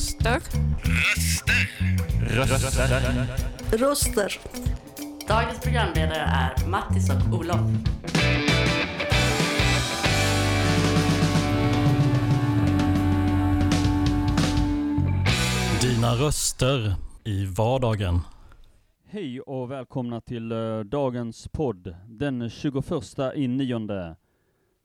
Röster. 0.00 0.40
Röster. 2.20 2.80
Röster. 2.88 3.78
Röster. 3.78 4.40
Dagens 5.28 5.60
programledare 5.60 6.20
är 6.20 6.68
Mattis 6.68 7.10
och 7.10 7.38
Olof. 7.38 7.60
Dina 15.80 16.14
röster 16.14 16.94
i 17.24 17.44
vardagen. 17.46 18.20
Hej 19.08 19.40
och 19.40 19.70
välkomna 19.70 20.20
till 20.20 20.52
eh, 20.52 20.80
dagens 20.80 21.48
podd 21.48 21.94
den 22.06 22.50
21 22.50 22.84
i 23.34 23.48
nionde. 23.48 24.16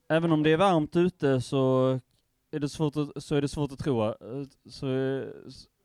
Även 0.10 0.32
om 0.32 0.44
det 0.44 0.52
är 0.52 0.58
varmt 0.58 0.96
ute 0.96 1.42
så 1.42 2.00
är 2.56 2.60
det 2.60 2.70
svårt 2.70 2.96
att, 2.98 3.24
så 3.24 3.36
är 3.36 3.42
det 3.42 3.48
svårt 3.48 3.72
att 3.72 3.80
tro. 3.80 4.04
eh, 4.04 4.14
Så, 4.70 4.88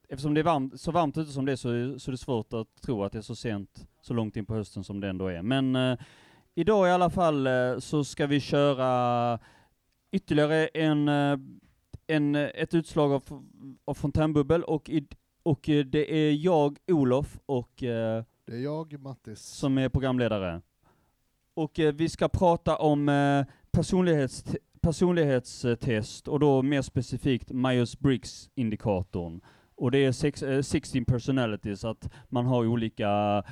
eftersom 0.08 0.34
det 0.34 0.40
är 0.40 0.44
varmt, 0.44 0.80
så 0.80 0.90
varmt 0.92 1.18
ute 1.18 1.32
som 1.32 1.44
det 1.44 1.52
är 1.52 1.56
så, 1.56 1.68
är- 1.70 1.98
så 1.98 2.10
är 2.10 2.12
det 2.12 2.18
svårt 2.18 2.52
att 2.52 2.82
tro 2.82 3.04
att 3.04 3.12
det 3.12 3.18
är 3.18 3.22
så 3.22 3.36
sent, 3.36 3.86
så 4.02 4.14
långt 4.14 4.36
in 4.36 4.46
på 4.46 4.54
hösten 4.54 4.84
som 4.84 5.00
det 5.00 5.08
ändå 5.08 5.26
är. 5.26 5.42
Men 5.42 5.76
eh, 5.76 5.98
idag 6.54 6.88
i 6.88 6.90
alla 6.90 7.10
fall 7.10 7.46
eh, 7.46 7.78
så 7.78 8.04
ska 8.04 8.26
vi 8.26 8.40
köra 8.40 9.38
ytterligare 10.12 10.66
en, 10.66 11.08
eh, 11.08 11.38
en, 12.06 12.34
eh, 12.34 12.48
ett 12.54 12.74
utslag 12.74 13.12
av, 13.12 13.22
av 13.84 13.94
fontänbubbel 13.94 14.64
och, 14.64 14.88
i, 14.90 15.06
och 15.42 15.60
det 15.62 16.14
är 16.28 16.32
jag, 16.32 16.78
Olof, 16.92 17.38
och 17.46 17.82
eh, 17.82 18.24
Det 18.46 18.52
är 18.52 18.60
jag, 18.60 19.00
Mattis. 19.00 19.40
som 19.40 19.78
är 19.78 19.88
programledare. 19.88 20.60
Och 21.54 21.78
vi 21.94 22.08
ska 22.08 22.28
prata 22.28 22.76
om 22.76 23.10
personlighets 23.70 24.44
personlighetstest 24.80 26.28
och 26.28 26.40
då 26.40 26.62
mer 26.62 26.82
specifikt 26.82 27.50
Myers-Briggs-indikatorn. 27.50 29.40
Och 29.74 29.90
det 29.90 29.98
är 29.98 30.12
sex, 30.12 30.42
eh, 30.42 30.62
16 30.62 31.04
personalities, 31.04 31.84
att 31.84 32.12
man 32.28 32.46
har 32.46 32.66
olika 32.66 33.42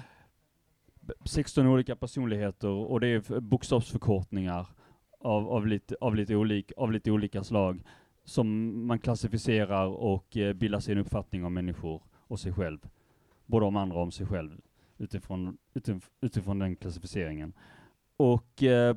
16 1.24 1.66
olika 1.66 1.96
personligheter 1.96 2.68
och 2.68 3.00
det 3.00 3.08
är 3.08 3.40
bokstavsförkortningar 3.40 4.66
av, 5.20 5.48
av, 5.48 5.66
lite, 5.66 5.96
av, 6.00 6.14
lite 6.14 6.36
olik, 6.36 6.72
av 6.76 6.92
lite 6.92 7.10
olika 7.10 7.44
slag 7.44 7.82
som 8.24 8.86
man 8.86 8.98
klassificerar 8.98 9.86
och 9.86 10.36
eh, 10.36 10.52
bildar 10.52 10.80
sig 10.80 10.92
en 10.92 10.98
uppfattning 10.98 11.44
om 11.44 11.54
människor 11.54 12.02
och 12.16 12.40
sig 12.40 12.52
själv. 12.52 12.78
Både 13.46 13.66
om 13.66 13.76
andra 13.76 13.96
och 13.96 14.02
om 14.02 14.10
sig 14.10 14.26
själv 14.26 14.60
utifrån, 14.98 15.58
utif- 15.74 16.10
utifrån 16.20 16.58
den 16.58 16.76
klassificeringen. 16.76 17.52
Och 18.16 18.62
eh, 18.62 18.96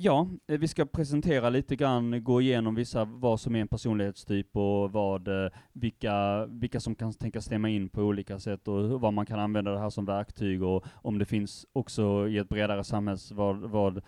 ja, 0.00 0.28
eh, 0.46 0.58
vi 0.58 0.68
ska 0.68 0.84
presentera 0.84 1.50
lite 1.50 1.76
grann, 1.76 2.24
gå 2.24 2.40
igenom 2.40 2.74
vissa, 2.74 3.04
vad 3.04 3.40
som 3.40 3.56
är 3.56 3.60
en 3.60 3.68
personlighetstyp 3.68 4.56
och 4.56 4.92
vad, 4.92 5.28
eh, 5.28 5.50
vilka, 5.72 6.46
vilka 6.46 6.80
som 6.80 6.94
kan 6.94 7.12
tänkas 7.12 7.44
stämma 7.44 7.68
in 7.68 7.88
på 7.88 8.02
olika 8.02 8.38
sätt 8.38 8.68
och 8.68 9.00
vad 9.00 9.12
man 9.12 9.26
kan 9.26 9.40
använda 9.40 9.70
det 9.70 9.78
här 9.78 9.90
som 9.90 10.04
verktyg 10.04 10.62
och 10.62 10.84
om 10.92 11.18
det 11.18 11.24
finns 11.24 11.66
också 11.72 12.28
i 12.28 12.38
ett 12.38 12.48
bredare 12.48 12.84
samhälls, 12.84 13.32
vad, 13.32 13.56
vad, 13.56 14.02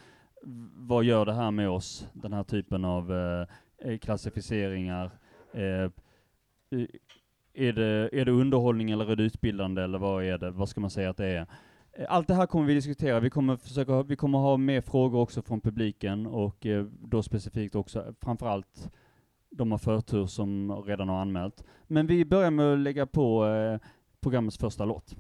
vad 0.75 1.05
gör 1.05 1.27
det 1.27 1.35
här 1.35 1.51
med 1.51 1.71
oss, 1.71 2.09
den 2.13 2.33
här 2.33 2.45
typen 2.45 2.85
av 2.85 3.13
eh, 3.13 3.47
eh 3.79 3.99
klassificeringar. 3.99 5.11
Eh, 5.53 5.91
är 7.55 7.73
det, 7.73 8.11
är 8.13 8.25
det 8.25 8.33
underhållning 8.33 8.91
eller 8.91 9.11
är 9.11 9.17
det 9.17 9.23
utbildande 9.23 9.83
eller 9.83 9.99
vad 9.99 10.25
är 10.25 10.39
det? 10.39 10.51
Vad 10.51 10.69
ska 10.69 10.81
man 10.81 10.91
säga 10.91 11.11
att 11.11 11.17
det 11.17 11.27
är? 11.27 11.47
Eh, 11.93 12.07
Allt 12.09 12.29
det 12.29 12.35
här 12.35 12.47
kommer 12.47 12.67
vi 12.67 12.75
diskutera. 12.75 13.21
Vi 13.21 13.31
kommer 13.31 13.57
försöka, 13.57 14.03
vi 14.03 14.17
kommer 14.17 14.39
ha 14.39 14.57
med 14.57 14.85
frågor 14.85 15.21
också 15.21 15.43
från 15.43 15.61
publiken 15.61 16.27
och 16.27 16.67
eh, 16.67 16.85
då 17.01 17.23
specifikt 17.23 17.75
också 17.75 18.15
framförallt 18.21 18.91
de 19.51 19.71
har 19.71 19.79
förtur 19.79 20.27
som 20.27 20.73
redan 20.87 21.09
har 21.09 21.21
anmält. 21.21 21.65
Men 21.87 22.07
vi 22.07 22.25
börjar 22.25 22.51
med 22.51 22.73
att 22.73 22.79
lägga 22.79 23.07
på 23.07 23.47
eh, 23.47 23.79
programmets 24.21 24.59
första 24.59 24.85
låt. 24.85 25.15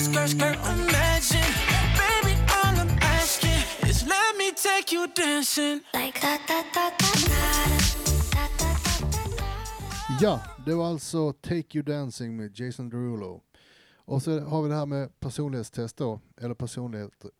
Skirt, 0.00 0.30
skirt, 0.30 0.58
imagine. 0.72 1.52
Baby, 1.98 2.34
all 2.64 2.74
I'm 2.82 2.98
asking 3.02 3.62
is 3.88 4.02
let 4.08 4.36
me 4.38 4.50
take 4.52 4.92
you 4.94 5.06
dancing. 5.14 5.80
Ja, 10.20 10.40
det 10.66 10.74
var 10.74 10.86
alltså 10.86 11.32
Take 11.32 11.78
You 11.78 11.82
Dancing 11.82 12.36
med 12.36 12.60
Jason 12.60 12.90
Derulo. 12.90 13.42
Och 13.94 14.22
så 14.22 14.40
har 14.40 14.62
vi 14.62 14.68
det 14.68 14.74
här 14.74 14.86
med 14.86 15.20
personlighetstest 15.20 15.96
då, 15.96 16.20
eller 16.40 16.54
personligheter. 16.54 17.30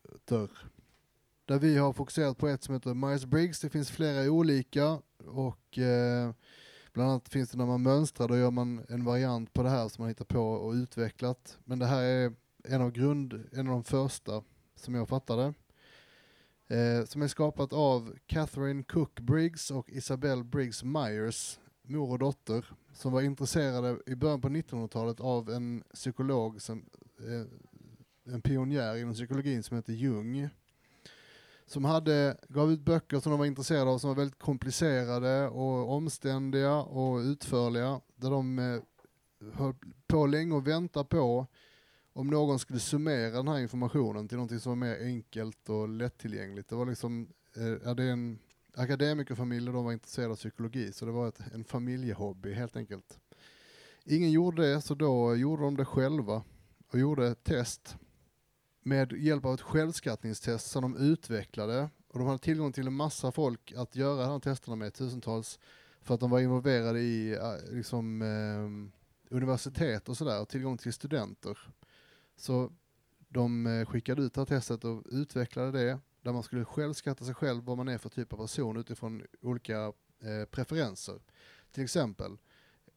Där 1.45 1.59
vi 1.59 1.77
har 1.77 1.93
fokuserat 1.93 2.37
på 2.37 2.47
ett 2.47 2.63
som 2.63 2.73
heter 2.73 2.93
Myers-Briggs. 2.93 3.61
Det 3.61 3.69
finns 3.69 3.91
flera 3.91 4.31
olika 4.31 5.01
och 5.25 5.77
eh, 5.77 6.31
bland 6.93 7.09
annat 7.09 7.29
finns 7.29 7.49
det 7.49 7.57
när 7.57 7.65
man 7.65 7.83
mönstrar, 7.83 8.27
då 8.27 8.37
gör 8.37 8.51
man 8.51 8.85
en 8.89 9.05
variant 9.05 9.53
på 9.53 9.63
det 9.63 9.69
här 9.69 9.87
som 9.87 10.01
man 10.01 10.09
hittar 10.09 10.25
på 10.25 10.41
och 10.41 10.73
utvecklat. 10.73 11.57
Men 11.63 11.79
det 11.79 11.85
här 11.85 12.01
är 12.01 12.33
en 12.63 12.81
av, 12.81 12.91
grund, 12.91 13.49
en 13.51 13.67
av 13.67 13.73
de 13.73 13.83
första 13.83 14.43
som 14.75 14.95
jag 14.95 15.09
fattade. 15.09 15.53
Eh, 16.71 17.05
som 17.05 17.21
är 17.21 17.27
skapat 17.27 17.73
av 17.73 18.15
Catherine 18.27 18.83
Cook 18.83 19.19
Briggs 19.19 19.71
och 19.71 19.89
Isabel 19.89 20.43
Briggs 20.43 20.83
Myers, 20.83 21.59
mor 21.83 22.11
och 22.11 22.19
dotter, 22.19 22.65
som 22.93 23.11
var 23.11 23.21
intresserade 23.21 23.97
i 24.05 24.15
början 24.15 24.41
på 24.41 24.49
1900-talet 24.49 25.19
av 25.19 25.49
en 25.49 25.83
psykolog, 25.93 26.61
som, 26.61 26.85
eh, 27.19 28.33
en 28.33 28.41
pionjär 28.41 28.95
inom 28.97 29.13
psykologin 29.13 29.63
som 29.63 29.77
heter 29.77 29.93
Jung. 29.93 30.49
Som 31.65 31.85
hade, 31.85 32.37
gav 32.49 32.71
ut 32.71 32.81
böcker 32.81 33.19
som 33.19 33.31
de 33.31 33.39
var 33.39 33.45
intresserade 33.45 33.91
av 33.91 33.97
som 33.97 34.07
var 34.07 34.17
väldigt 34.17 34.39
komplicerade 34.39 35.47
och 35.47 35.93
omständiga 35.93 36.75
och 36.75 37.17
utförliga. 37.17 38.01
Där 38.15 38.29
de 38.29 38.59
eh, 38.59 38.81
höll 39.53 39.73
på 40.07 40.25
länge 40.25 40.55
och 40.55 40.67
väntade 40.67 41.05
på 41.05 41.47
om 42.13 42.27
någon 42.27 42.59
skulle 42.59 42.79
summera 42.79 43.31
den 43.31 43.47
här 43.47 43.59
informationen 43.59 44.27
till 44.27 44.37
något 44.37 44.61
som 44.61 44.69
var 44.69 44.87
mer 44.87 45.05
enkelt 45.05 45.69
och 45.69 45.89
lättillgängligt. 45.89 46.69
Det 46.69 46.75
var 46.75 46.85
liksom, 46.85 47.27
eh, 47.55 47.89
är 47.89 47.95
det 47.95 48.03
är 48.03 48.11
en 48.11 48.39
akademikerfamilj 48.73 49.67
och 49.67 49.73
de 49.73 49.85
var 49.85 49.91
intresserade 49.91 50.31
av 50.31 50.35
psykologi 50.35 50.91
så 50.93 51.05
det 51.05 51.11
var 51.11 51.27
ett, 51.27 51.39
en 51.53 51.63
familjehobby 51.63 52.53
helt 52.53 52.75
enkelt. 52.75 53.19
Ingen 54.05 54.31
gjorde 54.31 54.73
det 54.73 54.81
så 54.81 54.95
då 54.95 55.35
gjorde 55.35 55.63
de 55.63 55.77
det 55.77 55.85
själva 55.85 56.43
och 56.87 56.99
gjorde 56.99 57.27
ett 57.27 57.43
test 57.43 57.97
med 58.83 59.11
hjälp 59.11 59.45
av 59.45 59.53
ett 59.53 59.61
självskattningstest 59.61 60.71
som 60.71 60.81
de 60.81 60.97
utvecklade 60.97 61.89
och 62.07 62.19
de 62.19 62.27
hade 62.27 62.39
tillgång 62.39 62.73
till 62.73 62.87
en 62.87 62.93
massa 62.93 63.31
folk 63.31 63.73
att 63.77 63.95
göra 63.95 64.21
de 64.21 64.31
här 64.31 64.39
testerna 64.39 64.75
med, 64.75 64.93
tusentals, 64.93 65.59
för 66.01 66.13
att 66.13 66.19
de 66.19 66.29
var 66.29 66.39
involverade 66.39 66.99
i 66.99 67.31
eh, 67.31 67.75
liksom, 67.75 68.21
eh, 68.21 69.35
universitet 69.35 70.09
och 70.09 70.17
sådär, 70.17 70.41
och 70.41 70.49
tillgång 70.49 70.77
till 70.77 70.93
studenter. 70.93 71.57
Så 72.41 72.71
de 73.29 73.67
eh, 73.67 73.85
skickade 73.85 74.21
ut 74.21 74.33
det 74.33 74.41
här 74.41 74.45
testet 74.45 74.83
och 74.83 75.03
utvecklade 75.05 75.71
det, 75.71 75.99
där 76.21 76.33
man 76.33 76.43
skulle 76.43 76.65
självskatta 76.65 77.25
sig 77.25 77.33
själv 77.33 77.63
vad 77.63 77.77
man 77.77 77.87
är 77.87 77.97
för 77.97 78.09
typ 78.09 78.33
av 78.33 78.37
person 78.37 78.77
utifrån 78.77 79.23
olika 79.41 79.93
eh, 80.19 80.45
preferenser. 80.51 81.19
Till 81.71 81.83
exempel 81.83 82.37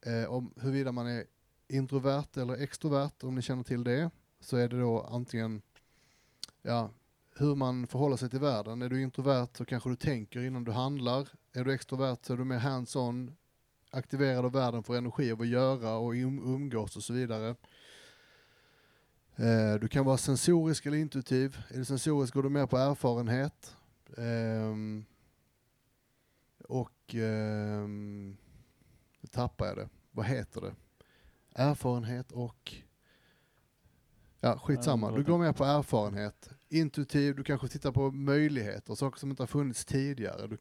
eh, 0.00 0.30
om 0.32 0.54
huruvida 0.56 0.92
man 0.92 1.06
är 1.06 1.24
introvert 1.68 2.36
eller 2.36 2.54
extrovert, 2.54 3.22
om 3.24 3.34
ni 3.34 3.42
känner 3.42 3.62
till 3.62 3.84
det, 3.84 4.10
så 4.40 4.56
är 4.56 4.68
det 4.68 4.80
då 4.80 5.00
antingen 5.00 5.62
ja, 6.62 6.90
hur 7.36 7.54
man 7.54 7.86
förhåller 7.86 8.16
sig 8.16 8.30
till 8.30 8.40
världen. 8.40 8.82
Är 8.82 8.88
du 8.88 9.02
introvert 9.02 9.48
så 9.56 9.64
kanske 9.64 9.88
du 9.88 9.96
tänker 9.96 10.40
innan 10.40 10.64
du 10.64 10.72
handlar. 10.72 11.28
Är 11.52 11.64
du 11.64 11.72
extrovert 11.74 12.18
så 12.22 12.32
är 12.32 12.36
du 12.36 12.44
mer 12.44 12.58
hands-on, 12.58 13.36
aktiverad 13.90 14.44
av 14.44 14.52
världen, 14.52 14.82
får 14.82 14.96
energi 14.96 15.32
av 15.32 15.40
att 15.40 15.46
göra 15.48 15.96
och 15.96 16.14
um-, 16.14 16.54
umgås 16.54 16.96
och 16.96 17.02
så 17.02 17.12
vidare. 17.12 17.54
Eh, 19.36 19.74
du 19.80 19.88
kan 19.88 20.04
vara 20.04 20.16
sensorisk 20.16 20.86
eller 20.86 20.98
intuitiv. 20.98 21.58
Är 21.68 21.78
du 21.78 21.84
sensorisk 21.84 22.34
går 22.34 22.42
du 22.42 22.48
mer 22.48 22.66
på 22.66 22.76
erfarenhet. 22.76 23.76
Ehm, 24.16 25.04
och 26.58 27.14
ehm, 27.14 28.36
nu 29.20 29.28
tappar 29.30 29.66
jag 29.66 29.76
det. 29.76 29.88
Vad 30.10 30.26
heter 30.26 30.60
det? 30.60 30.74
Erfarenhet 31.54 32.32
och... 32.32 32.74
Ja, 34.40 34.58
skitsamma. 34.58 35.10
Du 35.10 35.24
går 35.24 35.38
mer 35.38 35.52
på 35.52 35.64
erfarenhet. 35.64 36.50
Intuitiv, 36.68 37.36
du 37.36 37.44
kanske 37.44 37.68
tittar 37.68 37.92
på 37.92 38.10
möjligheter, 38.10 38.94
saker 38.94 39.18
som 39.18 39.30
inte 39.30 39.42
har 39.42 39.46
funnits 39.46 39.84
tidigare. 39.84 40.46
Du, 40.46 40.58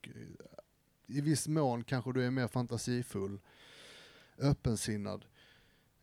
I 1.08 1.22
viss 1.22 1.48
mån 1.48 1.84
kanske 1.84 2.14
du 2.14 2.26
är 2.26 2.32
mer 2.32 2.48
fantasifull, 2.48 3.40
öppensinnad. 4.38 5.26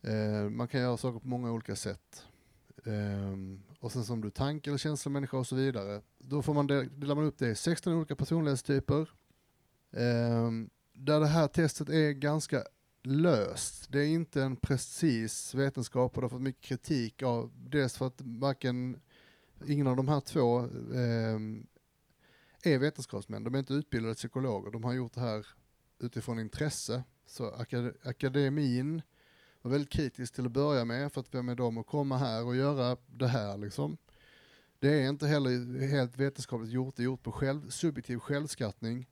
Eh, 0.01 0.49
man 0.49 0.67
kan 0.67 0.81
göra 0.81 0.97
saker 0.97 1.19
på 1.19 1.27
många 1.27 1.51
olika 1.51 1.75
sätt. 1.75 2.25
Um, 2.83 3.63
och 3.79 3.91
sen 3.91 4.05
som 4.05 4.21
du 4.21 4.29
tanke 4.29 4.69
eller 4.69 4.77
känslomänniska 4.77 5.37
och 5.37 5.47
så 5.47 5.55
vidare. 5.55 6.01
Då 6.17 6.41
får 6.41 6.53
man 6.53 6.67
del, 6.67 6.99
delar 6.99 7.15
man 7.15 7.25
upp 7.25 7.37
det 7.37 7.49
i 7.49 7.55
16 7.55 7.93
olika 7.93 8.15
personlighetstyper. 8.15 9.09
Um, 9.91 10.69
där 10.93 11.19
det 11.19 11.27
här 11.27 11.47
testet 11.47 11.89
är 11.89 12.11
ganska 12.11 12.63
löst. 13.03 13.91
Det 13.91 13.99
är 13.99 14.07
inte 14.07 14.43
en 14.43 14.55
precis 14.55 15.55
vetenskap 15.55 16.15
och 16.15 16.21
det 16.21 16.25
har 16.25 16.29
fått 16.29 16.41
mycket 16.41 16.63
kritik 16.63 17.23
av, 17.23 17.51
dels 17.55 17.97
för 17.97 18.07
att 18.07 18.21
varken, 18.21 18.99
ingen 19.67 19.87
av 19.87 19.95
de 19.95 20.07
här 20.07 20.19
två 20.19 20.59
um, 20.59 21.67
är 22.63 22.77
vetenskapsmän, 22.77 23.43
de 23.43 23.55
är 23.55 23.59
inte 23.59 23.73
utbildade 23.73 24.15
psykologer, 24.15 24.71
de 24.71 24.83
har 24.83 24.93
gjort 24.93 25.13
det 25.13 25.21
här 25.21 25.47
utifrån 25.99 26.39
intresse. 26.39 27.03
Så 27.25 27.51
akad 27.51 27.93
akademin 28.03 29.01
var 29.61 29.71
väldigt 29.71 29.89
kritisk 29.89 30.33
till 30.33 30.45
att 30.45 30.51
börja 30.51 30.85
med, 30.85 31.13
för 31.13 31.21
att 31.21 31.33
vem 31.35 31.49
är 31.49 31.55
de 31.55 31.77
att 31.77 31.87
komma 31.87 32.17
här 32.17 32.45
och 32.45 32.55
göra 32.55 32.97
det 33.07 33.27
här 33.27 33.57
liksom. 33.57 33.97
Det 34.79 35.03
är 35.03 35.09
inte 35.09 35.27
heller 35.27 35.87
helt 35.87 36.17
vetenskapligt 36.17 36.71
gjort, 36.71 36.95
det 36.95 37.01
är 37.01 37.05
gjort 37.05 37.23
på 37.23 37.31
själv, 37.31 37.69
subjektiv 37.69 38.19
självskattning. 38.19 39.07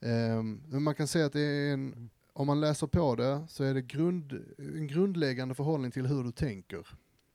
Um, 0.00 0.62
men 0.66 0.82
man 0.82 0.94
kan 0.94 1.08
säga 1.08 1.26
att 1.26 1.32
det 1.32 1.40
är 1.40 1.72
en, 1.72 2.10
om 2.32 2.46
man 2.46 2.60
läser 2.60 2.86
på 2.86 3.14
det 3.14 3.46
så 3.48 3.64
är 3.64 3.74
det 3.74 3.82
grund, 3.82 4.32
en 4.58 4.86
grundläggande 4.86 5.54
förhållning 5.54 5.90
till 5.90 6.06
hur 6.06 6.24
du 6.24 6.32
tänker. 6.32 6.86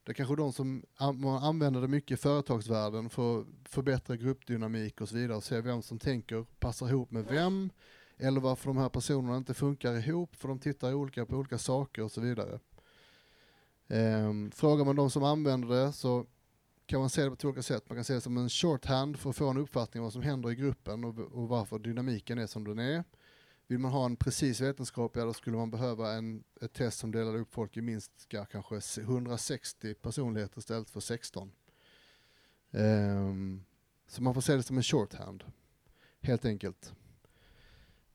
Det 0.04 0.12
är 0.12 0.14
kanske 0.14 0.36
de 0.36 0.54
som 0.54 0.84
man 1.00 1.44
använder 1.44 1.82
det 1.82 1.88
mycket 1.88 2.12
i 2.12 2.22
företagsvärlden 2.22 3.10
för 3.10 3.42
att 3.42 3.48
förbättra 3.66 4.16
gruppdynamik 4.16 5.02
och 5.02 5.10
så 5.10 5.16
vidare 5.16 5.38
och 5.38 5.44
se 5.44 5.62
vem 5.62 5.82
som 5.82 6.00
tänker 6.00 6.46
passar 6.60 6.90
ihop 6.90 7.12
med 7.12 7.26
vem 7.26 7.70
eller 8.20 8.42
varför 8.42 8.68
de 8.68 8.78
här 8.78 8.90
personerna 8.90 9.38
inte 9.38 9.54
funkar 9.54 9.94
ihop 9.94 10.36
för 10.36 10.48
de 10.48 10.60
tittar 10.60 10.94
olika 10.94 11.26
på 11.26 11.36
olika 11.36 11.58
saker 11.58 12.04
och 12.04 12.12
så 12.12 12.22
vidare. 12.22 12.60
Ehm, 13.88 14.52
frågar 14.52 14.86
man 14.86 14.96
de 14.96 15.10
som 15.10 15.24
använder 15.24 15.68
det 15.68 15.94
så 15.94 16.26
kan 16.86 17.00
man 17.00 17.10
se 17.10 17.24
det 17.24 17.30
på 17.30 17.36
två 17.36 17.48
olika 17.48 17.64
sätt. 17.64 17.90
Man 17.90 17.98
kan 17.98 18.06
se 18.06 18.14
det 18.14 18.22
som 18.22 18.38
en 18.38 18.50
shorthand 18.50 19.20
för 19.20 19.30
att 19.30 19.36
få 19.36 19.50
en 19.50 19.58
uppfattning 19.58 20.02
om 20.02 20.04
vad 20.04 20.14
som 20.14 20.22
händer 20.22 20.52
i 20.52 20.56
gruppen 20.56 21.04
och, 21.04 21.20
och 21.20 21.48
varför 21.48 21.80
dynamiken 21.80 22.38
är 22.38 22.48
som 22.48 22.64
den 22.64 22.80
är. 22.80 23.04
Vill 23.68 23.80
man 23.80 23.92
ha 23.92 24.06
en 24.06 24.16
precis 24.16 24.62
vetenskap, 24.62 25.16
ja 25.16 25.26
då 25.26 25.34
skulle 25.34 25.58
man 25.58 25.72
behöva 25.72 26.14
en, 26.14 26.44
ett 26.62 26.74
test 26.74 27.00
som 27.00 27.12
delar 27.12 27.36
upp 27.36 27.54
folk 27.54 27.78
i 27.78 27.82
minst 27.82 28.12
kanske 28.28 29.02
160 29.02 29.94
personligheter 29.94 30.60
istället 30.60 30.90
för 30.90 31.00
16. 31.00 31.52
Um, 32.72 32.82
ehm, 32.82 33.64
så 34.08 34.24
man 34.24 34.34
får 34.34 34.42
se 34.42 34.56
det 34.56 34.64
som 34.64 34.78
en 34.78 34.84
shorthand, 34.84 35.44
helt 36.22 36.46
enkelt. 36.46 36.94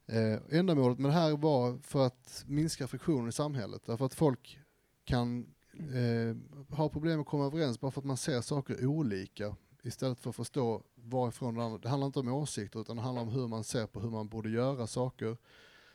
Eh, 0.07 0.39
ändamålet 0.51 0.99
med 0.99 1.11
det 1.11 1.15
här 1.15 1.37
var 1.37 1.79
för 1.79 2.07
att 2.07 2.45
minska 2.47 2.87
friktionen 2.87 3.29
i 3.29 3.33
samhället, 3.33 3.83
därför 3.87 4.07
att 4.07 4.15
folk 4.15 4.59
kan 5.05 5.55
eh, 5.73 6.37
ha 6.77 6.89
problem 6.89 7.21
att 7.21 7.27
komma 7.27 7.47
överens 7.47 7.81
bara 7.81 7.91
för 7.91 8.01
att 8.01 8.05
man 8.05 8.17
ser 8.17 8.41
saker 8.41 8.87
olika 8.87 9.57
istället 9.83 10.19
för 10.19 10.31
att 10.31 10.37
förstå 10.37 10.83
varifrån 10.95 11.55
det 11.55 11.65
andra... 11.65 11.79
Det 11.79 11.89
handlar 11.89 12.07
inte 12.07 12.21
om 12.21 12.29
åsikter 12.29 12.81
utan 12.81 12.97
det 12.97 13.03
handlar 13.03 13.23
om 13.23 13.29
hur 13.29 13.49
man 13.49 13.65
ser 13.65 13.87
på 13.87 14.01
hur 14.01 14.11
man 14.11 14.29
borde 14.29 14.51
göra 14.51 14.87
saker. 14.87 15.37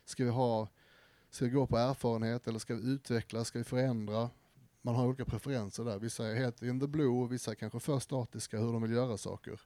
Ska 0.06 0.23
vi 0.23 0.29
ha, 0.29 0.67
ska 1.29 1.45
vi 1.45 1.51
gå 1.51 1.67
på 1.67 1.77
erfarenhet 1.77 2.47
eller 2.47 2.59
ska 2.59 2.75
vi 2.75 2.91
utveckla, 2.91 3.44
ska 3.44 3.57
vi 3.57 3.63
förändra? 3.63 4.29
Man 4.81 4.95
har 4.95 5.07
olika 5.07 5.25
preferenser 5.25 5.83
där. 5.85 6.00
Vissa 6.00 6.27
är 6.27 6.35
helt 6.35 6.61
in 6.61 6.79
the 6.79 6.88
blue 6.88 7.23
och 7.23 7.31
vissa 7.31 7.51
är 7.51 7.56
kanske 7.56 7.79
för 7.79 8.00
statiska 8.00 8.57
hur 8.59 8.73
de 8.73 8.81
vill 8.81 8.91
göra 8.91 9.17
saker. 9.17 9.61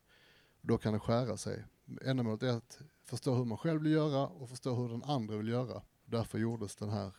Då 0.62 0.78
kan 0.78 0.94
det 0.94 1.00
skära 1.00 1.38
sig. 1.38 1.66
Ändamålet 2.06 2.44
är 2.44 2.54
att 2.54 2.82
förstå 3.04 3.36
hur 3.36 3.46
man 3.46 3.58
själv 3.58 3.82
vill 3.82 3.92
göra 3.92 4.28
och 4.28 4.50
förstå 4.50 4.76
hur 4.76 4.90
den 4.90 5.04
andra 5.04 5.38
vill 5.38 5.48
göra. 5.48 5.82
Därför 6.06 6.40
gjordes 6.40 6.76
den 6.76 6.90
här 6.90 7.12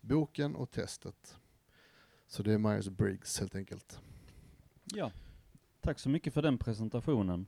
boken 0.00 0.56
och 0.56 0.70
testet. 0.70 1.36
Så 2.26 2.42
det 2.42 2.52
är 2.52 2.58
Myers-Briggs 2.58 3.40
helt 3.40 3.54
enkelt. 3.54 4.00
Ja. 4.84 5.12
Tack 5.80 5.98
så 5.98 6.08
mycket 6.08 6.34
för 6.34 6.42
den 6.42 6.58
presentationen. 6.58 7.46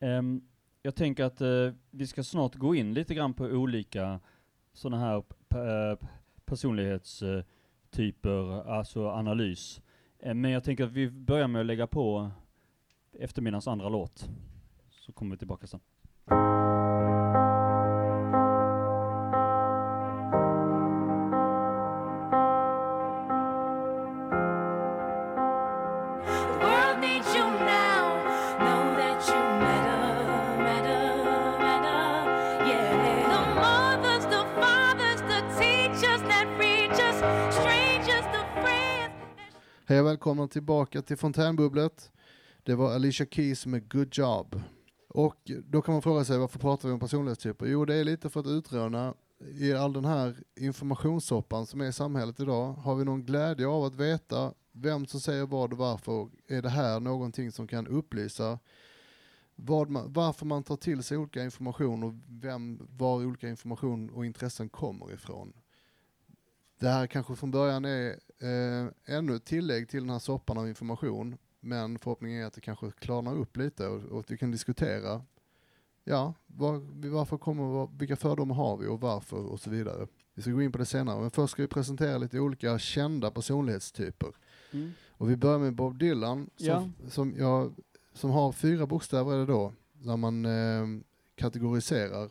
Um, 0.00 0.48
jag 0.82 0.94
tänker 0.94 1.24
att 1.24 1.42
uh, 1.42 1.72
vi 1.90 2.06
ska 2.06 2.24
snart 2.24 2.54
gå 2.54 2.74
in 2.74 2.94
lite 2.94 3.14
grann 3.14 3.34
på 3.34 3.44
olika 3.44 4.20
sådana 4.72 4.98
här 4.98 5.16
uh, 5.16 5.22
personlighetstyper, 6.44 8.70
alltså 8.70 9.08
analys. 9.08 9.80
Ehm, 10.18 10.40
men 10.40 10.50
jag 10.50 10.64
tänker 10.64 10.84
att 10.84 10.92
vi 10.92 11.10
börjar 11.10 11.48
med 11.48 11.60
att 11.60 11.66
lägga 11.66 11.86
på 11.86 12.30
eftermiddagens 13.12 13.68
andra 13.68 13.88
låt, 13.88 14.28
så 14.90 15.12
kommer 15.12 15.30
vi 15.30 15.38
tillbaka 15.38 15.66
sen. 15.66 15.80
välkomna 40.26 40.48
tillbaka 40.48 41.02
till 41.02 41.16
Fontänbubblet. 41.16 42.10
Det 42.62 42.74
var 42.74 42.94
Alicia 42.94 43.26
Keys 43.26 43.66
med 43.66 43.92
Good 43.92 44.08
Job. 44.18 44.60
Och 45.08 45.50
då 45.64 45.82
kan 45.82 45.92
man 45.94 46.02
fråga 46.02 46.24
sig 46.24 46.38
varför 46.38 46.58
pratar 46.58 46.88
vi 46.88 46.94
om 46.94 47.00
personlighetstyper? 47.00 47.66
Jo, 47.66 47.84
det 47.84 47.94
är 47.94 48.04
lite 48.04 48.30
för 48.30 48.40
att 48.40 48.46
utröna 48.46 49.14
i 49.60 49.72
all 49.72 49.92
den 49.92 50.04
här 50.04 50.36
informationssoppan 50.56 51.66
som 51.66 51.80
är 51.80 51.88
i 51.88 51.92
samhället 51.92 52.40
idag, 52.40 52.72
har 52.72 52.94
vi 52.94 53.04
någon 53.04 53.24
glädje 53.24 53.66
av 53.66 53.84
att 53.84 53.94
veta 53.94 54.52
vem 54.72 55.06
som 55.06 55.20
säger 55.20 55.46
vad 55.46 55.72
och 55.72 55.78
varför? 55.78 56.28
Är 56.48 56.62
det 56.62 56.70
här 56.70 57.00
någonting 57.00 57.52
som 57.52 57.66
kan 57.66 57.86
upplysa 57.86 58.58
man, 59.88 60.12
varför 60.12 60.46
man 60.46 60.62
tar 60.62 60.76
till 60.76 61.02
sig 61.02 61.16
olika 61.16 61.44
information 61.44 62.02
och 62.02 62.14
vem, 62.28 62.88
var 62.90 63.24
olika 63.24 63.48
information 63.48 64.10
och 64.10 64.26
intressen 64.26 64.68
kommer 64.68 65.12
ifrån? 65.12 65.52
Det 66.78 66.88
här 66.88 67.06
kanske 67.06 67.36
från 67.36 67.50
början 67.50 67.84
är 67.84 68.18
eh, 68.38 69.14
ännu 69.16 69.36
ett 69.36 69.44
tillägg 69.44 69.88
till 69.88 70.00
den 70.00 70.10
här 70.10 70.18
soppan 70.18 70.58
av 70.58 70.68
information, 70.68 71.38
men 71.60 71.98
förhoppningen 71.98 72.42
är 72.42 72.46
att 72.46 72.52
det 72.52 72.60
kanske 72.60 72.90
klarnar 72.90 73.36
upp 73.36 73.56
lite 73.56 73.86
och, 73.86 74.02
och 74.02 74.20
att 74.20 74.30
vi 74.30 74.38
kan 74.38 74.50
diskutera, 74.50 75.22
ja, 76.04 76.34
var, 76.46 77.08
varför 77.10 77.38
kommer, 77.38 77.98
vilka 77.98 78.16
fördomar 78.16 78.54
har 78.54 78.76
vi 78.76 78.86
och 78.86 79.00
varför 79.00 79.36
och 79.36 79.60
så 79.60 79.70
vidare. 79.70 80.06
Vi 80.34 80.42
ska 80.42 80.50
gå 80.50 80.62
in 80.62 80.72
på 80.72 80.78
det 80.78 80.86
senare, 80.86 81.20
men 81.20 81.30
först 81.30 81.52
ska 81.52 81.62
vi 81.62 81.68
presentera 81.68 82.18
lite 82.18 82.40
olika 82.40 82.78
kända 82.78 83.30
personlighetstyper. 83.30 84.28
Mm. 84.72 84.92
Och 85.08 85.30
vi 85.30 85.36
börjar 85.36 85.58
med 85.58 85.74
Bob 85.74 85.98
Dylan, 85.98 86.50
som, 86.56 86.66
ja. 86.66 86.88
som, 87.10 87.34
jag, 87.38 87.74
som 88.12 88.30
har 88.30 88.52
fyra 88.52 88.86
bokstäver 88.86 89.34
är 89.34 89.38
det 89.38 89.46
då, 89.46 89.72
när 89.92 90.16
man 90.16 90.44
eh, 90.44 91.02
kategoriserar. 91.34 92.30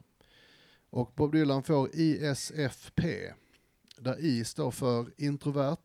Och 0.90 1.12
Bob 1.16 1.32
Dylan 1.32 1.64
får 1.64 1.90
ISFP 1.94 3.34
där 3.98 4.20
I 4.20 4.46
står 4.46 4.72
för 4.72 5.14
introvert, 5.18 5.78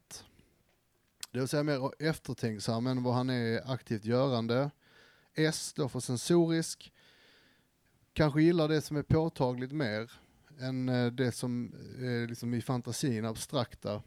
det 1.31 1.39
vill 1.39 1.49
säga 1.49 1.63
mer 1.63 2.03
eftertänksam 2.03 2.87
än 2.87 3.03
vad 3.03 3.15
han 3.15 3.31
är 3.31 3.73
aktivt 3.73 4.05
görande. 4.05 4.71
S 5.35 5.67
står 5.67 5.89
för 5.89 6.01
sensorisk, 6.01 6.93
kanske 8.13 8.43
gillar 8.43 8.69
det 8.69 8.81
som 8.81 8.97
är 8.97 9.03
påtagligt 9.03 9.73
mer 9.73 10.13
än 10.61 10.89
eh, 10.89 11.07
det 11.07 11.33
som 11.33 11.75
är 11.99 12.29
liksom 12.29 12.55
i 12.55 12.63
fantasin 12.63 13.25
abstrakta 13.25 14.03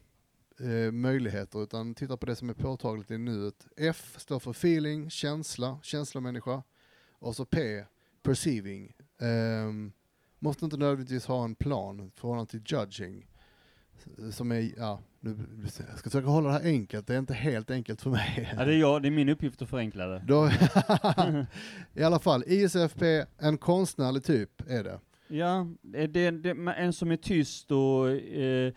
eh, 0.59 0.91
möjligheter, 0.91 1.63
utan 1.63 1.95
tittar 1.95 2.17
på 2.17 2.25
det 2.25 2.35
som 2.35 2.49
är 2.49 2.53
påtagligt 2.53 3.11
i 3.11 3.17
nuet. 3.17 3.67
F 3.77 4.15
står 4.17 4.39
för 4.39 4.51
feeling, 4.51 5.09
känsla, 5.09 5.79
känslomänniska. 5.83 6.63
Och 7.11 7.35
så 7.35 7.45
P, 7.45 7.85
perceiving. 8.23 8.95
Eh, 9.17 9.91
måste 10.39 10.65
inte 10.65 10.77
nödvändigtvis 10.77 11.25
ha 11.25 11.43
en 11.43 11.55
plan 11.55 11.99
i 11.99 12.11
förhållande 12.19 12.51
till 12.51 12.63
judging 12.65 13.27
som 14.31 14.51
är, 14.51 14.71
ja, 14.77 14.99
nu, 15.19 15.37
jag 15.61 15.97
ska 15.97 16.09
försöka 16.09 16.27
hålla 16.27 16.47
det 16.47 16.53
här 16.53 16.65
enkelt, 16.65 17.07
det 17.07 17.13
är 17.13 17.19
inte 17.19 17.33
helt 17.33 17.71
enkelt 17.71 18.01
för 18.01 18.09
mig. 18.09 18.53
Ja, 18.57 18.65
det 18.65 18.73
är 18.73 18.77
jag, 18.77 19.01
det 19.01 19.07
är 19.07 19.11
min 19.11 19.29
uppgift 19.29 19.61
att 19.61 19.69
förenkla 19.69 20.07
det. 20.07 20.23
Då, 20.27 20.49
I 22.01 22.03
alla 22.03 22.19
fall, 22.19 22.43
ISFP, 22.47 23.25
en 23.37 23.57
konstnärlig 23.57 24.23
typ 24.23 24.69
är 24.69 24.83
det. 24.83 24.99
Ja, 25.27 25.67
det, 25.81 26.31
det, 26.31 26.49
en 26.77 26.93
som 26.93 27.11
är 27.11 27.17
tyst 27.17 27.71
och, 27.71 28.09
eh, 28.11 28.73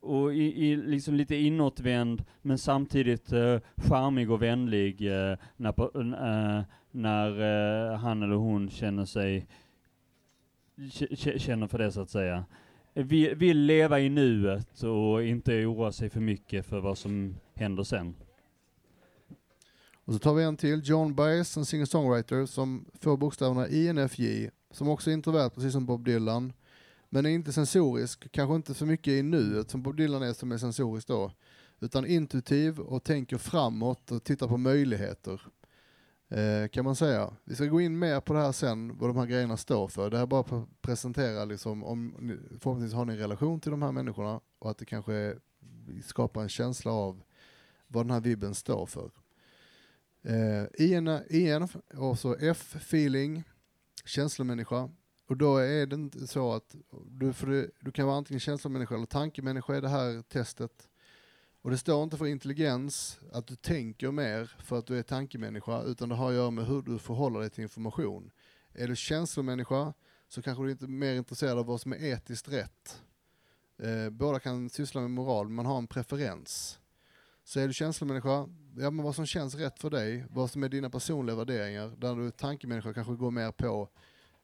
och 0.00 0.34
i, 0.34 0.66
i, 0.66 0.76
liksom 0.76 1.14
lite 1.14 1.36
inåtvänd, 1.36 2.24
men 2.42 2.58
samtidigt 2.58 3.32
eh, 3.32 3.58
charmig 3.76 4.30
och 4.30 4.42
vänlig 4.42 5.06
eh, 5.06 5.36
när, 5.56 6.56
eh, 6.58 6.64
när 6.90 7.30
eh, 7.92 7.98
han 7.98 8.22
eller 8.22 8.36
hon 8.36 8.70
känner 8.70 9.04
sig, 9.04 9.46
känner 11.36 11.66
för 11.66 11.78
det 11.78 11.92
så 11.92 12.00
att 12.00 12.10
säga 12.10 12.44
vill, 12.94 13.34
vill 13.34 13.58
leva 13.58 14.00
i 14.00 14.08
nuet 14.08 14.82
och 14.82 15.24
inte 15.24 15.66
oroa 15.66 15.92
sig 15.92 16.10
för 16.10 16.20
mycket 16.20 16.66
för 16.66 16.80
vad 16.80 16.98
som 16.98 17.36
händer 17.54 17.82
sen. 17.82 18.14
Och 20.04 20.12
så 20.12 20.18
tar 20.18 20.34
vi 20.34 20.44
en 20.44 20.56
till, 20.56 20.80
John 20.84 21.14
Baez, 21.14 21.56
en 21.56 21.64
singer-songwriter 21.64 22.46
som 22.46 22.84
får 23.00 23.16
bokstäverna 23.16 23.68
INFJ, 23.68 24.50
som 24.70 24.88
också 24.88 25.10
är 25.10 25.14
introvert 25.14 25.50
precis 25.50 25.72
som 25.72 25.86
Bob 25.86 26.04
Dylan, 26.04 26.52
men 27.08 27.26
är 27.26 27.30
inte 27.30 27.52
sensorisk, 27.52 28.32
kanske 28.32 28.54
inte 28.56 28.74
så 28.74 28.86
mycket 28.86 29.10
i 29.10 29.22
nuet 29.22 29.70
som 29.70 29.82
Bob 29.82 29.96
Dylan 29.96 30.22
är 30.22 30.32
som 30.32 30.52
är 30.52 30.58
sensorisk 30.58 31.08
då, 31.08 31.32
utan 31.80 32.06
intuitiv 32.06 32.80
och 32.80 33.04
tänker 33.04 33.38
framåt 33.38 34.10
och 34.10 34.24
tittar 34.24 34.48
på 34.48 34.56
möjligheter. 34.56 35.40
Eh, 36.30 36.68
kan 36.68 36.84
man 36.84 36.96
säga. 36.96 37.32
Vi 37.44 37.54
ska 37.54 37.64
gå 37.64 37.80
in 37.80 37.98
mer 37.98 38.20
på 38.20 38.32
det 38.32 38.38
här 38.38 38.52
sen, 38.52 38.98
vad 38.98 39.10
de 39.10 39.16
här 39.16 39.26
grejerna 39.26 39.56
står 39.56 39.88
för. 39.88 40.10
Det 40.10 40.16
här 40.16 40.22
är 40.22 40.26
bara 40.26 40.44
för 40.44 40.62
att 40.62 40.82
presentera, 40.82 41.44
liksom, 41.44 41.84
om 41.84 42.14
ni, 42.18 42.36
förhoppningsvis 42.60 42.94
har 42.94 43.04
ni 43.04 43.12
en 43.12 43.18
relation 43.18 43.60
till 43.60 43.70
de 43.70 43.82
här 43.82 43.92
människorna 43.92 44.40
och 44.58 44.70
att 44.70 44.78
det 44.78 44.84
kanske 44.84 45.36
skapar 46.04 46.42
en 46.42 46.48
känsla 46.48 46.92
av 46.92 47.22
vad 47.86 48.06
den 48.06 48.10
här 48.10 48.20
vibben 48.20 48.54
står 48.54 48.86
för. 48.86 49.10
Eh, 50.22 50.64
IN, 50.86 51.20
IN, 51.30 51.62
och 51.62 51.70
så 51.90 52.08
alltså 52.08 52.36
F, 52.40 52.76
feeling, 52.76 53.44
känslomänniska. 54.04 54.90
Och 55.26 55.36
då 55.36 55.56
är 55.56 55.86
det 55.86 55.94
inte 55.94 56.26
så 56.26 56.52
att 56.52 56.76
du, 57.06 57.32
för 57.32 57.46
du, 57.46 57.70
du 57.80 57.92
kan 57.92 58.06
vara 58.06 58.16
antingen 58.16 58.40
känslomänniska 58.40 58.94
eller 58.94 59.06
tankemänniska 59.06 59.76
i 59.76 59.80
det 59.80 59.88
här 59.88 60.22
testet. 60.22 60.88
Och 61.62 61.70
det 61.70 61.78
står 61.78 62.02
inte 62.02 62.16
för 62.16 62.26
intelligens, 62.26 63.20
att 63.32 63.46
du 63.46 63.56
tänker 63.56 64.10
mer 64.10 64.56
för 64.58 64.78
att 64.78 64.86
du 64.86 64.98
är 64.98 65.02
tankemänniska, 65.02 65.82
utan 65.82 66.08
det 66.08 66.14
har 66.14 66.28
att 66.28 66.34
göra 66.34 66.50
med 66.50 66.66
hur 66.66 66.82
du 66.82 66.98
förhåller 66.98 67.40
dig 67.40 67.50
till 67.50 67.62
information. 67.62 68.30
Är 68.72 68.88
du 68.88 68.96
känslomänniska 68.96 69.94
så 70.28 70.42
kanske 70.42 70.62
du 70.62 70.66
är 70.66 70.72
inte 70.72 70.86
mer 70.86 71.14
intresserad 71.14 71.58
av 71.58 71.66
vad 71.66 71.80
som 71.80 71.92
är 71.92 72.04
etiskt 72.04 72.48
rätt. 72.48 73.02
Eh, 73.78 74.10
båda 74.10 74.40
kan 74.40 74.70
syssla 74.70 75.00
med 75.00 75.10
moral, 75.10 75.46
men 75.46 75.54
man 75.54 75.66
har 75.66 75.78
en 75.78 75.86
preferens. 75.86 76.78
Så 77.44 77.60
är 77.60 77.66
du 77.66 77.74
känslomänniska, 77.74 78.48
ja 78.76 78.90
men 78.90 79.02
vad 79.02 79.14
som 79.14 79.26
känns 79.26 79.54
rätt 79.54 79.78
för 79.78 79.90
dig, 79.90 80.24
vad 80.30 80.50
som 80.50 80.62
är 80.62 80.68
dina 80.68 80.90
personliga 80.90 81.36
värderingar, 81.36 81.88
där 81.98 82.14
du 82.14 82.26
är 82.26 82.30
tankemänniska 82.30 82.94
kanske 82.94 83.14
går 83.14 83.30
mer 83.30 83.52
på 83.52 83.88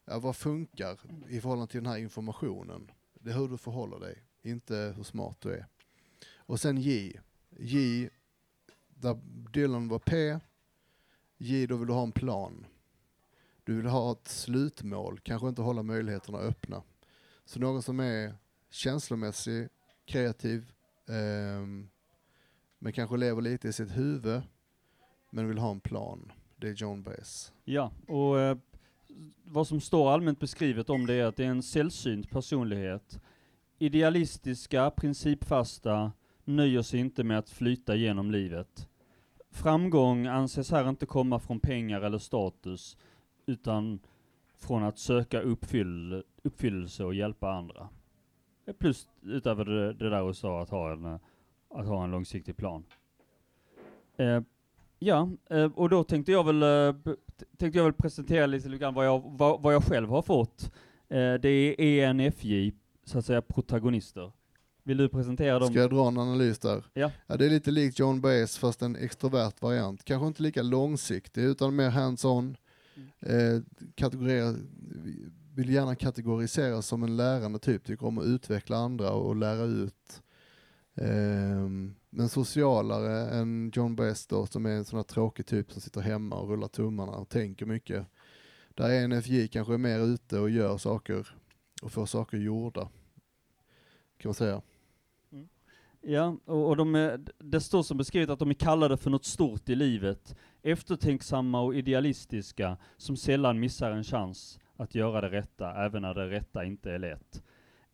ja, 0.05 0.19
vad 0.19 0.37
funkar 0.37 1.01
i 1.29 1.41
förhållande 1.41 1.71
till 1.71 1.83
den 1.83 1.93
här 1.93 1.99
informationen. 1.99 2.91
Det 3.15 3.31
är 3.31 3.35
hur 3.35 3.49
du 3.49 3.59
förhåller 3.59 3.99
dig, 4.01 4.23
inte 4.43 4.95
hur 4.97 5.03
smart 5.03 5.41
du 5.41 5.53
är. 5.53 5.67
Och 6.47 6.61
sen 6.61 6.79
J. 6.79 7.21
J, 7.59 8.09
där 8.89 9.19
Dylan 9.53 9.89
var 9.89 9.99
P. 9.99 10.39
J, 11.39 11.67
då 11.67 11.77
vill 11.77 11.87
du 11.87 11.93
ha 11.93 12.03
en 12.03 12.13
plan. 12.13 12.67
Du 13.65 13.77
vill 13.77 13.87
ha 13.87 14.13
ett 14.13 14.29
slutmål, 14.29 15.21
kanske 15.21 15.49
inte 15.49 15.63
hålla 15.63 15.83
möjligheterna 15.83 16.39
öppna. 16.39 16.83
Så 17.45 17.61
någon 17.61 17.83
som 17.83 18.01
är 18.01 18.35
känslomässig, 18.71 19.69
kreativ, 20.05 20.73
eh, 21.09 21.67
men 22.79 22.93
kanske 22.93 23.17
lever 23.17 23.43
lite 23.43 23.69
i 23.69 23.73
sitt 23.73 23.97
huvud, 23.97 24.43
men 25.31 25.49
vill 25.49 25.59
ha 25.59 25.71
en 25.71 25.81
plan. 25.81 26.33
Det 26.57 26.69
är 26.69 26.73
John 26.73 27.03
Bass. 27.03 27.53
Ja, 27.65 27.93
och 28.07 28.41
eh, 28.41 28.59
vad 29.45 29.67
som 29.67 29.81
står 29.81 30.11
allmänt 30.11 30.41
beskrivet 30.41 30.91
om 30.91 31.07
det 31.07 31.15
är 31.15 31.25
att 31.25 31.37
det 31.37 31.45
är 31.45 31.51
en 31.51 31.63
sällsynt 31.63 32.31
personlighet. 32.31 33.21
Idealistiska, 33.79 34.91
principfasta, 34.91 36.13
nöjer 36.47 36.83
sig 36.83 37.01
inte 37.01 37.25
med 37.25 37.39
att 37.39 37.51
flyta 37.51 37.95
genom 37.95 38.31
livet. 38.31 38.89
Framgång 39.51 40.27
anses 40.27 40.71
här 40.71 40.89
inte 40.89 41.07
komma 41.07 41.39
från 41.39 41.61
pengar 41.61 42.01
eller 42.01 42.19
status, 42.19 42.97
utan 43.47 43.99
från 44.59 44.83
att 44.83 44.99
söka 44.99 45.41
uppfyll, 45.41 46.23
uppfyllelse 46.43 47.05
och 47.05 47.15
hjälpa 47.15 47.51
andra. 47.51 47.89
Plus 48.79 49.09
utöver 49.23 49.65
det, 49.65 49.93
det 49.93 50.11
där 50.11 50.27
du 50.27 50.35
sa, 50.35 50.63
att 50.63 50.71
ha 50.71 50.93
en, 50.93 51.19
att 51.71 51.87
ha 51.87 52.05
en 52.05 52.11
långsiktig 52.11 52.57
plan. 52.57 52.85
Eh, 54.17 54.41
ja, 54.99 55.31
eh, 55.51 55.73
och 55.75 55.89
då 55.89 56.05
tänkte 56.05 56.33
jag 56.33 56.45
väl, 56.45 56.63
eh, 56.63 57.15
tänkte 57.57 57.79
jag 57.79 57.85
väl 57.85 57.93
presentera 57.93 58.47
lite 58.47 58.69
grann 58.69 58.95
vad 58.95 59.07
jag, 59.07 59.23
vad, 59.27 59.63
vad 59.63 59.75
jag 59.75 59.85
själv 59.85 60.09
har 60.09 60.23
fått. 60.23 60.73
Eh, 61.09 61.35
det 61.35 61.49
är 61.79 62.09
ENFJ, 62.09 62.73
så 63.05 63.19
att 63.19 63.25
säga 63.25 63.43
protagonister. 63.43 64.33
Vill 64.87 64.97
du 64.97 65.09
presentera 65.09 65.59
dem? 65.59 65.69
Ska 65.69 65.81
jag 65.81 65.91
dra 65.91 66.09
en 66.09 66.19
analys 66.19 66.59
där? 66.59 66.85
Ja. 66.95 67.11
ja 67.27 67.37
det 67.37 67.47
är 67.47 67.51
lite 67.51 67.71
likt 67.71 67.99
John 67.99 68.21
Baez 68.21 68.59
fast 68.59 68.83
en 68.83 68.97
extrovert 68.97 69.63
variant. 69.63 70.05
Kanske 70.05 70.27
inte 70.27 70.43
lika 70.43 70.63
långsiktig 70.63 71.43
utan 71.43 71.77
mer 71.77 71.91
hands-on. 71.91 72.57
Eh, 73.21 73.61
kategorera, 73.95 74.55
vill 75.55 75.71
gärna 75.71 75.95
kategoriseras 75.95 76.87
som 76.87 77.03
en 77.03 77.17
lärande 77.17 77.59
typ, 77.59 77.85
tycker 77.85 78.07
om 78.07 78.19
att 78.19 78.25
utveckla 78.25 78.77
andra 78.77 79.11
och 79.11 79.37
lära 79.37 79.63
ut. 79.63 80.23
Eh, 80.95 81.69
men 82.11 82.29
socialare 82.29 83.31
än 83.31 83.71
John 83.75 83.97
Baez 83.97 84.27
då, 84.27 84.47
som 84.47 84.67
är 84.67 84.71
en 84.71 84.85
sån 84.85 84.97
här 84.97 85.05
tråkig 85.05 85.47
typ 85.47 85.73
som 85.73 85.83
sitter 85.83 86.01
hemma 86.01 86.37
och 86.37 86.49
rullar 86.49 86.69
tummarna 86.69 87.13
och 87.13 87.29
tänker 87.29 87.67
mycket. 87.67 88.07
Där 88.75 88.91
ENFJ 88.91 89.49
kanske 89.49 89.75
är 89.75 89.79
mer 89.79 90.01
ute 90.01 90.39
och 90.39 90.51
gör 90.51 90.79
saker 90.79 91.29
och 91.83 91.93
får 91.93 92.07
saker 92.07 92.37
gjorda. 92.37 92.89
Kan 94.19 94.29
man 94.29 94.35
säga. 94.35 94.63
Ja, 96.09 96.37
och, 96.45 96.69
och 96.69 96.77
de 96.77 96.95
är, 96.95 97.21
det 97.39 97.61
står 97.61 97.83
som 97.83 97.97
beskrivet 97.97 98.31
att 98.31 98.39
de 98.39 98.51
är 98.51 98.55
kallade 98.55 98.97
för 98.97 99.11
något 99.11 99.25
stort 99.25 99.69
i 99.69 99.75
livet. 99.75 100.37
Eftertänksamma 100.63 101.61
och 101.61 101.75
idealistiska, 101.75 102.77
som 102.97 103.17
sällan 103.17 103.61
missar 103.61 103.91
en 103.91 104.05
chans 104.05 104.61
att 104.77 104.95
göra 104.95 105.21
det 105.21 105.29
rätta, 105.29 105.85
även 105.85 106.03
när 106.03 106.15
det 106.15 106.31
rätta 106.31 106.65
inte 106.65 106.93
är 106.93 106.99
lätt. 106.99 107.43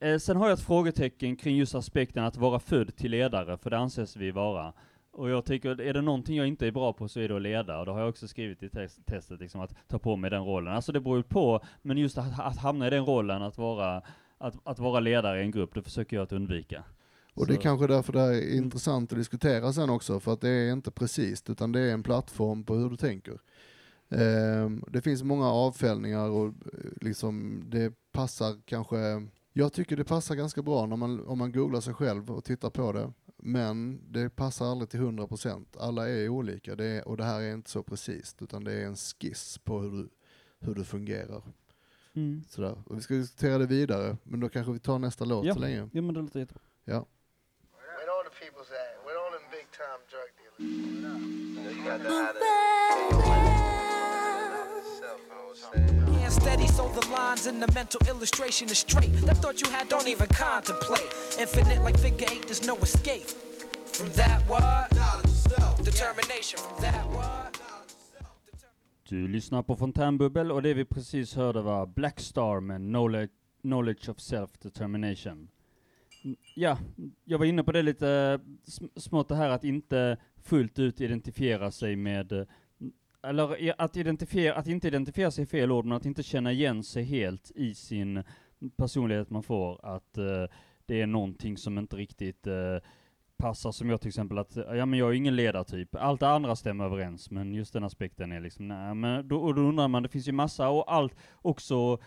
Eh, 0.01 0.19
sen 0.19 0.37
har 0.37 0.49
jag 0.49 0.59
ett 0.59 0.65
frågetecken 0.65 1.37
kring 1.37 1.57
just 1.57 1.75
aspekten 1.75 2.25
att 2.25 2.37
vara 2.37 2.59
född 2.59 2.97
till 2.97 3.11
ledare, 3.11 3.57
för 3.57 3.71
det 3.71 3.79
anses 3.79 4.17
vi 4.17 4.31
vara. 4.31 4.73
Och 5.13 5.31
jag 5.31 5.45
tycker, 5.45 5.81
är 5.81 5.93
det 5.93 6.03
någonting 6.03 6.37
jag 6.37 6.47
inte 6.47 6.67
är 6.67 6.73
bra 6.73 6.93
på 6.93 7.09
så 7.09 7.21
är 7.21 7.29
det 7.29 7.37
att 7.37 7.43
leda, 7.43 7.79
och 7.79 7.87
det 7.87 7.93
har 7.93 8.01
jag 8.01 8.09
också 8.09 8.29
skrivit 8.29 8.63
i 8.63 8.69
test, 8.69 9.07
testet, 9.07 9.41
liksom 9.41 9.61
att 9.61 9.89
ta 9.89 9.99
på 9.99 10.17
mig 10.17 10.31
den 10.31 10.45
rollen. 10.45 10.75
Alltså 10.75 10.93
det 10.93 11.01
beror 11.01 11.17
ju 11.17 11.23
på, 11.23 11.61
men 11.83 11.99
just 11.99 12.19
att, 12.19 12.41
att 12.41 12.59
hamna 12.59 12.87
i 12.87 12.91
den 12.91 13.07
rollen, 13.07 13.43
att 13.43 13.59
vara, 13.59 14.03
att, 14.39 14.55
att 14.65 14.79
vara 14.79 15.01
ledare 15.01 15.41
i 15.41 15.43
en 15.43 15.51
grupp, 15.51 15.75
det 15.75 15.83
försöker 15.83 16.17
jag 16.17 16.25
att 16.25 16.33
undvika. 16.33 16.85
Och 17.35 17.47
det 17.47 17.55
är 17.55 17.61
kanske 17.61 17.87
därför 17.87 18.13
det 18.13 18.21
här 18.21 18.33
är 18.33 18.55
intressant 18.57 19.13
att 19.13 19.19
diskutera 19.19 19.73
sen 19.73 19.91
också, 19.91 20.21
för 20.21 20.33
att 20.33 20.41
det 20.41 20.49
är 20.49 20.73
inte 20.73 20.91
precis, 20.91 21.43
utan 21.49 21.73
det 21.73 21.81
är 21.81 21.93
en 21.93 22.03
plattform 22.03 22.65
på 22.65 22.75
hur 22.75 22.91
du 22.91 22.97
tänker. 22.97 23.41
Ehm, 24.09 24.85
det 24.89 25.03
finns 25.03 25.23
många 25.23 25.47
avfällningar 25.47 26.29
och 26.31 26.47
eh, 26.47 26.53
liksom 27.01 27.65
det 27.67 27.93
passar 28.13 28.61
kanske, 28.65 28.97
jag 29.53 29.73
tycker 29.73 29.97
det 29.97 30.05
passar 30.05 30.35
ganska 30.35 30.63
bra 30.63 30.87
när 30.87 30.97
man, 30.97 31.27
om 31.27 31.39
man 31.39 31.53
googlar 31.53 31.81
sig 31.81 31.95
själv 31.95 32.31
och 32.31 32.45
tittar 32.45 32.71
på 32.71 32.93
det, 32.93 33.13
men 33.37 34.01
det 34.13 34.31
passar 34.31 34.67
aldrig 34.67 34.91
till 34.91 35.01
100%. 35.01 35.65
Alla 35.79 36.09
är 36.09 36.29
olika 36.29 36.77
det 36.77 36.85
är, 36.87 37.09
och 37.09 37.17
det 37.17 37.25
här 37.25 37.41
är 37.41 37.53
inte 37.55 37.71
så 37.71 37.83
precis, 37.83 38.37
utan 38.41 38.65
det 38.65 38.73
är 38.73 38.87
en 38.87 38.97
skiss 38.97 39.59
på 39.59 39.81
hur 39.81 39.91
du, 39.91 40.09
hur 40.61 40.75
du 40.75 40.85
fungerar. 40.85 41.43
Mm. 42.15 42.43
Sådär. 42.49 42.83
Och 42.87 42.97
vi 42.97 43.01
ska 43.01 43.15
diskutera 43.15 43.59
det 43.59 43.67
vidare, 43.67 44.17
men 44.25 44.41
då 44.41 44.49
kanske 44.49 44.73
vi 44.73 44.79
tar 44.79 44.99
nästa 44.99 45.25
låt 45.25 45.47
Ja. 45.47 45.55
så 45.55 45.61
länge. 45.61 45.89
Ja 45.93 46.03
men 46.03 46.15
det 46.15 46.21
låter 46.21 46.41
jättebra. 46.41 46.63
Ja. 46.85 47.07
Steady, 56.33 56.67
so 56.67 56.89
the 56.89 57.07
lines 57.09 57.47
in 57.47 57.61
the 57.61 57.73
mental 57.75 58.01
illustration 58.09 58.69
is 58.69 58.79
straight. 58.79 59.13
That 59.27 59.37
thought 59.43 59.61
you 59.63 59.71
had, 59.71 59.89
don't 59.89 60.09
even 60.09 60.27
contemplate. 60.27 61.11
Infinite 61.39 61.85
like 61.85 61.99
figure 61.99 62.27
eight, 62.33 62.43
there's 62.49 62.67
no 62.67 62.77
escape. 62.77 63.29
From 63.87 64.09
that 64.17 64.41
what? 64.49 64.89
Determination 65.85 66.59
from 66.59 66.83
that 66.83 67.07
what? 67.15 67.59
Du 69.09 69.29
lyssnar 69.29 69.63
på 69.63 69.77
Fontänbubbel 69.77 70.53
och 70.53 70.63
det 70.63 70.75
vi 70.75 70.85
precis 70.85 71.35
hörde 71.35 71.63
var 71.63 71.87
Black 71.87 72.21
Star 72.21 72.61
med 72.61 72.81
Knowledge, 72.81 73.33
knowledge 73.63 74.09
of 74.09 74.17
Self-Determination. 74.17 75.49
Ja, 76.55 76.79
jag 77.25 77.39
var 77.39 77.47
inne 77.47 77.65
på 77.65 77.73
det 77.73 77.83
lite 77.83 78.41
smått 78.97 79.29
det 79.29 79.35
här 79.35 79.49
att 79.51 79.65
inte 79.65 80.17
fullt 80.43 80.79
ut 80.79 81.01
identifiera 81.01 81.71
sig 81.71 81.97
med, 81.97 82.33
eh, 82.33 82.45
eller 83.23 83.73
att, 83.83 83.97
identifiera, 83.97 84.55
att 84.55 84.67
inte 84.67 84.89
identifiera 84.89 85.31
sig 85.31 85.43
är 85.43 85.47
fel 85.47 85.73
ord, 85.73 85.85
men 85.85 85.97
att 85.97 86.07
inte 86.07 86.23
känna 86.23 86.53
igen 86.53 86.83
sig 86.83 87.05
helt 87.05 87.51
i 87.55 87.75
sin 87.75 88.23
personlighet 88.77 89.31
man 89.31 89.43
får, 89.43 89.87
att 89.87 90.19
uh, 90.19 90.47
det 90.87 91.01
är 91.01 91.07
någonting 91.07 91.57
som 91.57 91.79
inte 91.79 91.97
riktigt 91.97 92.47
uh, 92.47 92.79
passar 93.37 93.73
som 93.73 93.91
jag 93.91 94.01
till 94.01 94.09
exempel 94.09 94.39
att, 94.39 94.57
ja 94.57 94.87
men 94.87 94.99
jag 94.99 95.09
är 95.09 95.13
ingen 95.13 95.37
ledartyp. 95.37 95.95
Allt 95.95 96.21
det 96.21 96.29
andra 96.29 96.57
stämmer 96.57 96.85
överens, 96.85 97.31
men 97.31 97.55
just 97.55 97.73
den 97.73 97.85
aspekten 97.85 98.33
är 98.33 98.41
liksom, 98.41 98.69
nej 98.69 98.95
men 98.95 99.29
då, 99.29 99.37
och 99.37 99.55
då 99.55 99.63
undrar 99.63 99.89
man, 99.89 100.03
det 100.03 100.09
finns 100.09 100.29
ju 100.29 100.33
massa 100.33 100.69
och 100.69 100.93
allt, 100.93 101.15
också 101.35 101.99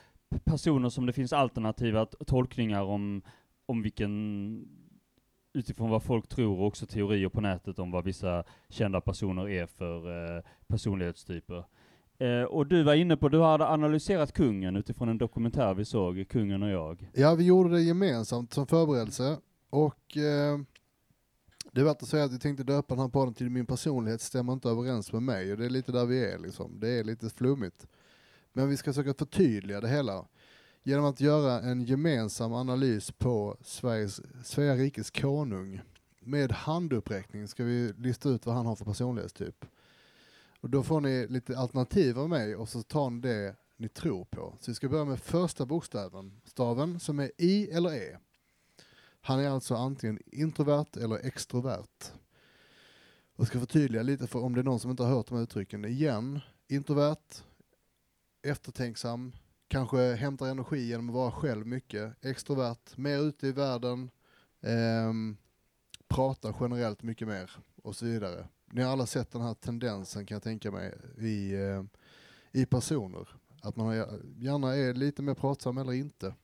personer 0.43 0.89
som 0.89 1.05
det 1.05 1.13
finns 1.13 1.33
alternativa 1.33 2.05
tolkningar 2.05 2.83
om, 2.83 3.21
om 3.65 3.81
vilken, 3.81 4.67
utifrån 5.55 5.89
vad 5.89 6.03
folk 6.03 6.27
tror 6.27 6.59
och 6.59 6.67
också 6.67 6.85
teorier 6.85 7.29
på 7.29 7.41
nätet 7.41 7.79
om 7.79 7.91
vad 7.91 8.03
vissa 8.03 8.43
kända 8.69 9.01
personer 9.01 9.49
är 9.49 9.65
för 9.65 10.35
eh, 10.37 10.43
personlighetstyper. 10.67 11.63
Eh, 12.17 12.43
och 12.43 12.67
du 12.67 12.83
var 12.83 12.93
inne 12.93 13.17
på, 13.17 13.29
du 13.29 13.41
hade 13.41 13.67
analyserat 13.67 14.33
kungen 14.33 14.75
utifrån 14.75 15.09
en 15.09 15.17
dokumentär 15.17 15.73
vi 15.73 15.85
såg, 15.85 16.27
Kungen 16.29 16.63
och 16.63 16.69
jag. 16.69 17.09
Ja, 17.13 17.35
vi 17.35 17.43
gjorde 17.43 17.69
det 17.69 17.81
gemensamt 17.81 18.53
som 18.53 18.67
förberedelse 18.67 19.37
och 19.69 20.17
eh, 20.17 20.59
det 21.71 21.81
är 21.81 21.85
värt 21.85 22.01
att 22.01 22.07
säga 22.07 22.23
att 22.23 22.33
vi 22.33 22.39
tänkte 22.39 22.63
döpa 22.63 22.95
den 22.95 23.01
här 23.01 23.09
podden 23.09 23.33
till 23.33 23.49
Min 23.49 23.65
personlighet 23.65 24.21
stämmer 24.21 24.53
inte 24.53 24.69
överens 24.69 25.13
med 25.13 25.23
mig 25.23 25.51
och 25.51 25.57
det 25.57 25.65
är 25.65 25.69
lite 25.69 25.91
där 25.91 26.05
vi 26.05 26.25
är 26.25 26.39
liksom. 26.39 26.79
Det 26.79 26.89
är 26.89 27.03
lite 27.03 27.29
flummigt. 27.29 27.87
Men 28.53 28.69
vi 28.69 28.77
ska 28.77 28.93
försöka 28.93 29.13
förtydliga 29.13 29.81
det 29.81 29.87
hela 29.87 30.25
genom 30.87 31.05
att 31.05 31.21
göra 31.21 31.61
en 31.61 31.81
gemensam 31.81 32.53
analys 32.53 33.11
på 33.11 33.57
Sveriges, 33.61 34.21
Svea 34.43 34.75
rikes 34.75 35.11
konung. 35.11 35.81
Med 36.19 36.51
handuppräckning 36.51 37.47
ska 37.47 37.63
vi 37.63 37.93
lista 37.97 38.29
ut 38.29 38.45
vad 38.45 38.55
han 38.55 38.65
har 38.65 38.75
för 38.75 38.85
personlighetstyp. 38.85 39.65
Och 40.59 40.69
då 40.69 40.83
får 40.83 41.01
ni 41.01 41.27
lite 41.27 41.57
alternativ 41.57 42.19
av 42.19 42.29
mig 42.29 42.55
och 42.55 42.69
så 42.69 42.83
tar 42.83 43.09
ni 43.09 43.21
det 43.21 43.55
ni 43.77 43.89
tror 43.89 44.25
på. 44.25 44.57
Så 44.59 44.71
vi 44.71 44.75
ska 44.75 44.89
börja 44.89 45.05
med 45.05 45.19
första 45.19 45.65
bokstaven, 45.65 46.41
staven, 46.45 46.99
som 46.99 47.19
är 47.19 47.31
I 47.37 47.69
eller 47.71 47.93
E. 47.93 48.17
Han 49.21 49.39
är 49.39 49.49
alltså 49.49 49.75
antingen 49.75 50.19
introvert 50.25 50.97
eller 50.97 51.25
extrovert. 51.25 52.11
Jag 53.35 53.47
ska 53.47 53.59
förtydliga 53.59 54.03
lite 54.03 54.27
för 54.27 54.39
om 54.39 54.55
det 54.55 54.61
är 54.61 54.63
någon 54.63 54.79
som 54.79 54.91
inte 54.91 55.03
har 55.03 55.09
hört 55.09 55.27
de 55.27 55.35
här 55.35 55.43
uttrycken. 55.43 55.85
Igen, 55.85 56.39
introvert, 56.67 57.43
eftertänksam, 58.41 59.31
kanske 59.67 60.15
hämtar 60.15 60.47
energi 60.47 60.87
genom 60.87 61.09
att 61.09 61.15
vara 61.15 61.31
själv 61.31 61.67
mycket, 61.67 62.25
extrovert, 62.25 62.97
mer 62.97 63.19
ute 63.19 63.47
i 63.47 63.51
världen, 63.51 64.09
ehm, 64.61 65.37
pratar 66.07 66.55
generellt 66.59 67.03
mycket 67.03 67.27
mer 67.27 67.51
och 67.83 67.95
så 67.95 68.05
vidare. 68.05 68.47
Ni 68.71 68.81
har 68.81 68.91
alla 68.91 69.05
sett 69.05 69.31
den 69.31 69.41
här 69.41 69.53
tendensen 69.53 70.25
kan 70.25 70.35
jag 70.35 70.43
tänka 70.43 70.71
mig 70.71 70.93
i, 71.17 71.53
eh, 71.53 71.83
i 72.51 72.65
personer. 72.65 73.27
Att 73.61 73.75
man 73.75 73.95
gärna 74.37 74.75
är 74.75 74.93
lite 74.93 75.21
mer 75.21 75.33
pratsam 75.33 75.77
eller 75.77 75.93
inte. 75.93 76.35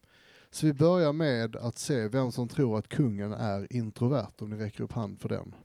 Så 0.51 0.65
vi 0.65 0.73
börjar 0.73 1.13
med 1.13 1.55
att 1.55 1.77
se 1.77 2.07
vem 2.07 2.31
som 2.31 2.47
tror 2.47 2.77
att 2.77 2.87
kungen 2.87 3.33
är 3.33 3.73
introvert, 3.73 4.33
om 4.37 4.49
ni 4.49 4.55
räcker 4.55 4.83
upp 4.83 4.91
hand 4.91 5.19
för 5.19 5.29
den. 5.29 5.55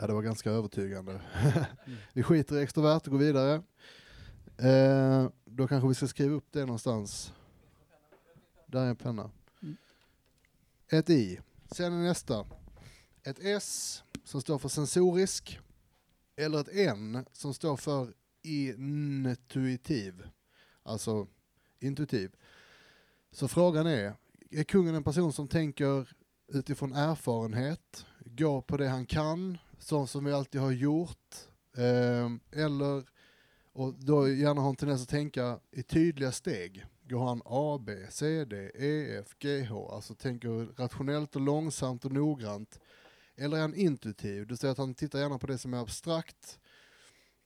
Ja, 0.00 0.06
det 0.06 0.12
var 0.12 0.22
ganska 0.22 0.50
övertygande. 0.50 1.20
vi 2.12 2.22
skiter 2.22 2.56
i 2.58 2.62
extrovert 2.62 3.00
och 3.04 3.10
går 3.10 3.18
vidare. 3.18 3.62
Eh, 4.58 5.28
då 5.44 5.68
kanske 5.68 5.88
vi 5.88 5.94
ska 5.94 6.06
skriva 6.06 6.34
upp 6.34 6.52
det 6.52 6.60
någonstans. 6.60 7.32
Där 8.66 8.80
är 8.80 8.88
en 8.88 8.96
penna. 8.96 9.30
Mm. 9.62 9.76
Ett 10.88 11.10
I. 11.10 11.40
Sen 11.70 11.92
är 11.92 12.02
nästa. 12.02 12.46
Ett 13.22 13.38
S 13.40 14.02
som 14.24 14.40
står 14.40 14.58
för 14.58 14.68
sensorisk. 14.68 15.60
Eller 16.36 16.60
ett 16.60 16.68
N 16.72 17.24
som 17.32 17.54
står 17.54 17.76
för 17.76 18.14
intuitiv. 18.42 20.22
Alltså 20.82 21.26
intuitiv. 21.80 22.32
Så 23.32 23.48
frågan 23.48 23.86
är, 23.86 24.14
är 24.50 24.64
kungen 24.64 24.94
en 24.94 25.04
person 25.04 25.32
som 25.32 25.48
tänker 25.48 26.14
utifrån 26.48 26.92
erfarenhet, 26.92 28.06
går 28.24 28.62
på 28.62 28.76
det 28.76 28.88
han 28.88 29.06
kan, 29.06 29.58
sånt 29.78 30.10
som 30.10 30.24
vi 30.24 30.32
alltid 30.32 30.60
har 30.60 30.70
gjort, 30.70 31.34
eh, 31.76 32.60
eller 32.62 33.13
och 33.74 33.94
då 33.94 34.28
gärna 34.28 34.60
har 34.60 34.68
en 34.68 34.76
tendens 34.76 35.02
att 35.02 35.08
tänka 35.08 35.58
i 35.70 35.82
tydliga 35.82 36.32
steg. 36.32 36.84
Går 37.08 37.26
han 37.26 37.42
A, 37.44 37.78
B, 37.86 37.92
C, 38.10 38.44
D, 38.44 38.70
E, 38.74 39.18
F, 39.18 39.34
G, 39.38 39.64
H, 39.64 39.90
alltså 39.94 40.14
tänker 40.14 40.76
rationellt 40.76 41.36
och 41.36 41.42
långsamt 41.42 42.04
och 42.04 42.12
noggrant. 42.12 42.80
Eller 43.36 43.56
är 43.56 43.60
han 43.60 43.74
intuitiv, 43.74 44.46
det 44.46 44.56
säger 44.56 44.72
att 44.72 44.78
han 44.78 44.94
tittar 44.94 45.18
gärna 45.18 45.38
på 45.38 45.46
det 45.46 45.58
som 45.58 45.74
är 45.74 45.78
abstrakt, 45.78 46.58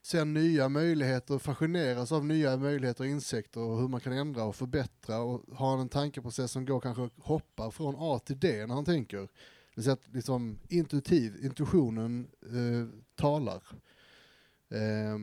ser 0.02 0.24
nya 0.24 0.68
möjligheter, 0.68 1.38
fascineras 1.38 2.12
av 2.12 2.24
nya 2.24 2.56
möjligheter 2.56 3.04
och 3.04 3.10
insikter 3.10 3.60
och 3.60 3.80
hur 3.80 3.88
man 3.88 4.00
kan 4.00 4.12
ändra 4.12 4.44
och 4.44 4.56
förbättra 4.56 5.18
och 5.18 5.56
har 5.56 5.70
han 5.70 5.80
en 5.80 5.88
tankeprocess 5.88 6.52
som 6.52 6.64
går 6.64 6.80
kanske 6.80 7.10
hoppar 7.16 7.70
från 7.70 7.94
A 7.98 8.18
till 8.18 8.38
D 8.38 8.66
när 8.66 8.74
han 8.74 8.84
tänker. 8.84 9.18
Det 9.18 9.28
vill 9.74 9.84
säga 9.84 9.92
att 9.92 10.14
liksom 10.14 10.58
intuitiv, 10.68 11.44
intuitionen 11.44 12.28
eh, 12.42 13.00
talar. 13.16 13.62
Eh, 14.70 15.18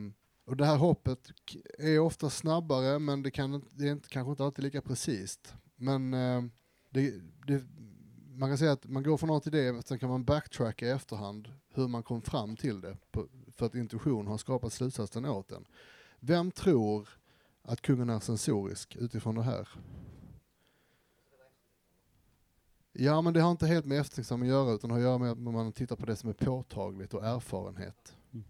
och 0.46 0.56
det 0.56 0.66
här 0.66 0.76
hoppet 0.76 1.30
är 1.78 1.98
ofta 1.98 2.30
snabbare 2.30 2.98
men 2.98 3.22
det, 3.22 3.30
kan, 3.30 3.64
det 3.74 3.88
är 3.88 3.92
inte, 3.92 4.08
kanske 4.08 4.30
inte 4.30 4.44
alltid 4.44 4.64
lika 4.64 4.82
precis. 4.82 5.38
Men 5.76 6.14
eh, 6.14 6.42
det, 6.90 7.14
det, 7.46 7.64
man 8.34 8.50
kan 8.50 8.58
säga 8.58 8.72
att 8.72 8.86
man 8.86 9.02
går 9.02 9.16
från 9.16 9.30
A 9.30 9.40
till 9.40 9.52
D, 9.52 9.82
sen 9.84 9.98
kan 9.98 10.08
man 10.08 10.24
backtracka 10.24 10.86
i 10.86 10.90
efterhand 10.90 11.48
hur 11.74 11.88
man 11.88 12.02
kom 12.02 12.22
fram 12.22 12.56
till 12.56 12.80
det. 12.80 12.96
På, 13.10 13.28
för 13.52 13.66
att 13.66 13.74
intuition 13.74 14.26
har 14.26 14.38
skapat 14.38 14.72
slutsatsen 14.72 15.24
åt 15.24 15.52
en. 15.52 15.64
Vem 16.20 16.50
tror 16.50 17.08
att 17.62 17.80
kungen 17.80 18.10
är 18.10 18.20
sensorisk 18.20 18.96
utifrån 18.96 19.34
det 19.34 19.42
här? 19.42 19.68
Ja, 22.92 23.20
men 23.20 23.34
det 23.34 23.40
har 23.40 23.50
inte 23.50 23.66
helt 23.66 23.86
med 23.86 24.00
eftertänksam 24.00 24.42
att 24.42 24.48
göra 24.48 24.72
utan 24.72 24.90
har 24.90 24.98
att 24.98 25.04
göra 25.04 25.18
med 25.18 25.30
att 25.30 25.38
man 25.38 25.72
tittar 25.72 25.96
på 25.96 26.06
det 26.06 26.16
som 26.16 26.28
är 26.28 26.34
påtagligt 26.34 27.14
och 27.14 27.24
erfarenhet. 27.24 28.16
Mm. 28.32 28.44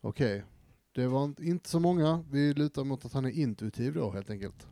Okej, 0.00 0.44
det 0.92 1.06
var 1.06 1.24
inte- 1.42 1.68
så 1.70 1.80
många. 1.80 2.24
Vi 2.30 2.54
lutar 2.54 2.84
mot 2.84 3.04
att 3.04 3.12
han 3.12 3.24
är 3.24 3.30
intuitiv 3.30 3.94
då 3.94 4.10
helt 4.10 4.30
enkelt. 4.30 4.66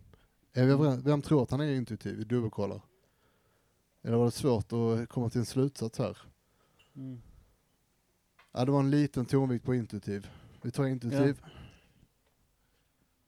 Är 0.53 0.67
vi? 0.97 1.03
Vem 1.03 1.23
tror 1.23 1.43
att 1.43 1.51
han 1.51 1.61
är 1.61 1.73
intuitiv? 1.75 2.17
Vi 2.17 2.25
dubbelkollar. 2.25 2.81
Eller 4.03 4.17
var 4.17 4.25
det 4.25 4.31
svårt 4.31 4.73
att 4.73 5.09
komma 5.09 5.31
till 5.31 5.39
en 5.41 5.47
slutsats 5.47 5.99
här? 5.99 6.19
Mm. 6.97 7.21
Ja, 8.53 8.65
det 8.65 8.73
var 8.73 8.81
en 8.81 8.91
liten 8.91 9.27
tonvikt 9.27 9.65
på 9.65 9.75
intuitiv. 9.75 10.31
Vi 10.63 10.71
tar 10.71 10.87
intuitiv. 10.87 11.41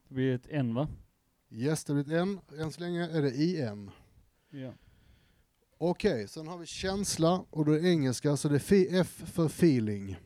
Det 0.09 0.15
blir 0.15 0.35
ett 0.35 0.47
N 0.51 0.75
va? 0.75 0.89
Yes, 1.51 1.85
det 1.85 1.93
blir 1.95 2.05
ett 2.05 2.23
N. 2.23 2.41
Än 2.59 2.73
så 2.73 2.81
länge 2.81 3.09
är 3.09 3.23
det 3.23 3.35
IN. 3.37 3.91
Ja. 4.51 4.73
Okej, 5.79 6.29
sen 6.29 6.49
har 6.49 6.59
vi 6.59 6.67
känsla 6.67 7.45
och 7.51 7.65
då 7.65 7.73
är 7.73 7.81
det 7.81 7.89
engelska 7.89 8.37
så 8.37 8.49
det 8.49 8.71
är 8.73 9.01
F 9.01 9.23
för 9.27 9.47
feeling. 9.47 10.17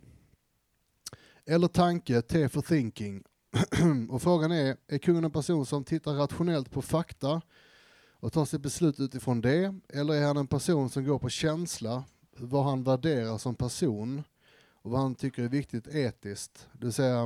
Eller 1.47 1.69
tanke, 1.69 2.23
T 2.23 2.49
för 2.49 2.61
thinking. 2.61 3.23
och 4.11 4.23
frågan 4.23 4.53
är, 4.53 4.77
är 4.87 4.99
kungen 4.99 5.25
en 5.25 5.31
person 5.31 5.67
som 5.67 5.85
tittar 5.85 6.15
rationellt 6.15 6.71
på 6.71 6.83
fakta 6.83 7.43
och 8.11 8.33
tar 8.33 8.45
sitt 8.45 8.61
beslut 8.61 9.01
utifrån 9.01 9.41
det? 9.41 9.75
Eller 9.89 10.15
är 10.15 10.27
han 10.27 10.37
en 10.37 10.47
person 10.47 10.91
som 10.91 11.05
går 11.05 11.19
på 11.19 11.29
känsla, 11.29 12.05
vad 12.37 12.65
han 12.65 12.83
värderar 12.83 13.39
som 13.39 13.55
person 13.55 14.23
och 14.67 14.91
vad 14.91 15.01
han 15.01 15.15
tycker 15.15 15.43
är 15.43 15.49
viktigt 15.49 15.89
etiskt? 15.89 16.69
Det 16.73 16.87
vill 16.87 16.93
säga, 16.93 17.19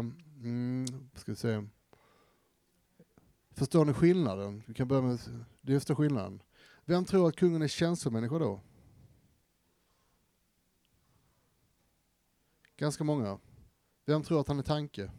mm, 0.42 0.87
ska 1.14 1.33
vi 1.33 1.37
säga 1.37 1.66
Förstår 3.50 3.85
ni 3.85 3.92
skillnaden? 3.92 4.62
Vi 4.66 4.74
kan 4.74 4.88
börja 4.88 5.02
med 5.02 5.18
det 5.61 5.72
är 5.72 5.78
första 5.78 5.96
skillnaden. 5.96 6.42
Vem 6.85 7.04
tror 7.04 7.28
att 7.28 7.37
kungen 7.37 7.62
är 7.62 7.68
känslomänniska 7.68 8.38
då? 8.38 8.61
Ganska 12.76 13.04
många. 13.04 13.38
Vem 14.09 14.23
tror 14.23 14.40
att 14.40 14.49
han 14.49 14.59
är 14.59 14.62
tanke? 14.62 15.11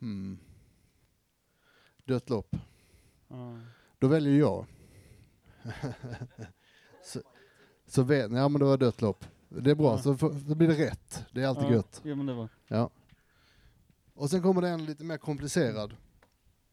Hmm. 0.00 0.38
Dött 2.04 2.30
lopp. 2.30 2.56
Ja. 3.28 3.60
Då 3.98 4.08
väljer 4.08 4.38
jag. 4.38 4.66
så, 7.04 7.20
så 7.86 8.02
vet 8.02 8.32
ja 8.32 8.48
men 8.48 8.58
det 8.58 8.64
var 8.64 8.76
dött 8.76 9.02
lopp. 9.02 9.24
Det 9.48 9.70
är 9.70 9.74
bra, 9.74 9.92
Ja. 9.92 10.02
så, 10.02 10.18
så 10.18 10.54
blir 10.54 10.68
det 10.68 10.86
rätt. 10.86 11.24
Det 11.32 11.42
är 11.42 11.46
alltid 11.46 11.64
ja. 11.64 11.72
gött. 11.72 12.00
Ja 12.04 12.14
men 12.14 12.26
det 12.26 12.34
var. 12.34 12.48
Ja. 12.68 12.90
Och 14.14 14.30
sen 14.30 14.42
kommer 14.42 14.62
det 14.62 14.68
en 14.68 14.84
lite 14.84 15.04
mer 15.04 15.18
komplicerad. 15.18 15.96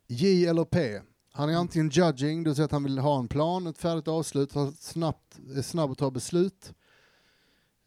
J 0.07 0.45
eller 0.45 0.65
P. 0.65 1.01
Han 1.31 1.49
är 1.49 1.55
antingen 1.55 1.89
judging, 1.89 2.43
det 2.43 2.49
vill 2.49 2.55
säga 2.55 2.65
att 2.65 2.71
han 2.71 2.83
vill 2.83 2.99
ha 2.99 3.19
en 3.19 3.27
plan, 3.27 3.67
ett 3.67 3.77
färdigt 3.77 4.07
avslut, 4.07 4.51
snabbt, 4.79 5.39
är 5.55 5.61
snabb 5.61 5.91
att 5.91 5.97
ta 5.97 6.11
beslut. 6.11 6.73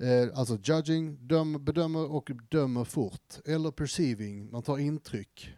Eh, 0.02 0.28
alltså 0.34 0.58
judging, 0.62 1.26
döm, 1.26 1.64
bedömer 1.64 2.10
och 2.10 2.30
dömer 2.50 2.84
fort. 2.84 3.38
Eller 3.44 3.70
perceiving, 3.70 4.50
man 4.50 4.62
tar 4.62 4.78
intryck. 4.78 5.54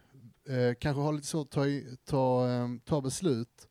Eh, 0.49 0.75
kanske 0.79 1.01
har 1.01 1.13
lite 1.13 1.27
svårt 1.27 1.47
att 1.47 1.51
ta, 1.51 1.65
ta, 2.05 2.49
eh, 2.49 2.69
ta 2.85 3.01
beslut, 3.01 3.69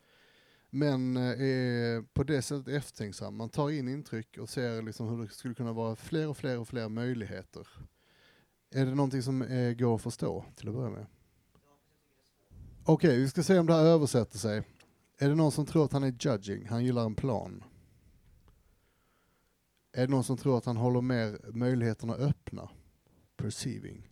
men 0.69 1.17
eh, 1.17 1.23
är 1.23 2.01
på 2.01 2.23
det 2.23 2.41
sättet 2.41 2.67
eftertänksam. 2.67 3.35
Man 3.35 3.49
tar 3.49 3.69
in 3.69 3.87
intryck 3.87 4.37
och 4.37 4.49
ser 4.49 4.81
liksom 4.81 5.09
hur 5.09 5.23
det 5.23 5.33
skulle 5.33 5.53
kunna 5.53 5.73
vara 5.73 5.95
fler 5.95 6.27
och 6.27 6.37
fler 6.37 6.59
och 6.59 6.67
fler 6.67 6.89
möjligheter. 6.89 7.67
Är 8.75 8.85
det 8.85 8.95
någonting 8.95 9.23
som 9.23 9.41
eh, 9.41 9.73
går 9.73 9.95
att 9.95 10.01
förstå 10.01 10.45
till 10.55 10.69
att 10.69 10.75
börja 10.75 10.89
med? 10.89 11.05
Okej, 12.85 13.19
vi 13.19 13.29
ska 13.29 13.43
se 13.43 13.59
om 13.59 13.65
det 13.65 13.73
här 13.73 13.85
översätter 13.85 14.37
sig. 14.37 14.63
Är 15.17 15.29
det 15.29 15.35
någon 15.35 15.51
som 15.51 15.65
tror 15.65 15.85
att 15.85 15.93
han 15.93 16.03
är 16.03 16.15
judging? 16.19 16.67
Han 16.67 16.85
gillar 16.85 17.05
en 17.05 17.15
plan. 17.15 17.63
Är 19.93 20.01
det 20.07 20.11
någon 20.11 20.23
som 20.23 20.37
tror 20.37 20.57
att 20.57 20.65
han 20.65 20.77
håller 20.77 21.01
mer 21.01 21.39
möjligheterna 21.53 22.13
öppna? 22.13 22.69
Perceiving. 23.37 24.09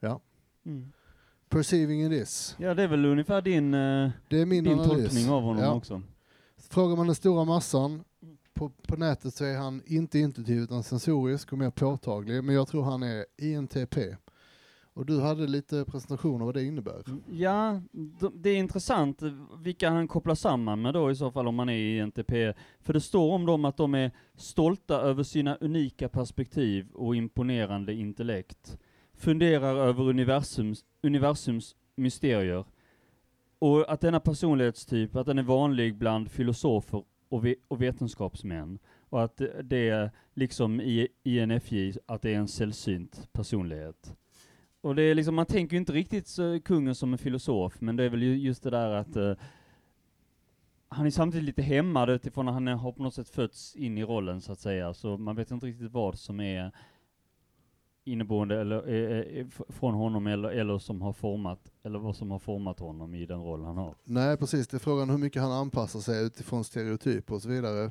Ja. 0.00 0.20
Mm. 0.66 0.92
Perceiving 1.48 2.04
it 2.06 2.12
is. 2.22 2.56
Ja 2.58 2.74
det 2.74 2.82
är 2.82 2.88
väl 2.88 3.04
ungefär 3.04 3.42
din, 3.42 3.74
eh, 3.74 4.10
Det 4.28 4.40
är 4.40 4.46
min 4.46 4.64
din 4.64 4.72
analys. 4.80 4.88
tolkning 5.12 5.30
av 5.30 5.42
honom 5.42 5.62
Ja. 5.62 5.74
också. 5.74 6.02
Frågar 6.56 6.96
man 6.96 7.06
den 7.06 7.14
stora 7.14 7.44
massan 7.44 8.04
på, 8.54 8.68
på 8.68 8.96
nätet 8.96 9.34
så 9.34 9.44
är 9.44 9.56
han 9.56 9.82
inte 9.86 10.18
intuitiv 10.18 10.62
utan 10.62 10.82
sensorisk 10.82 11.52
och 11.52 11.58
mer 11.58 11.70
påtaglig. 11.70 12.44
Men 12.44 12.54
jag 12.54 12.68
tror 12.68 12.82
han 12.82 13.02
är 13.02 13.26
INTP. 13.36 14.16
Och 14.94 15.06
du 15.06 15.20
hade 15.20 15.46
lite 15.46 15.84
presentation 15.84 16.40
av 16.40 16.46
vad 16.46 16.54
det 16.54 16.64
innebär. 16.64 17.02
Ja, 17.30 17.80
det 18.34 18.50
är 18.50 18.56
intressant 18.56 19.22
vilka 19.62 19.90
han 19.90 20.08
kopplar 20.08 20.34
samman 20.34 20.82
med 20.82 20.94
då 20.94 21.10
i 21.10 21.14
så 21.14 21.30
fall 21.30 21.48
om 21.48 21.54
man 21.54 21.68
är 21.68 21.76
i 21.76 21.98
NTP. 22.06 22.52
För 22.80 22.92
det 22.92 23.00
står 23.00 23.32
om 23.34 23.46
dem 23.46 23.64
att 23.64 23.76
de 23.76 23.94
är 23.94 24.10
stolta 24.34 25.00
över 25.00 25.22
sina 25.22 25.56
unika 25.56 26.08
perspektiv 26.08 26.90
och 26.94 27.16
imponerande 27.16 27.94
intellekt. 27.94 28.78
Funderar 29.14 29.76
över 29.76 30.04
universums, 30.08 30.84
universums 31.02 31.76
mysterier. 31.96 32.64
Och 33.58 33.92
att 33.92 34.00
denna 34.00 34.20
personlighetstyp, 34.20 35.16
att 35.16 35.26
den 35.26 35.38
är 35.38 35.42
vanlig 35.42 35.96
bland 35.98 36.30
filosofer 36.30 37.04
och, 37.28 37.44
ve 37.44 37.54
och 37.68 37.82
vetenskapsmän. 37.82 38.78
Och 39.08 39.22
att 39.24 39.36
det- 39.36 39.62
det 39.62 39.88
är 39.88 40.10
liksom 40.34 40.80
i 40.80 41.08
INFJ, 41.24 41.92
att 42.06 42.22
det 42.22 42.34
är 42.34 42.38
en 42.38 42.48
sällsynt 42.48 43.28
personlighet. 43.32 44.16
Och 44.82 44.94
det 44.94 45.02
är 45.02 45.14
liksom, 45.14 45.34
man 45.34 45.46
tänker 45.46 45.74
ju 45.74 45.80
inte 45.80 45.92
riktigt 45.92 46.26
så, 46.26 46.60
kungen 46.60 46.94
som 46.94 47.12
en 47.12 47.18
filosof, 47.18 47.80
men 47.80 47.96
det 47.96 48.04
är 48.04 48.08
väl 48.08 48.22
ju 48.22 48.36
just 48.36 48.62
det 48.62 48.70
där 48.70 48.90
att 48.90 49.16
uh, 49.16 49.34
han 50.88 51.06
är 51.06 51.10
samtidigt 51.10 51.44
lite 51.46 51.62
hämmad 51.62 52.10
utifrån 52.10 52.48
att 52.48 52.54
han 52.54 52.68
är- 52.68 52.74
har 52.74 52.92
på 52.92 53.02
något 53.02 53.14
sätt 53.14 53.28
fötts 53.28 53.76
in 53.76 53.98
i 53.98 54.04
rollen 54.04 54.40
så 54.40 54.52
att 54.52 54.60
säga, 54.60 54.94
så 54.94 55.16
man 55.16 55.36
vet 55.36 55.50
inte 55.50 55.66
riktigt 55.66 55.92
vad 55.92 56.18
som 56.18 56.40
är 56.40 56.72
inneboende 58.04 58.60
eller 58.60 58.88
eh, 58.88 59.18
eh, 59.18 59.38
eh 59.40 59.46
från 59.68 59.94
honom 59.94 60.26
eller, 60.26 60.48
eller 60.48 60.78
som 60.78 61.02
har 61.02 61.12
format, 61.12 61.72
eller 61.82 61.98
vad 61.98 62.16
som 62.16 62.30
har 62.30 62.38
format 62.38 62.78
honom 62.78 63.14
i 63.14 63.26
den 63.26 63.42
roll 63.42 63.64
han 63.64 63.76
har. 63.76 63.94
Nej 64.04 64.36
precis, 64.36 64.68
det 64.68 64.76
är 64.76 64.78
frågan 64.78 65.10
hur 65.10 65.18
mycket 65.18 65.42
han 65.42 65.52
anpassar 65.52 66.00
sig 66.00 66.26
utifrån 66.26 66.64
stereotyper 66.64 67.34
och 67.34 67.42
så 67.42 67.48
vidare. 67.48 67.90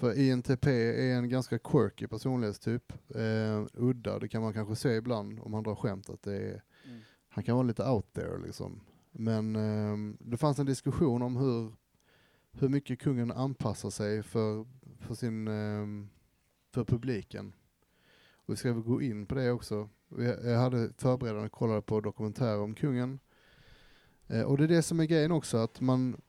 För 0.00 0.18
INTP 0.18 0.66
är 0.66 1.14
en 1.14 1.28
ganska 1.28 1.58
quirky 1.58 2.06
personlighetstyp. 2.06 2.92
Eh, 3.14 3.66
udda, 3.74 4.18
det 4.18 4.28
kan 4.28 4.42
man 4.42 4.52
kanske 4.52 4.76
se 4.76 4.94
ibland 4.94 5.40
om 5.40 5.54
han 5.54 5.62
drar 5.62 5.74
skämt 5.74 6.10
att 6.10 6.22
det 6.22 6.36
är, 6.36 6.62
han 7.28 7.44
kan 7.44 7.56
vara 7.56 7.66
lite 7.66 7.84
out 7.84 8.12
there 8.12 8.38
liksom. 8.38 8.80
Men 9.10 9.56
eh, 9.56 10.14
det 10.18 10.36
fanns 10.36 10.58
en 10.58 10.66
diskussion 10.66 11.22
om 11.22 11.36
hur, 11.36 11.72
hur 12.52 12.68
mycket 12.68 12.98
kungen 12.98 13.32
anpassar 13.32 13.90
sig 13.90 14.22
för, 14.22 14.66
för 15.00 15.14
sin, 15.14 15.48
eh, 15.48 15.86
för 16.74 16.84
publiken. 16.84 17.52
Och 18.32 18.52
vi 18.52 18.56
ska 18.56 18.72
väl 18.72 18.82
gå 18.82 19.02
in 19.02 19.26
på 19.26 19.34
det 19.34 19.50
också. 19.50 19.88
Jag 20.44 20.58
hade 20.58 20.92
förberedande 20.98 21.48
kollade 21.48 21.82
på 21.82 22.00
dokumentärer 22.00 22.60
om 22.60 22.74
kungen. 22.74 23.18
Eh, 24.26 24.42
och 24.42 24.58
det 24.58 24.64
är 24.64 24.68
det 24.68 24.82
som 24.82 25.00
är 25.00 25.04
grejen 25.04 25.32
också, 25.32 25.56
att 25.56 25.80
man 25.80 26.20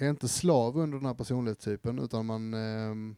är 0.00 0.10
inte 0.10 0.28
slav 0.28 0.78
under 0.78 0.98
den 0.98 1.06
här 1.06 1.14
personlighetstypen, 1.14 1.98
utan 1.98 2.26
man 2.26 2.54
eh, 2.54 3.14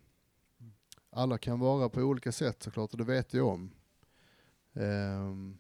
alla 1.10 1.38
kan 1.38 1.60
vara 1.60 1.88
på 1.88 2.00
olika 2.00 2.32
sätt 2.32 2.62
såklart, 2.62 2.92
och 2.92 2.98
det 2.98 3.04
vet 3.04 3.34
jag 3.34 3.46
om. 3.48 3.70
Eh, 4.72 5.52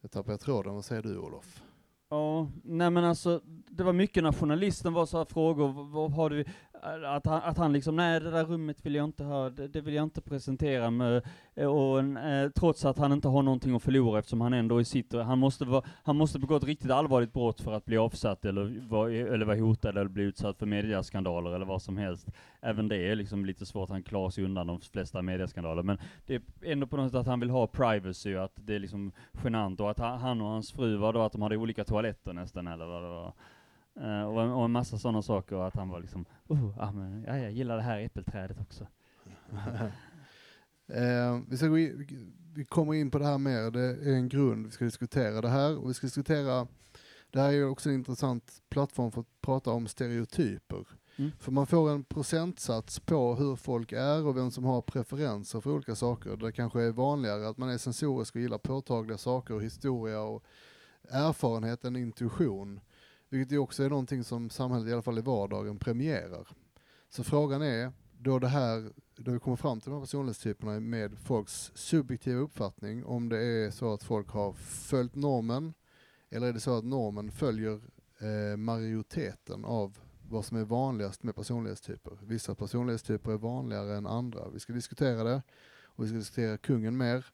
jag 0.00 0.10
tappade 0.10 0.38
tråden, 0.38 0.74
vad 0.74 0.84
säger 0.84 1.02
du 1.02 1.18
Olof? 1.18 1.62
Ja, 2.08 2.50
nej 2.64 2.90
men 2.90 3.04
alltså, 3.04 3.40
det 3.44 3.84
var 3.84 3.92
mycket 3.92 4.22
när 4.22 4.32
journalisten 4.32 4.92
var 4.92 5.06
så 5.06 5.18
här 5.18 5.24
frågor, 5.24 5.92
vad 5.92 6.12
har 6.12 6.30
du, 6.30 6.44
att 6.82 7.26
han, 7.26 7.42
att 7.42 7.58
han 7.58 7.72
liksom, 7.72 7.96
nej 7.96 8.20
det 8.20 8.30
där 8.30 8.44
rummet 8.44 8.86
vill 8.86 8.94
jag 8.94 9.04
inte 9.04 9.24
ha, 9.24 9.50
det, 9.50 9.68
det 9.68 9.80
vill 9.80 9.94
jag 9.94 10.02
inte 10.02 10.20
presentera 10.20 10.90
med, 10.90 11.22
och 11.56 12.00
eh, 12.00 12.50
trots 12.50 12.84
att 12.84 12.98
han 12.98 13.12
inte 13.12 13.28
har 13.28 13.42
någonting 13.42 13.74
att 13.74 13.82
förlora 13.82 14.18
eftersom 14.18 14.40
han 14.40 14.52
ändå 14.52 14.80
är 14.80 14.84
sitter, 14.84 15.22
han 15.22 15.38
måste 15.38 15.64
va, 15.64 15.82
han 16.02 16.16
måste 16.16 16.38
begå 16.38 16.56
ett 16.56 16.64
riktigt 16.64 16.90
allvarligt 16.90 17.32
brott 17.32 17.60
för 17.60 17.72
att 17.72 17.84
bli 17.84 17.96
avsatt 17.96 18.44
eller 18.44 18.88
vara, 18.88 19.12
eller 19.12 19.46
var 19.46 19.56
hotad 19.56 19.96
eller 19.96 20.08
bli 20.08 20.22
utsatt 20.22 20.58
för 20.58 20.66
mediaskandaler 20.66 21.54
eller 21.54 21.66
vad 21.66 21.82
som 21.82 21.96
helst. 21.96 22.28
Även 22.60 22.88
det 22.88 22.96
är 22.96 23.16
liksom 23.16 23.44
lite 23.44 23.66
svårt, 23.66 23.90
han 23.90 24.02
klarar 24.02 24.30
sig 24.30 24.44
undan 24.44 24.66
de 24.66 24.80
flesta 24.80 25.22
mediaskandaler, 25.22 25.82
men 25.82 25.98
det 26.26 26.34
är 26.34 26.42
ändå 26.62 26.86
på 26.86 26.96
något 26.96 27.10
sätt 27.10 27.20
att 27.20 27.26
han 27.26 27.40
vill 27.40 27.50
ha 27.50 27.66
privacy, 27.66 28.36
och 28.36 28.44
att 28.44 28.52
det 28.54 28.74
är 28.74 28.78
liksom 28.78 29.12
genant, 29.44 29.80
och 29.80 29.90
att 29.90 29.98
han 29.98 30.40
och 30.40 30.48
hans 30.48 30.72
fru 30.72 30.96
var 30.96 31.12
då 31.12 31.20
att 31.22 31.32
de 31.32 31.42
hade 31.42 31.56
olika 31.56 31.84
toaletter 31.84 32.32
nästan, 32.32 32.66
eller 32.66 32.86
vad 32.86 33.02
det 33.02 33.08
var. 33.08 33.32
Eh, 34.00 34.22
och, 34.22 34.42
en, 34.42 34.50
och 34.50 34.64
en 34.64 34.70
massa 34.70 34.98
sådana 34.98 35.22
saker, 35.22 35.56
och 35.56 35.66
att 35.66 35.74
han 35.74 35.88
var 35.88 36.00
liksom, 36.00 36.24
oh, 36.48 36.78
ah, 36.78 36.92
men, 36.92 37.24
ja, 37.26 37.38
jag 37.38 37.52
gillar 37.52 37.76
det 37.76 37.82
här 37.82 38.00
äppelträdet 38.00 38.60
också. 38.60 38.86
Eh, 40.86 41.40
vi, 41.48 41.56
ska 41.56 41.78
in, 41.78 42.06
vi 42.54 42.64
kommer 42.64 42.94
in 42.94 43.10
på 43.10 43.18
det 43.18 43.26
här 43.26 43.38
mer, 43.38 43.70
det 43.70 43.80
är 43.80 44.14
en 44.14 44.28
grund, 44.28 44.66
vi 44.66 44.72
ska 44.72 44.84
diskutera 44.84 45.40
det 45.40 45.48
här 45.48 45.78
och 45.78 45.90
vi 45.90 45.94
ska 45.94 46.06
diskutera, 46.06 46.66
det 47.30 47.40
här 47.40 47.48
är 47.48 47.52
ju 47.52 47.64
också 47.64 47.88
en 47.88 47.94
intressant 47.94 48.62
plattform 48.68 49.12
för 49.12 49.20
att 49.20 49.40
prata 49.40 49.70
om 49.70 49.86
stereotyper. 49.86 50.86
Mm. 51.16 51.30
För 51.38 51.52
man 51.52 51.66
får 51.66 51.90
en 51.90 52.04
procentsats 52.04 53.00
på 53.00 53.34
hur 53.34 53.56
folk 53.56 53.92
är 53.92 54.26
och 54.26 54.36
vem 54.36 54.50
som 54.50 54.64
har 54.64 54.82
preferenser 54.82 55.60
för 55.60 55.70
olika 55.70 55.94
saker. 55.94 56.36
Det 56.36 56.52
kanske 56.52 56.82
är 56.82 56.92
vanligare 56.92 57.48
att 57.48 57.58
man 57.58 57.68
är 57.68 57.78
sensorisk 57.78 58.34
och 58.34 58.40
gillar 58.40 58.58
påtagliga 58.58 59.18
saker 59.18 59.54
och 59.54 59.62
historia 59.62 60.20
och 60.20 60.44
erfarenhet 61.10 61.84
än 61.84 61.96
intuition. 61.96 62.80
Vilket 63.32 63.52
ju 63.52 63.58
också 63.58 63.82
är 63.82 63.90
någonting 63.90 64.24
som 64.24 64.50
samhället, 64.50 64.88
i 64.88 64.92
alla 64.92 65.02
fall 65.02 65.18
i 65.18 65.22
vardagen, 65.22 65.78
premierar. 65.78 66.48
Så 67.08 67.24
frågan 67.24 67.62
är, 67.62 67.92
då 68.18 68.38
det 68.38 68.48
här, 68.48 68.92
då 69.16 69.32
vi 69.32 69.38
kommer 69.38 69.56
fram 69.56 69.80
till 69.80 69.90
de 69.90 69.94
här 69.94 70.00
personlighetstyperna 70.00 70.80
med 70.80 71.18
folks 71.18 71.72
subjektiva 71.74 72.40
uppfattning, 72.40 73.04
om 73.04 73.28
det 73.28 73.44
är 73.44 73.70
så 73.70 73.94
att 73.94 74.02
folk 74.02 74.28
har 74.28 74.52
följt 74.52 75.14
normen, 75.14 75.74
eller 76.30 76.46
är 76.46 76.52
det 76.52 76.60
så 76.60 76.78
att 76.78 76.84
normen 76.84 77.30
följer 77.30 77.80
eh, 78.18 78.56
majoriteten 78.56 79.64
av 79.64 79.98
vad 80.28 80.44
som 80.44 80.56
är 80.56 80.64
vanligast 80.64 81.22
med 81.22 81.34
personlighetstyper. 81.34 82.18
Vissa 82.22 82.54
personlighetstyper 82.54 83.32
är 83.32 83.38
vanligare 83.38 83.96
än 83.96 84.06
andra. 84.06 84.48
Vi 84.48 84.60
ska 84.60 84.72
diskutera 84.72 85.24
det, 85.24 85.42
och 85.82 86.04
vi 86.04 86.08
ska 86.08 86.16
diskutera 86.16 86.58
kungen 86.58 86.96
mer, 86.96 87.26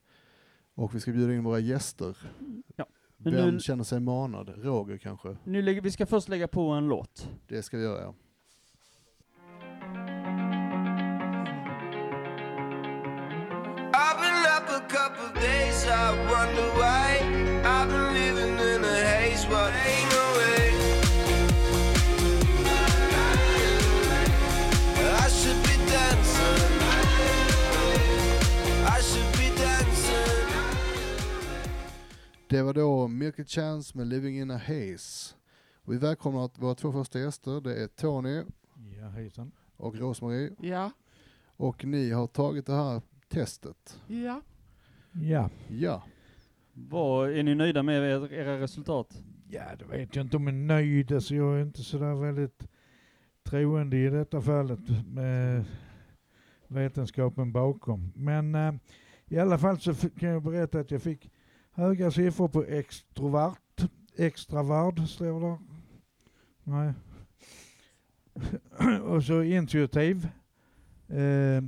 och 0.75 0.95
vi 0.95 1.01
ska 1.01 1.13
bjuda 1.13 1.35
in 1.35 1.45
våra 1.45 1.59
gäster. 1.59 2.19
Ja. 2.77 2.87
Men 3.21 3.35
Vem 3.35 3.55
nu- 3.55 3.61
känner 3.61 3.85
sig 3.85 4.01
manad? 4.01 4.53
Roger 4.57 4.99
kanske? 4.99 5.37
Nu 5.45 5.63
lägger, 5.63 5.81
vi 5.81 5.91
ska 5.91 6.07
först 6.07 6.29
lägga 6.29 6.49
på 6.49 6.69
en 6.71 6.89
låt. 6.89 7.29
Det 7.49 7.63
ska 7.63 7.77
vi 7.77 7.83
göra 7.83 8.01
ja. 8.03 8.15
I've 13.95 14.19
been 14.21 14.45
up 14.57 14.69
a 14.71 14.81
couple 14.89 15.41
days, 15.41 15.87
I 15.87 16.11
wonder 16.31 16.69
why. 16.81 17.28
Det 32.49 32.63
var 32.63 32.75
då 32.75 33.09
Milky 33.09 33.45
Chance 33.45 33.99
med 33.99 34.07
Living 34.07 34.39
in 34.41 34.51
a 34.51 34.57
Haze. 34.67 35.35
Vi 35.85 35.97
välkomnar 35.99 36.51
våra 36.61 36.75
två 36.75 36.93
första 36.93 37.19
gäster, 37.21 37.61
det 37.61 37.83
är 37.83 37.87
Tony 37.87 38.43
Ja, 39.01 39.09
hejsan. 39.09 39.53
och 39.77 39.97
Rosmarie. 39.97 40.51
Ja, 40.61 40.91
Och 41.57 41.85
ni 41.85 42.11
har 42.11 42.27
tagit 42.27 42.67
det 42.67 42.73
här 42.75 43.03
testet. 43.29 44.01
ja. 44.07 44.41
Ja. 45.13 45.51
Ja. 45.69 46.03
Vad, 46.73 47.31
är 47.31 47.43
ni 47.43 47.55
nöjda 47.55 47.83
med 47.83 47.95
er, 48.03 48.33
era 48.33 48.61
resultat? 48.61 49.23
ja, 49.51 49.63
det 49.79 49.85
vet 49.85 50.17
jag 50.17 50.25
inte 50.25 50.37
om 50.37 50.47
jag 50.47 50.55
är 50.57 50.59
nöjd. 50.59 51.13
Alltså, 51.13 51.35
jag 51.35 51.57
är 51.59 51.63
inte 51.63 51.83
sådär 51.83 52.15
väldigt 52.15 52.69
troende 53.43 53.97
i 53.97 54.09
detta 54.11 54.41
fallet 54.41 54.81
med 55.07 55.65
vetenskapen 56.69 57.53
bakom. 57.53 58.13
Men 58.17 58.55
eh, 58.55 58.75
i 59.27 59.39
alla 59.39 59.59
fall 59.59 59.81
så 59.81 59.95
kan 59.95 60.29
jag 60.29 60.43
berätta 60.43 60.81
att 60.81 60.91
jag 60.91 61.03
fick 61.03 61.31
höga 61.79 62.11
siffror 62.11 62.49
på 62.49 62.65
extrovert. 62.65 63.89
Extravard 64.17 65.09
står 65.09 65.41
det. 65.41 65.59
Nej. 66.65 66.93
Och 69.03 69.25
så 69.25 69.43
intuitiv. 69.43 70.29
Eh, 71.09 71.63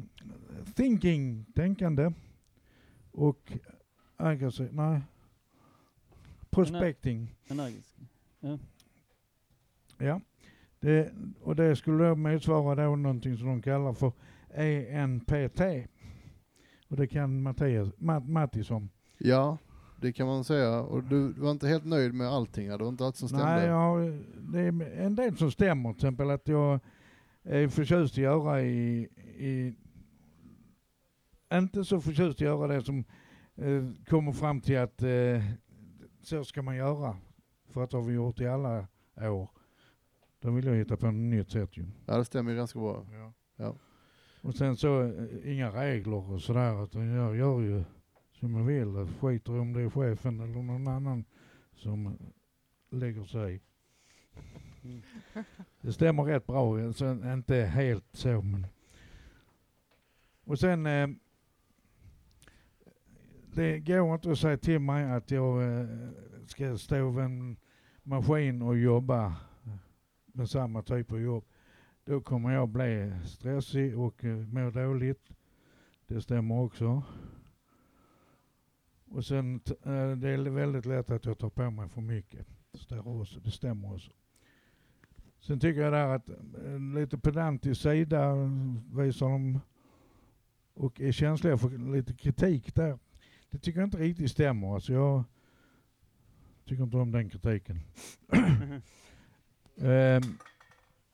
thinking, 0.74 1.44
tänkande. 1.54 2.12
Och 3.12 3.52
aggressiv, 4.16 4.68
nej. 4.72 5.00
Prospecting. 6.50 7.34
Energisk? 7.48 7.96
Ja. 9.98 10.20
Det, 10.80 11.12
och 11.40 11.56
det 11.56 11.76
skulle 11.76 12.08
då 12.08 12.14
motsvara 12.14 12.84
då 12.84 12.96
någonting 12.96 13.36
som 13.36 13.46
de 13.46 13.62
kallar 13.62 13.92
för 13.92 14.12
ENPT. 14.54 15.60
Och 16.88 16.96
det 16.96 17.06
kan 17.06 17.42
Mattias, 17.42 17.88
Matt, 17.98 18.28
Mattis 18.28 18.70
om. 18.70 18.90
Ja, 19.18 19.58
det 20.00 20.12
kan 20.12 20.26
man 20.26 20.44
säga. 20.44 20.80
Och 20.80 21.02
du 21.02 21.32
var 21.32 21.50
inte 21.50 21.68
helt 21.68 21.84
nöjd 21.84 22.14
med 22.14 22.28
allting, 22.28 22.68
det 22.68 22.76
var 22.76 22.88
inte 22.88 23.04
allt 23.04 23.16
som 23.16 23.28
stämde. 23.28 23.46
Nej, 23.46 23.66
ja, 23.66 23.96
det 24.52 24.60
är 24.60 25.00
en 25.00 25.14
del 25.14 25.36
som 25.36 25.50
stämmer. 25.50 25.92
Till 25.92 25.98
exempel 25.98 26.30
att 26.30 26.48
jag 26.48 26.80
är 27.42 27.68
förtjust 27.68 28.18
i 28.18 28.26
att 28.26 28.32
göra 28.32 28.62
i, 28.62 29.00
i 29.38 29.74
inte 31.52 31.84
så 31.84 32.00
förtjust 32.00 32.40
i 32.40 32.46
att 32.46 32.58
göra 32.58 32.66
det 32.66 32.82
som 32.82 33.04
eh, 33.56 33.84
kommer 34.08 34.32
fram 34.32 34.60
till 34.60 34.78
att 34.78 35.02
eh, 35.02 35.42
så 36.22 36.44
ska 36.44 36.62
man 36.62 36.76
göra. 36.76 37.16
För 37.68 37.84
att 37.84 37.90
det 37.90 37.96
har 37.96 38.04
vi 38.04 38.14
gjort 38.14 38.40
i 38.40 38.46
alla 38.46 38.86
år. 39.16 39.50
Då 40.40 40.50
vill 40.50 40.66
jag 40.66 40.74
hitta 40.74 40.96
på 40.96 41.06
något 41.06 41.14
nytt 41.14 41.50
sätt 41.50 41.76
ju. 41.76 41.86
Ja, 42.06 42.16
det 42.16 42.24
stämmer 42.24 42.54
ganska 42.54 42.78
bra. 42.78 43.06
Ja. 43.12 43.32
Ja. 43.56 43.76
Och 44.42 44.54
sen 44.54 44.76
så, 44.76 45.02
eh, 45.02 45.52
inga 45.52 45.70
regler 45.70 46.30
och 46.30 46.42
sådär. 46.42 46.84
Utan 46.84 47.08
jag 47.08 47.36
gör 47.36 47.60
ju 47.60 47.84
som 48.40 48.54
jag 48.54 48.64
vill. 48.64 49.06
Skiter 49.20 49.60
om 49.60 49.72
det 49.72 49.82
är 49.82 49.90
chefen 49.90 50.40
eller 50.40 50.62
någon 50.62 50.88
annan 50.88 51.24
som 51.74 52.16
lägger 52.90 53.24
sig 53.24 53.54
i. 53.54 53.60
Det 55.80 55.92
stämmer 55.92 56.22
rätt 56.22 56.46
bra. 56.46 56.78
Alltså, 56.78 57.32
inte 57.32 57.56
helt 57.56 58.04
så 58.12 58.42
men. 58.42 58.66
Och 60.44 60.58
sen. 60.58 60.86
Eh, 60.86 61.08
det 63.54 63.78
går 63.80 64.14
inte 64.14 64.30
att 64.30 64.38
säga 64.38 64.56
till 64.56 64.78
mig 64.78 65.10
att 65.10 65.30
jag 65.30 65.62
eh, 65.62 65.86
ska 66.46 66.78
stå 66.78 67.10
vid 67.10 67.24
en 67.24 67.56
maskin 68.02 68.62
och 68.62 68.78
jobba 68.78 69.36
med 70.26 70.50
samma 70.50 70.82
typ 70.82 71.12
av 71.12 71.20
jobb. 71.20 71.44
då 72.04 72.20
kommer 72.20 72.50
jag 72.50 72.68
bli 72.68 73.12
stressig 73.24 73.98
och 73.98 74.24
eh, 74.24 74.36
må 74.36 74.70
dåligt. 74.70 75.30
Det 76.06 76.20
stämmer 76.20 76.60
också. 76.60 77.02
Och 79.10 79.24
sen, 79.24 79.60
eh, 79.68 80.10
det 80.16 80.28
är 80.28 80.50
väldigt 80.50 80.86
lätt 80.86 81.10
att 81.10 81.24
jag 81.24 81.38
tar 81.38 81.50
på 81.50 81.70
mig 81.70 81.88
för 81.88 82.00
mycket. 82.00 82.46
Det, 82.72 82.78
står 82.78 83.20
också, 83.20 83.40
det 83.40 83.50
stämmer 83.50 83.94
också. 83.94 84.10
Sen 85.40 85.60
tycker 85.60 85.80
jag 85.80 85.92
där 85.92 86.08
att 86.08 86.28
eh, 86.28 86.80
lite 86.94 87.18
pedantisk 87.18 87.82
sida 87.82 88.34
visar 88.92 89.28
de 89.28 89.60
och 90.74 91.00
är 91.00 91.12
känsliga 91.12 91.58
för 91.58 91.92
lite 91.92 92.14
kritik 92.14 92.74
där. 92.74 92.98
Det 93.50 93.58
tycker 93.58 93.80
jag 93.80 93.86
inte 93.86 93.98
riktigt 93.98 94.30
stämmer. 94.30 94.74
Alltså 94.74 94.92
jag 94.92 95.24
tycker 96.64 96.82
inte 96.82 96.96
om 96.96 97.12
den 97.12 97.30
kritiken. 97.30 97.80
Ehm, 99.82 100.22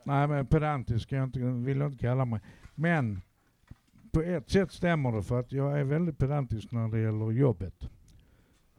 nej 0.04 0.28
men 0.28 0.46
pedantisk 0.46 1.12
jag 1.12 1.24
inte, 1.24 1.38
vill 1.38 1.78
jag 1.78 1.86
inte 1.92 1.98
kalla 1.98 2.24
mig. 2.24 2.40
Men 2.74 3.22
på 4.16 4.22
ett 4.22 4.50
sätt 4.50 4.72
stämmer 4.72 5.12
det 5.12 5.22
för 5.22 5.40
att 5.40 5.52
jag 5.52 5.80
är 5.80 5.84
väldigt 5.84 6.18
pedantisk 6.18 6.72
när 6.72 6.88
det 6.88 7.00
gäller 7.00 7.30
jobbet. 7.30 7.90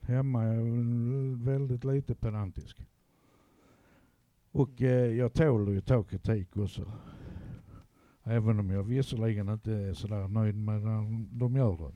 Hemma 0.01 0.43
är 0.43 0.53
jag 0.53 0.63
väl 0.63 1.35
väldigt 1.35 1.83
lite 1.83 2.15
pedantisk. 2.15 2.81
Och 4.51 4.81
eh, 4.81 5.13
jag 5.15 5.33
tål 5.33 5.69
ju 5.69 5.81
ta 5.81 6.03
kritik 6.03 6.57
också. 6.57 6.91
Även 8.23 8.59
om 8.59 8.69
jag 8.69 8.83
visserligen 8.83 9.49
inte 9.49 9.71
är 9.73 9.93
sådär 9.93 10.27
nöjd 10.27 10.55
med 10.55 10.81
när 10.81 11.25
de 11.39 11.55
gör 11.55 11.77
det. 11.77 11.93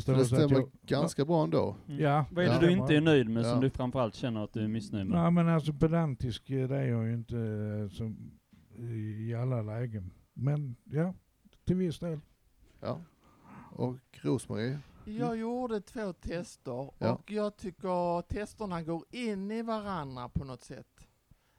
Så 0.00 0.12
det 0.12 0.24
stämmer 0.24 0.52
jag- 0.54 0.70
ganska 0.86 1.24
bra 1.24 1.44
ändå. 1.44 1.76
Ja. 1.86 2.24
Vad 2.30 2.44
är 2.44 2.48
det 2.48 2.54
Ja. 2.54 2.60
du 2.60 2.70
inte 2.72 2.96
är 2.96 3.00
nöjd 3.00 3.28
med 3.30 3.44
som 3.44 3.54
Ja. 3.54 3.60
du 3.60 3.70
framförallt 3.70 4.14
känner 4.14 4.44
att 4.44 4.52
du 4.52 4.60
är 4.64 4.68
missnöjd 4.68 5.06
med? 5.06 5.18
Nej 5.22 5.30
men 5.30 5.48
alltså 5.48 5.72
pedantisk 5.72 6.50
eh, 6.50 6.68
det 6.68 6.76
är 6.76 6.86
jag 6.86 7.06
ju 7.06 7.14
inte 7.14 7.36
eh, 7.38 7.88
som, 7.88 8.16
i 8.78 9.34
alla 9.34 9.62
lägen. 9.62 10.10
Men 10.32 10.76
ja, 10.84 11.14
till 11.64 11.76
viss 11.76 11.98
del. 11.98 12.20
Ja. 12.80 13.00
Och 13.72 13.96
Rosmarie? 14.12 14.80
Jag 15.04 15.36
gjorde 15.36 15.80
två 15.80 16.12
tester 16.12 16.90
Ja. 16.98 17.14
och 17.14 17.30
jag 17.30 17.56
tycker 17.56 18.22
testerna 18.22 18.82
går 18.82 19.04
in 19.10 19.50
i 19.50 19.62
varandra 19.62 20.28
på 20.28 20.44
något 20.44 20.62
sätt. 20.64 21.08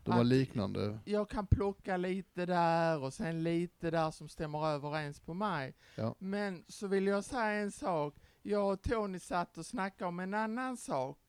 De 0.03 0.11
var 0.11 0.19
Att 0.21 0.25
liknande. 0.25 0.99
Jag 1.05 1.29
kan 1.29 1.47
plocka 1.47 1.97
lite 1.97 2.45
där 2.45 2.99
och 3.03 3.13
sen 3.13 3.43
lite 3.43 3.91
där 3.91 4.11
som 4.11 4.29
stämmer 4.29 4.67
överens 4.67 5.19
på 5.19 5.33
mig. 5.33 5.75
Ja. 5.95 6.15
Men 6.19 6.63
så 6.67 6.87
vill 6.87 7.07
jag 7.07 7.23
säga 7.23 7.51
en 7.61 7.71
sak. 7.71 8.15
Jag 8.41 8.73
och 8.73 8.81
Tony 8.81 9.19
satt 9.19 9.57
och 9.57 9.65
snackade 9.65 10.07
om 10.09 10.19
en 10.19 10.33
annan 10.33 10.77
sak. 10.77 11.19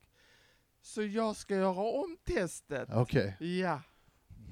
Så 0.81 1.03
jag 1.03 1.35
ska 1.35 1.55
göra 1.55 2.01
om 2.03 2.17
testet. 2.23 2.89
Okej, 2.93 3.37
Ja. 3.39 3.81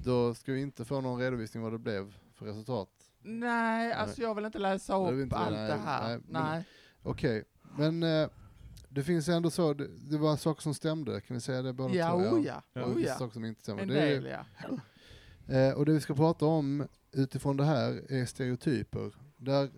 då 0.04 0.34
ska 0.34 0.52
vi 0.52 0.60
inte 0.60 0.84
få 0.84 1.00
någon 1.00 1.20
redovisning 1.20 1.62
vad 1.62 1.72
det 1.72 1.78
blev 1.78 2.14
för 2.34 2.46
resultat. 2.46 2.88
Nej, 3.22 3.92
alltså 3.92 4.22
jag 4.22 4.34
vill 4.34 4.44
inte 4.44 4.58
läsa 4.58 4.96
upp 4.96 5.12
inte- 5.22 5.36
allt 5.36 5.56
nej, 5.56 5.68
det 5.68 5.74
här. 5.76 6.08
nej, 6.08 6.20
men- 6.26 6.64
Okej, 7.02 7.44
men 7.78 8.02
eh, 8.02 8.28
det 8.88 9.02
finns 9.02 9.28
ändå 9.28 9.50
så, 9.50 9.74
det, 9.74 9.88
det 10.10 10.18
var 10.18 10.36
saker 10.36 10.62
som 10.62 10.74
stämde, 10.74 11.20
kan 11.20 11.34
ni 11.34 11.40
säga 11.40 11.62
det 11.62 11.72
båda 11.72 11.94
Ja, 11.94 12.10
två? 12.10 12.16
oh 12.36 12.46
ja, 12.46 12.62
Och 12.82 12.88
oh 12.96 13.02
ja. 13.02 13.14
saker 13.14 13.32
som 13.32 13.44
inte 13.44 13.60
stämmer. 13.62 13.82
En 13.82 13.88
Det 13.88 14.00
är- 14.00 14.20
del 14.20 14.24
ja. 14.26 14.44
Eh, 15.54 15.74
och 15.74 15.86
det 15.86 15.92
vi 15.92 16.00
ska 16.00 16.14
prata 16.14 16.46
om 16.46 16.86
utifrån 17.12 17.56
det 17.56 17.64
här 17.64 18.12
är 18.12 18.24
stereotyper. 18.26 19.14
Där 19.36 19.70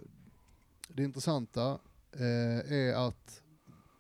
det 0.89 1.03
intressanta 1.05 1.79
eh, 2.13 2.73
är 2.73 3.09
att 3.09 3.43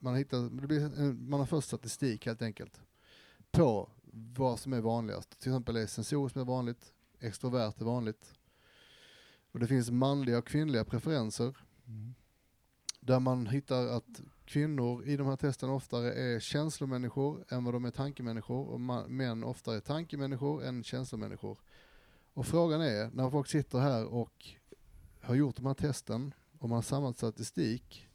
man 0.00 0.12
har, 0.12 0.18
hittat, 0.18 0.52
blir 0.52 1.12
man 1.12 1.40
har 1.40 1.46
först 1.46 1.68
statistik 1.68 2.26
helt 2.26 2.42
enkelt 2.42 2.80
på 3.50 3.90
vad 4.36 4.58
som 4.58 4.72
är 4.72 4.80
vanligast. 4.80 5.38
Till 5.40 5.50
exempel 5.52 5.76
är 5.76 5.86
sensoriskt 5.86 6.36
mer 6.36 6.44
vanligt, 6.44 6.92
extrovert 7.20 7.80
är 7.80 7.84
vanligt. 7.84 8.34
Och 9.56 9.60
det 9.60 9.66
finns 9.66 9.90
manliga 9.90 10.38
och 10.38 10.46
kvinnliga 10.46 10.84
preferenser 10.84 11.54
där 13.00 13.20
man 13.20 13.46
hittar 13.46 13.86
att 13.86 14.20
kvinnor 14.44 15.04
i 15.04 15.16
de 15.16 15.26
här 15.26 15.36
testen 15.36 15.70
oftare 15.70 16.12
är 16.12 16.40
känslomänniskor 16.40 17.44
än 17.48 17.64
vad 17.64 17.74
de 17.74 17.84
är 17.84 17.90
tankemänniskor 17.90 18.68
och 18.68 18.80
män 19.10 19.44
oftare 19.44 19.76
är 19.76 19.80
tankemänniskor 19.80 20.64
än 20.64 20.84
känslomänniskor. 20.84 21.58
Och 22.34 22.46
frågan 22.46 22.80
är, 22.80 23.10
när 23.10 23.30
folk 23.30 23.48
sitter 23.48 23.78
här 23.78 24.04
och 24.04 24.46
har 25.20 25.34
gjort 25.34 25.56
de 25.56 25.66
här 25.66 25.74
testen 25.74 26.34
och 26.58 26.68
man 26.68 26.76
har 26.76 26.82
samlat 26.82 27.16
statistik, 27.16 28.08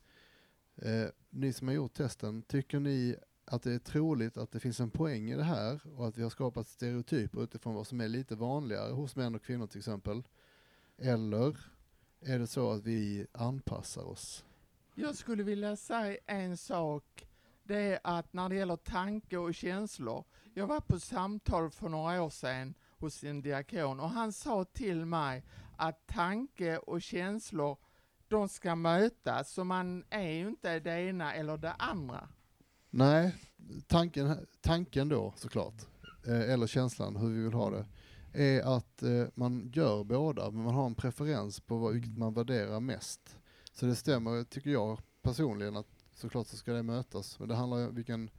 eh, 0.76 1.08
ni 1.30 1.54
som 1.54 1.68
har 1.68 1.76
gjort 1.76 1.94
testen, 1.94 2.42
tycker 2.42 2.80
ni 2.80 3.16
att 3.46 3.64
det 3.64 3.74
är 3.74 3.80
troligt 3.80 4.38
att 4.38 4.52
det 4.52 4.60
finns 4.60 4.80
en 4.80 4.92
poäng 4.92 5.32
i 5.32 5.36
det 5.36 5.44
här 5.44 5.82
och 5.98 6.08
att 6.08 6.18
vi 6.18 6.24
har 6.24 6.30
skapat 6.30 6.68
stereotyper 6.68 7.44
utifrån 7.44 7.76
vad 7.76 7.88
som 7.88 8.02
är 8.02 8.08
lite 8.08 8.36
vanligare 8.36 8.94
hos 8.94 9.16
män 9.16 9.36
och 9.36 9.44
kvinnor 9.44 9.68
till 9.68 9.80
exempel? 9.80 10.24
Eller 11.04 11.58
är 12.22 12.40
det 12.40 12.48
så 12.48 12.72
att 12.72 12.84
vi 12.84 13.28
anpassar 13.32 14.04
oss? 14.04 14.46
Jag 14.96 15.16
skulle 15.16 15.44
vilja 15.44 15.76
säga 15.76 16.18
en 16.26 16.58
sak. 16.58 17.28
Det 17.64 17.78
är 17.78 18.00
att 18.04 18.34
när 18.34 18.50
det 18.50 18.56
gäller 18.56 18.76
tanke 18.76 19.38
och 19.38 19.56
känslor. 19.56 20.26
Jag 20.54 20.68
var 20.68 20.80
på 20.80 21.00
samtal 21.00 21.70
för 21.70 21.90
några 21.90 22.24
år 22.24 22.30
sedan 22.30 22.74
hos 23.00 23.24
en 23.24 23.42
diakon 23.42 24.00
och 24.00 24.10
han 24.10 24.34
sa 24.34 24.64
till 24.64 25.06
mig 25.06 25.44
att 25.78 26.08
tanke 26.08 26.78
och 26.78 27.02
känslor 27.02 27.78
de 28.28 28.50
ska 28.50 28.76
mötas, 28.76 29.52
så 29.54 29.64
man 29.64 30.04
är 30.10 30.32
ju 30.32 30.48
inte 30.48 30.80
det 30.80 31.02
ena 31.02 31.34
eller 31.34 31.58
det 31.58 31.74
andra. 31.74 32.30
Nej, 32.90 33.36
tanken, 33.88 34.48
tanken 34.62 35.10
då 35.10 35.34
såklart, 35.36 35.74
eh, 36.28 36.52
eller 36.54 36.68
känslan 36.68 37.16
hur 37.16 37.30
vi 37.30 37.44
vill 37.44 37.54
ha 37.54 37.70
det, 37.70 37.86
är 38.34 38.62
att 38.78 39.04
eh, 39.04 39.26
man 39.36 39.72
gör 39.74 40.04
båda, 40.04 40.52
men 40.52 40.64
man 40.64 40.74
har 40.74 40.86
en 40.86 40.96
preferens 40.96 41.60
på 41.60 41.78
vad, 41.78 41.94
vilket 41.94 42.18
man 42.18 42.34
värderar 42.34 42.80
mest. 42.80 43.38
Så 43.74 43.86
det 43.86 43.96
stämmer, 43.96 44.44
tycker 44.44 44.70
jag 44.70 45.00
personligen, 45.22 45.78
att 45.78 45.88
såklart 46.16 46.48
så 46.48 46.58
ska 46.58 46.74
det 46.74 46.84
mötas. 46.84 47.40
Men 47.40 47.48
det 47.50 47.56
handlar 47.56 47.88
om 47.88 47.96
vilken, 47.96 48.30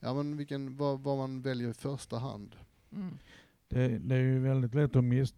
ja 0.00 0.14
men 0.14 0.36
vilken, 0.36 0.76
vad, 0.76 1.00
vad 1.00 1.18
man 1.18 1.42
väljer 1.42 1.68
i 1.68 1.74
första 1.74 2.18
hand. 2.18 2.56
Mm. 2.92 3.18
Det, 3.68 3.98
det 3.98 4.14
är 4.14 4.20
ju 4.20 4.38
väldigt 4.38 4.74
lätt 4.74 4.96
att 4.96 5.04
miss, 5.04 5.34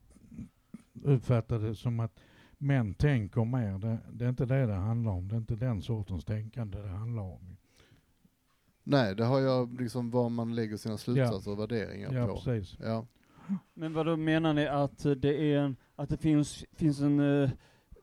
uppfatta 1.02 1.58
det 1.58 1.74
som 1.74 2.00
att 2.00 2.20
män 2.58 2.94
tänker 2.94 3.44
mer. 3.44 3.78
Det, 3.78 3.98
det 4.12 4.24
är 4.24 4.28
inte 4.28 4.46
det 4.46 4.66
det 4.66 4.74
handlar 4.74 5.12
om. 5.12 5.28
Det 5.28 5.34
är 5.34 5.38
inte 5.38 5.56
den 5.56 5.82
sortens 5.82 6.24
tänkande 6.24 6.78
det 6.78 6.88
handlar 6.88 7.22
om. 7.22 7.56
Nej, 8.82 9.14
det 9.14 9.24
har 9.24 9.40
jag 9.40 9.80
liksom 9.80 10.10
vad 10.10 10.30
man 10.30 10.54
lägger 10.54 10.76
sina 10.76 10.98
slutsatser 10.98 11.50
och 11.50 11.58
värderingar 11.58 12.12
Ja, 12.12 12.26
på. 12.26 12.34
precis. 12.36 12.76
Ja. 12.80 13.06
Men 13.74 13.92
vad 13.92 14.06
då 14.06 14.16
menar 14.16 14.54
ni 14.54 14.66
att 14.66 15.02
det 15.16 15.52
är 15.52 15.58
en, 15.58 15.76
att 15.96 16.08
det 16.08 16.16
finns, 16.16 16.64
finns 16.72 17.00
en 17.00 17.20
uh, 17.20 17.50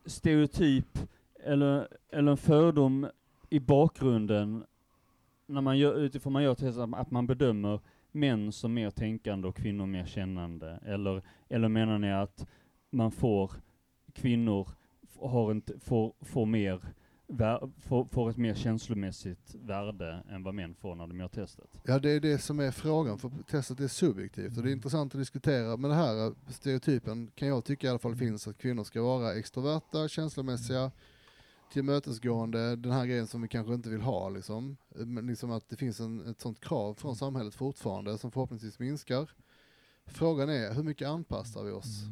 stereotyp 0.06 0.98
eller, 1.44 1.88
eller 2.10 2.30
en 2.30 2.36
fördom 2.36 3.06
i 3.50 3.60
bakgrunden 3.60 4.64
när 5.46 5.60
man 5.60 5.78
gör, 5.78 5.94
utifrån 5.94 6.32
man 6.32 6.42
gör 6.42 6.54
testet, 6.54 6.94
att 6.94 7.10
man 7.10 7.26
bedömer 7.26 7.80
män 8.12 8.52
som 8.52 8.74
mer 8.74 8.90
tänkande 8.90 9.48
och 9.48 9.56
kvinnor 9.56 9.86
mer 9.86 10.04
kännande? 10.04 10.80
Eller, 10.84 11.22
eller 11.48 11.68
menar 11.68 11.98
ni 11.98 12.12
att 12.12 12.46
man 12.90 13.10
får, 13.10 13.52
kvinnor 14.12 14.68
har 15.20 15.50
inte, 15.50 15.78
får, 15.78 16.12
får 16.20 16.46
mer 16.46 16.80
får, 17.78 18.04
får 18.04 18.30
ett 18.30 18.36
mer 18.36 18.54
känslomässigt 18.54 19.54
värde 19.54 20.22
än 20.30 20.42
vad 20.42 20.54
män 20.54 20.74
får 20.74 20.94
när 20.94 21.06
de 21.06 21.20
gör 21.20 21.28
testet? 21.28 21.80
Ja, 21.84 21.98
det 21.98 22.10
är 22.10 22.20
det 22.20 22.38
som 22.38 22.60
är 22.60 22.70
frågan, 22.70 23.18
för 23.18 23.30
testet 23.50 23.80
är 23.80 23.88
subjektivt 23.88 24.56
och 24.56 24.62
det 24.62 24.70
är 24.70 24.72
intressant 24.72 25.14
att 25.14 25.20
diskutera. 25.20 25.76
Men 25.76 25.90
det 25.90 25.96
här 25.96 26.34
stereotypen 26.48 27.30
kan 27.34 27.48
jag 27.48 27.64
tycka 27.64 27.86
i 27.86 27.90
alla 27.90 27.98
fall 27.98 28.16
finns, 28.16 28.48
att 28.48 28.58
kvinnor 28.58 28.84
ska 28.84 29.02
vara 29.02 29.34
extroverta, 29.34 30.08
känslomässiga, 30.08 30.90
tillmötesgående, 31.72 32.76
den 32.76 32.92
här 32.92 33.06
grejen 33.06 33.26
som 33.26 33.42
vi 33.42 33.48
kanske 33.48 33.74
inte 33.74 33.90
vill 33.90 34.00
ha 34.00 34.28
liksom. 34.28 34.76
Men 34.88 35.26
liksom 35.26 35.50
att 35.50 35.68
det 35.68 35.76
finns 35.76 36.00
en, 36.00 36.26
ett 36.26 36.40
sånt 36.40 36.60
krav 36.60 36.94
från 36.94 37.16
samhället 37.16 37.54
fortfarande 37.54 38.18
som 38.18 38.30
förhoppningsvis 38.30 38.78
minskar. 38.78 39.30
Frågan 40.06 40.48
är, 40.48 40.74
hur 40.74 40.82
mycket 40.82 41.08
anpassar 41.08 41.62
vi 41.62 41.70
oss? 41.70 42.04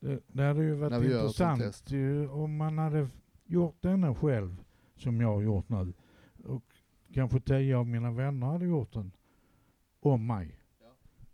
Det, 0.00 0.20
det 0.26 0.42
hade 0.42 0.62
ju 0.62 0.74
varit 0.74 0.92
När 0.92 1.00
vi 1.00 1.08
gör 1.08 1.26
ett 1.26 1.34
sånt 1.34 1.50
intressant 1.50 1.60
test. 1.60 1.90
ju, 1.90 2.28
om 2.28 2.56
man 2.56 2.78
hade 2.78 3.08
gjort 3.50 3.82
denna 3.82 4.14
själv, 4.14 4.56
som 4.96 5.20
jag 5.20 5.34
har 5.34 5.42
gjort 5.42 5.68
nu. 5.68 5.92
Och 6.44 6.64
kanske 7.14 7.40
tio 7.40 7.76
av 7.76 7.86
mina 7.86 8.10
vänner 8.10 8.46
hade 8.46 8.64
gjort 8.66 8.92
den 8.92 9.12
om 10.00 10.26
mig. 10.26 10.56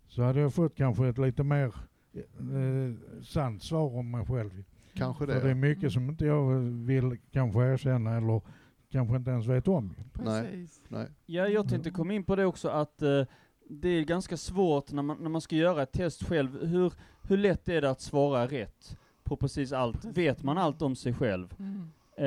Så 0.07 0.23
hade 0.23 0.39
jag 0.39 0.53
fått 0.53 0.75
kanske 0.75 1.07
ett 1.07 1.17
lite 1.17 1.43
mer 1.43 1.73
eh, 2.13 3.21
sant 3.23 3.63
svar 3.63 3.95
om 3.95 4.11
mig 4.11 4.25
själv. 4.25 4.63
Kanske 4.93 5.25
För 5.25 5.33
det. 5.33 5.39
det 5.39 5.49
är 5.49 5.55
mycket 5.55 5.93
som 5.93 6.09
inte 6.09 6.25
jag 6.25 6.59
vill 6.59 7.17
kanske 7.31 7.59
erkänna 7.59 8.17
eller 8.17 8.41
kanske 8.89 9.15
inte 9.15 9.31
ens 9.31 9.45
vet 9.47 9.67
om. 9.67 9.95
Nej. 10.13 10.41
Precis. 10.41 10.81
Nej. 10.87 11.07
Ja, 11.25 11.47
jag 11.47 11.69
tänkte 11.69 11.91
komma 11.91 12.13
in 12.13 12.23
på 12.23 12.35
det 12.35 12.45
också 12.45 12.69
att 12.69 13.01
eh, 13.01 13.23
det 13.69 13.89
är 13.89 14.03
ganska 14.03 14.37
svårt 14.37 14.91
när 14.91 15.01
man, 15.01 15.17
när 15.21 15.29
man 15.29 15.41
ska 15.41 15.55
göra 15.55 15.83
ett 15.83 15.91
test 15.91 16.23
själv. 16.23 16.65
Hur, 16.65 16.93
hur 17.21 17.37
lätt 17.37 17.69
är 17.69 17.81
det 17.81 17.89
att 17.89 18.01
svara 18.01 18.47
rätt 18.47 18.97
på 19.23 19.37
precis 19.37 19.71
allt? 19.73 20.05
Vet 20.05 20.43
man 20.43 20.57
allt 20.57 20.81
om 20.81 20.95
sig 20.95 21.13
själv? 21.13 21.55
Mm. 21.59 21.89
Eh, 22.17 22.25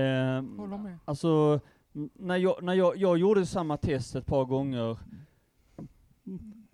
Håller 0.59 0.79
med. 0.79 0.99
alltså, 1.05 1.61
när 2.15 2.37
jag, 2.37 2.63
när 2.63 2.75
jag, 2.75 2.97
jag 2.97 3.19
gjorde 3.19 3.47
samma 3.47 3.77
test 3.77 4.15
ett 4.15 4.27
par 4.27 4.45
gånger, 4.45 4.99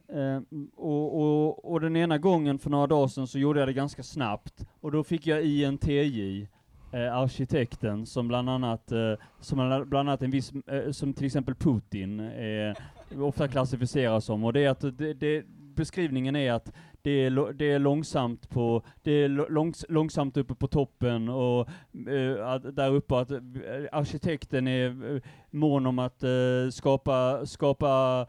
Eh, 0.09 0.41
och, 0.77 1.21
och, 1.21 1.73
och 1.73 1.81
den 1.81 1.97
ena 1.97 2.19
gången 2.19 2.59
för 2.59 2.71
några 2.71 2.87
dagar 2.87 3.09
sedan 3.09 3.27
så 3.27 3.39
gjorde 3.39 3.61
jag 3.61 3.69
det 3.69 3.73
ganska 3.73 4.03
snabbt, 4.03 4.67
och 4.81 4.93
då 4.93 5.05
fick 5.05 5.27
jag 5.27 5.45
INTJ, 5.45 6.49
eh, 6.93 7.17
arkitekten, 7.17 8.07
som 8.07 8.29
bland 8.29 8.51
annat, 8.51 8.93
eh, 8.93 9.13
som 9.41 9.85
bland 9.87 10.09
annat 10.09 10.23
en 10.23 10.31
viss, 10.31 10.53
eh, 10.53 10.91
som 10.91 11.13
till 11.13 11.27
exempel 11.27 11.55
Putin 11.55 12.21
eh, 12.21 12.75
ofta 13.23 13.49
klassificeras 13.49 14.25
som, 14.25 14.45
och 14.45 14.53
det 14.53 14.65
är 14.65 14.71
att 14.71 14.99
det, 14.99 15.15
det, 15.15 15.45
beskrivningen 15.77 16.37
är 16.37 16.53
att 16.53 16.73
det 17.07 17.25
är, 17.25 17.53
det 17.53 17.73
är 17.73 17.79
långsamt 17.79 18.49
på, 18.51 18.83
det 19.03 19.11
är 19.13 19.29
långs, 19.29 19.85
långsamt 19.89 20.37
uppe 20.37 20.55
på 20.55 20.67
toppen 20.67 21.29
och 21.29 21.69
eh, 22.09 22.49
att, 22.49 22.77
där 22.77 22.95
uppe 22.95 23.19
att 23.19 23.31
eh, 23.31 23.39
arkitekten 23.93 24.69
är 24.69 25.15
eh, 25.15 25.23
mån 25.51 25.87
om 25.87 25.99
att 25.99 26.23
eh, 26.23 26.71
skapa, 26.73 27.47
skapa 27.47 28.27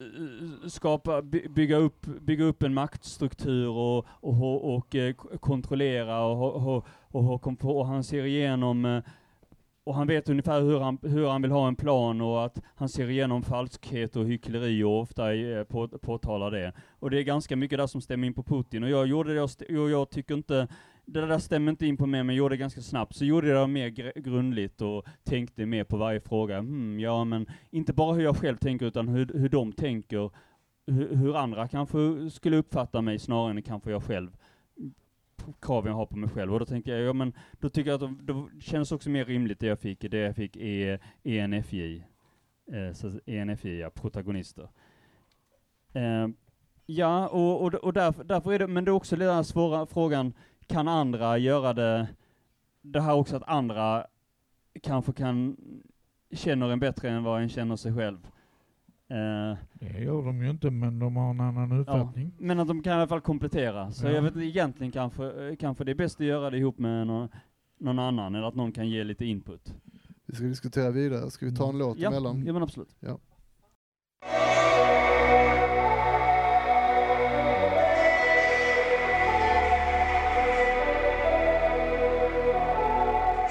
eh, 0.00 0.68
skapa, 0.68 1.22
by- 1.22 1.48
bygga 1.48 1.76
upp, 1.76 2.06
bygga 2.06 2.44
upp 2.44 2.62
en 2.62 2.74
maktstruktur 2.74 3.68
och, 3.68 4.06
och, 4.08 4.42
och, 4.42 4.74
och 4.74 4.94
eh, 4.94 5.14
kontrollera 5.40 6.24
och, 6.24 6.54
och, 6.54 6.84
och, 7.10 7.34
och, 7.34 7.46
och, 7.46 7.76
och 7.78 7.86
han 7.86 8.04
ser 8.04 8.24
igenom 8.24 8.84
eh, 8.84 9.02
och 9.84 9.94
han 9.94 10.06
vet 10.06 10.28
ungefär 10.28 10.60
hur 10.60 10.80
han, 10.80 10.98
hur 11.02 11.28
han 11.28 11.42
vill 11.42 11.50
ha 11.50 11.68
en 11.68 11.76
plan 11.76 12.20
och 12.20 12.44
att 12.44 12.62
han 12.74 12.88
ser 12.88 13.10
igenom 13.10 13.42
falskhet 13.42 14.16
och 14.16 14.26
hyckleri 14.26 14.82
och 14.82 15.00
ofta 15.00 15.34
eh, 15.34 15.64
på, 15.64 15.88
påtalar 15.88 16.50
det. 16.50 16.72
Och 16.98 17.10
det 17.10 17.18
är 17.18 17.22
ganska 17.22 17.56
mycket 17.56 17.78
där 17.78 17.86
som 17.86 18.00
stämmer 18.00 18.26
in 18.26 18.34
på 18.34 18.42
Putin. 18.42 18.82
Och 18.82 18.90
jag 18.90 19.06
gjorde 19.06 19.34
det, 19.34 19.42
och 19.78 19.90
jag 19.90 20.10
tycker 20.10 20.34
inte, 20.34 20.68
det 21.06 21.26
där 21.26 21.38
stämmer 21.38 21.70
inte 21.70 21.86
in 21.86 21.96
på 21.96 22.06
mig, 22.06 22.24
men 22.24 22.36
jag 22.36 22.38
gjorde 22.38 22.54
det 22.54 22.60
ganska 22.60 22.80
snabbt. 22.80 23.16
Så 23.16 23.24
gjorde 23.24 23.48
jag 23.48 23.62
det 23.62 23.66
mer 23.66 23.88
gr- 23.88 24.20
grundligt 24.20 24.80
och 24.80 25.04
tänkte 25.24 25.66
mer 25.66 25.84
på 25.84 25.96
varje 25.96 26.20
fråga. 26.20 26.58
Hmm, 26.58 27.00
ja 27.00 27.24
men 27.24 27.46
inte 27.70 27.92
bara 27.92 28.14
hur 28.14 28.22
jag 28.22 28.36
själv 28.36 28.56
tänker, 28.56 28.86
utan 28.86 29.08
hur, 29.08 29.30
hur 29.34 29.48
de 29.48 29.72
tänker, 29.72 30.30
hur, 30.86 31.16
hur 31.16 31.36
andra 31.36 31.68
kanske 31.68 32.30
skulle 32.30 32.56
uppfatta 32.56 33.00
mig 33.02 33.18
snarare 33.18 33.50
än 33.50 33.62
kanske 33.62 33.90
jag 33.90 34.02
själv 34.02 34.36
krav 35.60 35.86
jag 35.86 35.94
har 35.94 36.06
på 36.06 36.16
mig 36.16 36.30
själv. 36.30 36.52
Och 36.52 36.58
då 36.60 36.66
tänker 36.66 36.92
jag, 36.92 37.08
ja 37.08 37.12
men 37.12 37.32
då 37.52 37.68
tycker 37.68 37.90
jag 37.90 38.02
att 38.02 38.10
då, 38.18 38.34
då 38.34 38.50
känns 38.60 38.92
också 38.92 39.10
mer 39.10 39.24
rimligt 39.24 39.60
det 39.60 39.66
jag 39.66 39.78
fick, 39.78 40.00
det 40.00 40.18
jag 40.18 40.36
fick 40.36 40.56
i 40.56 40.98
ENFJ. 41.24 42.04
Eh, 42.72 42.92
så 42.92 43.20
ENFJ, 43.26 43.78
ja, 43.78 43.90
protagonister. 43.90 44.68
Eh, 45.92 46.28
ja, 46.86 47.28
och, 47.28 47.62
och, 47.62 47.74
och 47.74 47.92
därför, 47.92 48.24
därför 48.24 48.52
är 48.52 48.58
det, 48.58 48.66
men 48.66 48.84
det 48.84 48.90
är 48.90 48.92
också 48.92 49.16
den 49.16 49.34
här 49.34 49.42
svåra 49.42 49.86
frågan, 49.86 50.32
kan 50.66 50.88
andra 50.88 51.38
göra 51.38 51.72
det, 51.72 52.08
det 52.82 53.00
här 53.00 53.14
också 53.14 53.36
att 53.36 53.48
andra 53.48 54.06
kanske 54.82 55.12
kan, 55.12 55.56
känner 56.32 56.68
en 56.68 56.80
bättre 56.80 57.10
än 57.10 57.24
vad 57.24 57.42
en 57.42 57.48
känner 57.48 57.76
sig 57.76 57.94
själv. 57.94 58.26
Eh, 59.14 59.56
Det 59.72 60.00
gör 60.04 60.22
de 60.24 60.42
ju 60.42 60.50
inte, 60.50 60.70
men 60.70 60.98
de 60.98 61.16
har 61.16 61.30
en 61.30 61.40
annan 61.40 61.70
Ja, 61.70 61.76
uppfattning. 61.78 62.32
men 62.38 62.60
att 62.60 62.68
de 62.68 62.82
kan 62.82 62.92
i 62.92 62.96
alla 62.96 63.06
fall 63.08 63.20
komplettera. 63.20 63.90
Så 63.90 64.06
Ja. 64.06 64.10
jag 64.10 64.22
vet 64.22 64.34
inte, 64.36 64.46
egentligen 64.46 64.92
kanske, 64.92 65.24
eh, 65.48 65.56
kanske 65.56 65.84
det 65.84 65.90
är 65.92 65.94
bäst 65.94 66.20
att 66.20 66.26
göra 66.26 66.50
det 66.50 66.58
ihop 66.58 66.78
med 66.78 67.06
någon, 67.06 67.28
någon 67.80 67.98
annan, 67.98 68.34
eller 68.34 68.46
att 68.48 68.54
någon 68.54 68.72
kan 68.72 68.88
ge 68.88 69.04
lite 69.04 69.24
input. 69.24 69.74
Vi 70.26 70.34
ska 70.34 70.44
diskutera 70.44 70.90
vidare. 70.90 71.30
Ska 71.30 71.46
vi 71.46 71.56
ta 71.56 71.68
en 71.68 71.78
låt 71.78 71.98
Ja, 71.98 72.08
emellan? 72.08 72.44
ja 72.46 72.52
men 72.52 72.62
absolut. 72.62 72.96
Ja. 73.00 73.18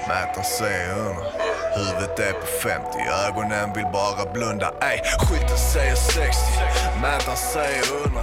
Mäter 0.08 0.42
sig. 0.42 1.43
Huvudet 1.76 2.18
är 2.18 2.32
på 2.32 2.46
50, 2.46 2.98
ögonen 3.26 3.72
vill 3.76 3.88
bara 3.92 4.32
blunda. 4.32 4.68
Ey, 4.90 4.98
skylten 5.20 5.58
säger 5.72 5.94
60, 5.94 7.00
mätaren 7.02 7.36
säger 7.36 7.82
100. 8.06 8.20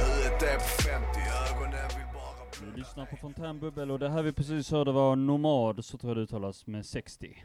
Huvudet 0.00 0.42
är 0.42 0.58
på 0.64 0.68
50, 0.82 1.20
ögonen 1.46 1.88
vill 1.96 2.08
bara 2.14 2.42
blunda. 2.52 2.74
Du 2.74 2.78
lyssnar 2.80 3.06
på 3.06 3.16
Fontänbubbel 3.16 3.90
och 3.90 3.98
det 3.98 4.08
här 4.08 4.22
vi 4.22 4.32
precis 4.32 4.70
hörde 4.70 4.92
var 4.92 5.16
Nomad, 5.16 5.84
så 5.84 5.98
tror 5.98 6.10
jag 6.10 6.16
det 6.16 6.22
uttalas, 6.22 6.66
med 6.66 6.86
60. 6.86 7.44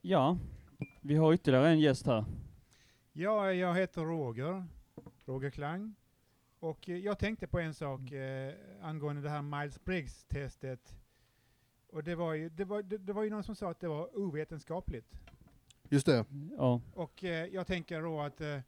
Ja, 0.00 0.38
vi 1.00 1.16
har 1.16 1.32
ytterligare 1.32 1.68
en 1.68 1.80
gäst 1.80 2.06
här. 2.06 2.24
Ja, 3.12 3.52
jag 3.52 3.74
heter 3.74 4.00
Roger, 4.02 4.64
Roger 5.26 5.50
Klang. 5.50 5.94
Och 6.60 6.88
jag 6.88 7.18
tänkte 7.18 7.46
på 7.46 7.58
en 7.58 7.74
sak 7.74 8.12
eh, 8.12 8.52
angående 8.82 9.22
det 9.22 9.30
här 9.30 9.42
Miles 9.42 9.84
Briggs-testet. 9.84 10.94
Och 11.92 12.04
det 12.04 12.14
var, 12.14 12.34
ju, 12.34 12.48
det, 12.48 12.64
var, 12.64 12.82
det, 12.82 12.98
det 12.98 13.12
var 13.12 13.22
ju 13.22 13.30
någon 13.30 13.44
som 13.44 13.54
sa 13.54 13.70
att 13.70 13.80
det 13.80 13.88
var 13.88 14.18
ovetenskapligt. 14.18 15.06
Just 15.88 16.06
det. 16.06 16.24
Ja. 16.58 16.80
Och 16.94 17.24
eh, 17.24 17.46
jag 17.46 17.66
tänker 17.66 18.02
då 18.02 18.20
att 18.20 18.40
eh, 18.40 18.58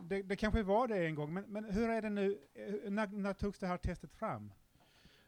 det, 0.00 0.22
det 0.22 0.36
kanske 0.36 0.62
var 0.62 0.88
det 0.88 1.06
en 1.06 1.14
gång, 1.14 1.34
men, 1.34 1.44
men 1.48 1.64
hur 1.64 1.88
är 1.88 2.02
det 2.02 2.10
nu? 2.10 2.38
Eh, 2.54 2.90
när, 2.90 3.06
när 3.06 3.32
togs 3.32 3.58
det 3.58 3.66
här 3.66 3.76
testet 3.76 4.12
fram? 4.12 4.52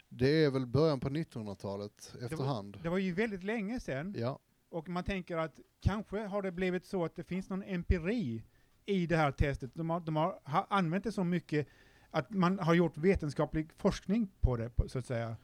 Det 0.09 0.45
är 0.45 0.51
väl 0.51 0.67
början 0.67 1.01
på 1.01 1.09
1900-talet 1.09 2.11
Det 2.13 2.19
var, 2.19 2.27
efterhand. 2.27 2.79
det 2.83 2.89
var 2.89 2.99
ju 2.99 3.13
väldigt 3.13 3.45
länge 3.45 3.81
sedan. 3.81 4.15
Ja. 4.19 4.39
Och 4.69 4.89
man 4.89 5.05
tänker 5.05 5.37
att 5.37 5.59
kanske 5.81 6.19
har 6.19 6.43
det 6.43 6.53
blivit 6.53 6.85
så 6.85 7.05
att 7.05 7.17
det 7.17 7.25
finns 7.25 7.51
någon 7.51 7.63
empiri 7.63 8.43
i 8.87 9.07
det 9.07 9.17
här 9.17 9.33
testet. 9.33 9.71
De 9.75 9.91
har, 9.91 10.01
de 10.01 10.17
har, 10.17 10.41
har 10.43 10.67
använt 10.71 11.05
det 11.05 11.13
så 11.13 11.25
mycket 11.25 11.67
att 12.11 12.31
man 12.31 12.59
har 12.59 12.75
gjort 12.75 12.97
vetenskaplig 12.97 13.73
forskning 13.73 14.29
på 14.41 14.57
det, 14.57 14.71
på, 14.71 14.89
så 14.89 14.99
att 14.99 15.07
säga. 15.07 15.37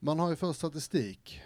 Man 0.00 0.18
har 0.18 0.30
ju 0.30 0.36
först 0.36 0.58
statistik, 0.58 1.42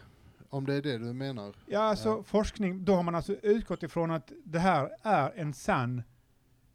om 0.49 0.67
det 0.67 0.75
är 0.75 0.83
det 0.83 0.99
du 0.99 1.13
menar. 1.13 1.55
Ja, 1.67 1.81
alltså 1.81 2.09
Ja. 2.09 2.23
forskning, 2.23 2.85
då 2.85 2.95
har 2.95 3.03
man 3.03 3.15
alltså 3.15 3.33
utgått 3.35 3.83
ifrån 3.83 4.11
att 4.11 4.33
det 4.45 4.59
här 4.59 4.91
är 5.03 5.33
en 5.37 5.53
sann, 5.55 6.03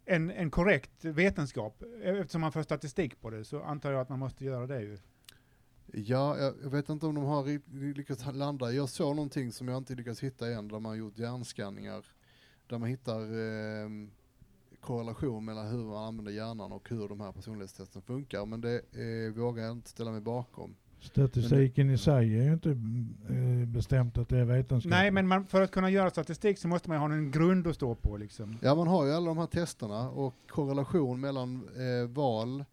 en, 0.06 0.32
en 0.32 0.52
korrekt 0.52 1.06
vetenskap. 1.06 1.84
Eftersom 2.04 2.42
man 2.42 2.52
får 2.52 2.64
statistik 2.64 3.22
på 3.22 3.30
det 3.30 3.46
så 3.46 3.64
antar 3.64 3.92
jag 3.92 4.02
att 4.02 4.10
man 4.10 4.20
måste 4.20 4.46
göra 4.46 4.68
det 4.68 4.82
ju. 4.82 4.98
Ja, 5.94 6.38
jag, 6.38 6.70
vet 6.70 6.90
inte 6.90 7.06
om 7.06 7.16
de 7.16 7.24
har 7.24 7.94
lyckats 7.94 8.26
landa. 8.34 8.72
Jag 8.72 8.90
såg 8.90 9.16
någonting 9.16 9.52
som 9.52 9.68
jag 9.68 9.78
inte 9.78 9.96
lyckats 9.96 10.24
hitta 10.24 10.48
än, 10.48 10.68
där 10.68 10.80
man 10.80 10.98
gjort 10.98 11.18
hjärnskanningar. 11.18 12.06
Där 12.68 12.78
man 12.78 12.90
hittar 12.90 13.20
eh, 13.22 13.90
korrelation 14.80 15.46
mellan 15.46 15.68
hur 15.68 15.84
man 15.86 16.06
använder 16.08 16.32
hjärnan 16.32 16.72
och 16.72 16.90
hur 16.90 17.08
de 17.08 17.20
här 17.20 17.32
personlighetstesten 17.32 18.02
funkar. 18.02 18.46
Men 18.46 18.62
det 18.62 18.76
eh, 18.76 19.34
vågar 19.34 19.64
jag 19.64 19.72
inte 19.72 19.90
ställa 19.90 20.12
mig 20.12 20.22
bakom. 20.22 20.76
Statistiken 21.02 21.90
i 21.90 21.98
sig 21.98 22.40
är 22.40 22.44
ju 22.44 22.54
inte 22.54 22.70
eh, 22.70 23.68
bestämt 23.68 24.18
att 24.18 24.30
det 24.30 24.38
är 24.38 24.46
vetenskap. 24.46 24.90
Nej, 24.90 25.12
men 25.12 25.28
man, 25.28 25.46
för 25.46 25.62
att 25.62 25.72
kunna 25.72 25.90
göra 25.90 26.10
statistik 26.10 26.58
så 26.58 26.68
måste 26.68 26.90
man 26.90 26.96
ju 26.96 27.00
ha 27.00 27.14
en 27.14 27.32
grund 27.32 27.68
att 27.68 27.76
stå 27.76 27.96
på 27.96 28.18
liksom. 28.18 28.58
Ja, 28.62 28.76
man 28.76 28.88
har 28.88 29.06
ju 29.06 29.14
alla 29.14 29.26
de 29.26 29.38
här 29.38 29.46
testerna 29.46 30.10
och 30.10 30.36
korrelation 30.48 31.20
mellan 31.20 31.70
eh, 31.76 32.10
val. 32.10 32.66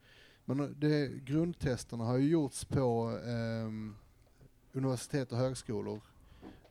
Men 0.44 0.74
det, 0.78 1.24
grundtesterna 1.24 2.04
har 2.04 2.18
ju 2.18 2.28
gjorts 2.28 2.64
på 2.64 3.18
ehm, 3.26 3.94
universitet 4.72 5.32
och 5.32 5.38
högskolor. 5.38 6.00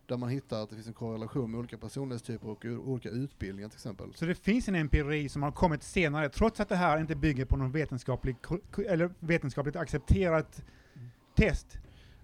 Där 0.08 0.18
man 0.18 0.30
hittar 0.30 0.64
att 0.64 0.70
det 0.70 0.76
finns 0.76 0.88
en 0.88 0.94
korrelation 0.94 1.52
med 1.52 1.60
olika 1.60 1.78
personlighetstyper 1.78 2.50
och 2.50 2.66
olika 2.66 3.10
utbildningar 3.10 3.70
till 3.70 3.78
exempel. 3.78 4.14
Så 4.14 4.26
det 4.26 4.36
finns 4.36 4.68
en 4.68 4.76
empiri 4.76 5.30
som 5.30 5.44
har 5.44 5.52
kommit 5.52 5.84
senare, 5.84 6.30
trots 6.30 6.60
att 6.60 6.70
det 6.70 6.76
här 6.76 6.98
inte 6.98 7.16
bygger 7.16 7.46
på 7.46 7.58
någon 7.58 7.72
vetenskaplig, 7.72 8.36
eller 8.88 9.10
vetenskapligt 9.20 9.76
accepterat 9.76 10.64
test. 11.36 11.78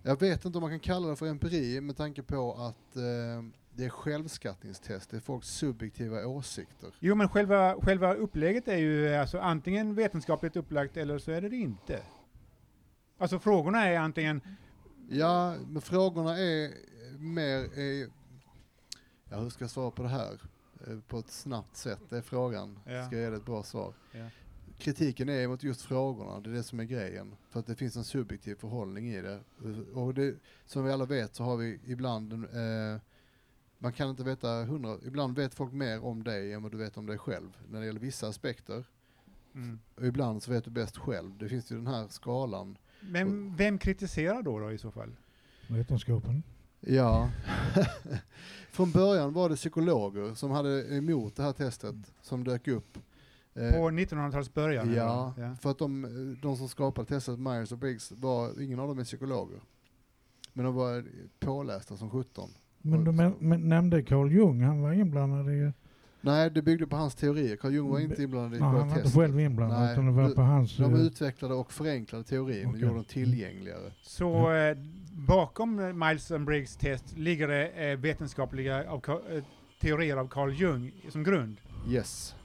Jag 0.04 0.20
vet 0.20 0.46
inte 0.46 0.58
om 0.58 0.62
man 0.62 0.72
kan 0.72 0.80
kalla 0.80 1.08
det 1.08 1.16
för 1.16 1.26
empiri 1.28 1.82
med 1.82 1.98
tanke 1.98 2.24
på 2.24 2.54
att 2.54 2.96
eh, 2.96 3.44
det 3.74 3.86
är 3.86 3.90
självskattningstest, 3.90 5.10
det 5.10 5.18
är 5.18 5.22
folks 5.22 5.48
subjektiva 5.48 6.26
åsikter. 6.28 6.90
Jo, 7.00 7.16
men 7.16 7.30
själva, 7.30 7.76
själva 7.82 8.14
upplägget 8.14 8.68
är 8.68 8.78
ju 8.78 9.16
alltså 9.16 9.40
antingen 9.40 9.96
vetenskapligt 9.96 10.56
upplagt 10.56 10.98
eller 10.98 11.18
så 11.20 11.32
är 11.32 11.42
det 11.42 11.50
det 11.50 11.56
inte. 11.58 12.00
Alltså 13.18 13.40
frågorna 13.40 13.88
är 13.88 13.98
antingen, 14.00 14.42
Ja, 15.10 15.56
men 15.68 15.82
frågorna 15.82 16.38
är 16.40 16.72
mer, 17.18 17.80
är, 17.80 18.10
ja 19.30 19.38
hur 19.40 19.50
ska 19.50 19.64
jag 19.64 19.72
svara 19.72 19.92
på 19.92 20.04
det 20.04 20.10
här? 20.10 20.42
Eh, 20.88 21.00
På 21.08 21.20
ett 21.20 21.32
snabbt 21.32 21.76
sätt, 21.78 22.00
det 22.10 22.18
är 22.18 22.22
frågan. 22.22 22.80
Ja. 22.86 23.06
Ska 23.06 23.18
jag 23.18 23.30
ge 23.32 23.38
ett 23.38 23.46
bra 23.46 23.64
svar? 23.64 23.94
Ja. 24.12 24.26
Kritiken 24.82 25.30
är 25.30 25.48
mot 25.48 25.64
just 25.64 25.82
frågorna, 25.82 26.40
det 26.40 26.50
är 26.50 26.54
det 26.54 26.64
som 26.64 26.80
är 26.80 26.84
grejen. 26.84 27.36
För 27.50 27.60
att 27.60 27.68
det 27.68 27.76
finns 27.76 27.96
en 27.96 28.04
subjektiv 28.04 28.56
förhållning 28.56 29.08
i 29.08 29.22
det. 29.22 29.40
Och 29.94 30.14
det, 30.14 30.36
som 30.66 30.86
vi 30.86 30.92
alla 30.92 31.06
vet 31.06 31.36
så 31.36 31.44
har 31.44 31.58
vi 31.58 31.80
ibland, 31.86 32.34
eh, 32.34 33.02
man 33.78 33.94
kan 33.94 34.10
inte 34.10 34.24
veta 34.24 34.48
hundra, 34.48 34.98
ibland 35.06 35.36
vet 35.36 35.54
folk 35.54 35.74
mer 35.74 36.04
om 36.04 36.24
dig 36.24 36.54
än 36.54 36.64
vad 36.64 36.72
du 36.72 36.78
vet 36.78 36.98
om 36.98 37.06
dig 37.06 37.18
själv. 37.18 37.58
När 37.70 37.80
det 37.80 37.86
gäller 37.86 38.00
vissa 38.00 38.28
aspekter. 38.28 38.86
mm. 39.56 39.80
Och 39.96 40.06
ibland 40.06 40.44
så 40.44 40.52
vet 40.52 40.66
du 40.66 40.72
bäst 40.72 40.98
själv. 40.98 41.38
Det 41.38 41.50
finns 41.50 41.72
ju 41.72 41.76
den 41.76 41.88
här 41.88 42.08
skalan. 42.08 42.78
vem, 43.00 43.56
vem 43.56 43.78
kritiserar 43.78 44.42
då, 44.42 44.60
då 44.60 44.72
i 44.72 44.78
så 44.78 44.92
fall? 44.92 45.16
Vetenskapen. 45.68 46.44
Ja. 46.80 47.32
Från 48.72 48.92
början 48.92 49.34
var 49.34 49.50
det 49.50 49.56
psykologer 49.56 50.34
som 50.34 50.52
hade 50.52 50.96
emot 50.96 51.36
det 51.36 51.44
här 51.44 51.54
testet 51.54 51.96
som 52.22 52.44
dök 52.44 52.68
upp. 52.68 52.98
Eh, 53.56 53.72
På 53.72 53.90
1900-talets 53.90 54.54
början? 54.54 54.94
ja, 54.94 55.34
ja. 55.38 55.56
för 55.62 55.72
att 55.72 55.78
de, 55.78 56.38
de 56.42 56.58
som 56.58 56.68
skapade 56.70 57.08
testet, 57.08 57.40
Myers 57.40 57.72
och 57.72 57.78
Briggs, 57.78 58.12
var, 58.12 58.62
ingen 58.62 58.80
av 58.80 58.88
dem 58.88 59.00
är 59.00 59.04
psykologer. 59.04 59.60
Men 60.54 60.66
de 60.66 60.76
var 60.76 61.06
pålästa 61.40 61.98
som 61.98 62.10
17. 62.10 62.50
Men 62.82 63.04
du 63.04 63.12
men, 63.12 63.34
men, 63.40 63.70
nämnde 63.70 64.04
Carl 64.04 64.32
Jung, 64.32 64.62
han 64.62 64.82
var 64.82 64.94
inblandad 64.94 65.50
i... 65.54 65.72
Nej, 66.22 66.50
det 66.52 66.62
byggde 66.62 66.88
på 66.88 66.96
hans 66.96 67.16
teorier. 67.16 67.56
Carl 67.56 67.74
Jung 67.74 67.90
var 67.90 68.00
inte 68.00 68.24
inblandad 68.24 68.54
i 68.56 68.60
Nej, 68.60 68.70
han 68.70 68.72
själva 68.74 68.86
var 68.86 68.92
inte 68.96 69.04
testet. 69.04 69.22
själv 69.22 69.40
inblandad, 69.40 69.92
utan 69.92 70.06
det 70.06 70.12
var 70.12 70.24
de- 70.30 70.36
på 70.36 70.42
hans, 70.42 70.78
De 70.78 70.94
eh, 70.94 71.02
utvecklade 71.02 71.54
och 71.54 71.74
förenklade 71.74 72.24
teorin 72.24 72.66
och 72.66 72.70
Okej. 72.70 72.82
gjorde 72.82 72.96
dem 72.96 73.04
tillgängligare. 73.04 73.92
Så 74.02 74.52
eh, 74.54 74.78
bakom 75.28 76.00
Miles 76.00 76.32
and 76.32 76.46
Briggs 76.46 76.78
test 76.78 77.18
ligger 77.18 77.48
det 77.48 77.68
eh, 77.92 77.98
vetenskapliga 77.98 78.90
av, 78.92 79.06
eh, 79.10 79.44
teorier 79.82 80.18
av 80.18 80.28
Carl 80.28 80.54
Jung 80.54 80.92
som 81.10 81.24
grund. 81.24 81.58
Yes. 81.90 82.36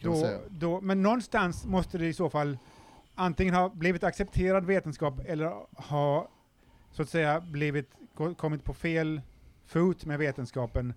Kan 0.00 0.12
Då, 0.12 0.40
då, 0.50 0.80
men 0.80 1.02
någonstans 1.02 1.66
måste 1.66 1.98
det 1.98 2.06
i 2.06 2.12
så 2.12 2.30
fall 2.30 2.58
antingen 3.14 3.54
ha 3.54 3.68
blivit 3.68 4.04
accepterad 4.04 4.64
vetenskap 4.64 5.14
eller 5.26 5.52
ha 5.88 6.28
så 6.92 7.02
att 7.02 7.08
säga 7.08 7.40
blivit, 7.40 7.90
ko- 8.14 8.34
kommit 8.34 8.64
på 8.64 8.74
fel 8.74 9.20
fot 9.66 10.04
med 10.04 10.18
vetenskapen. 10.18 10.94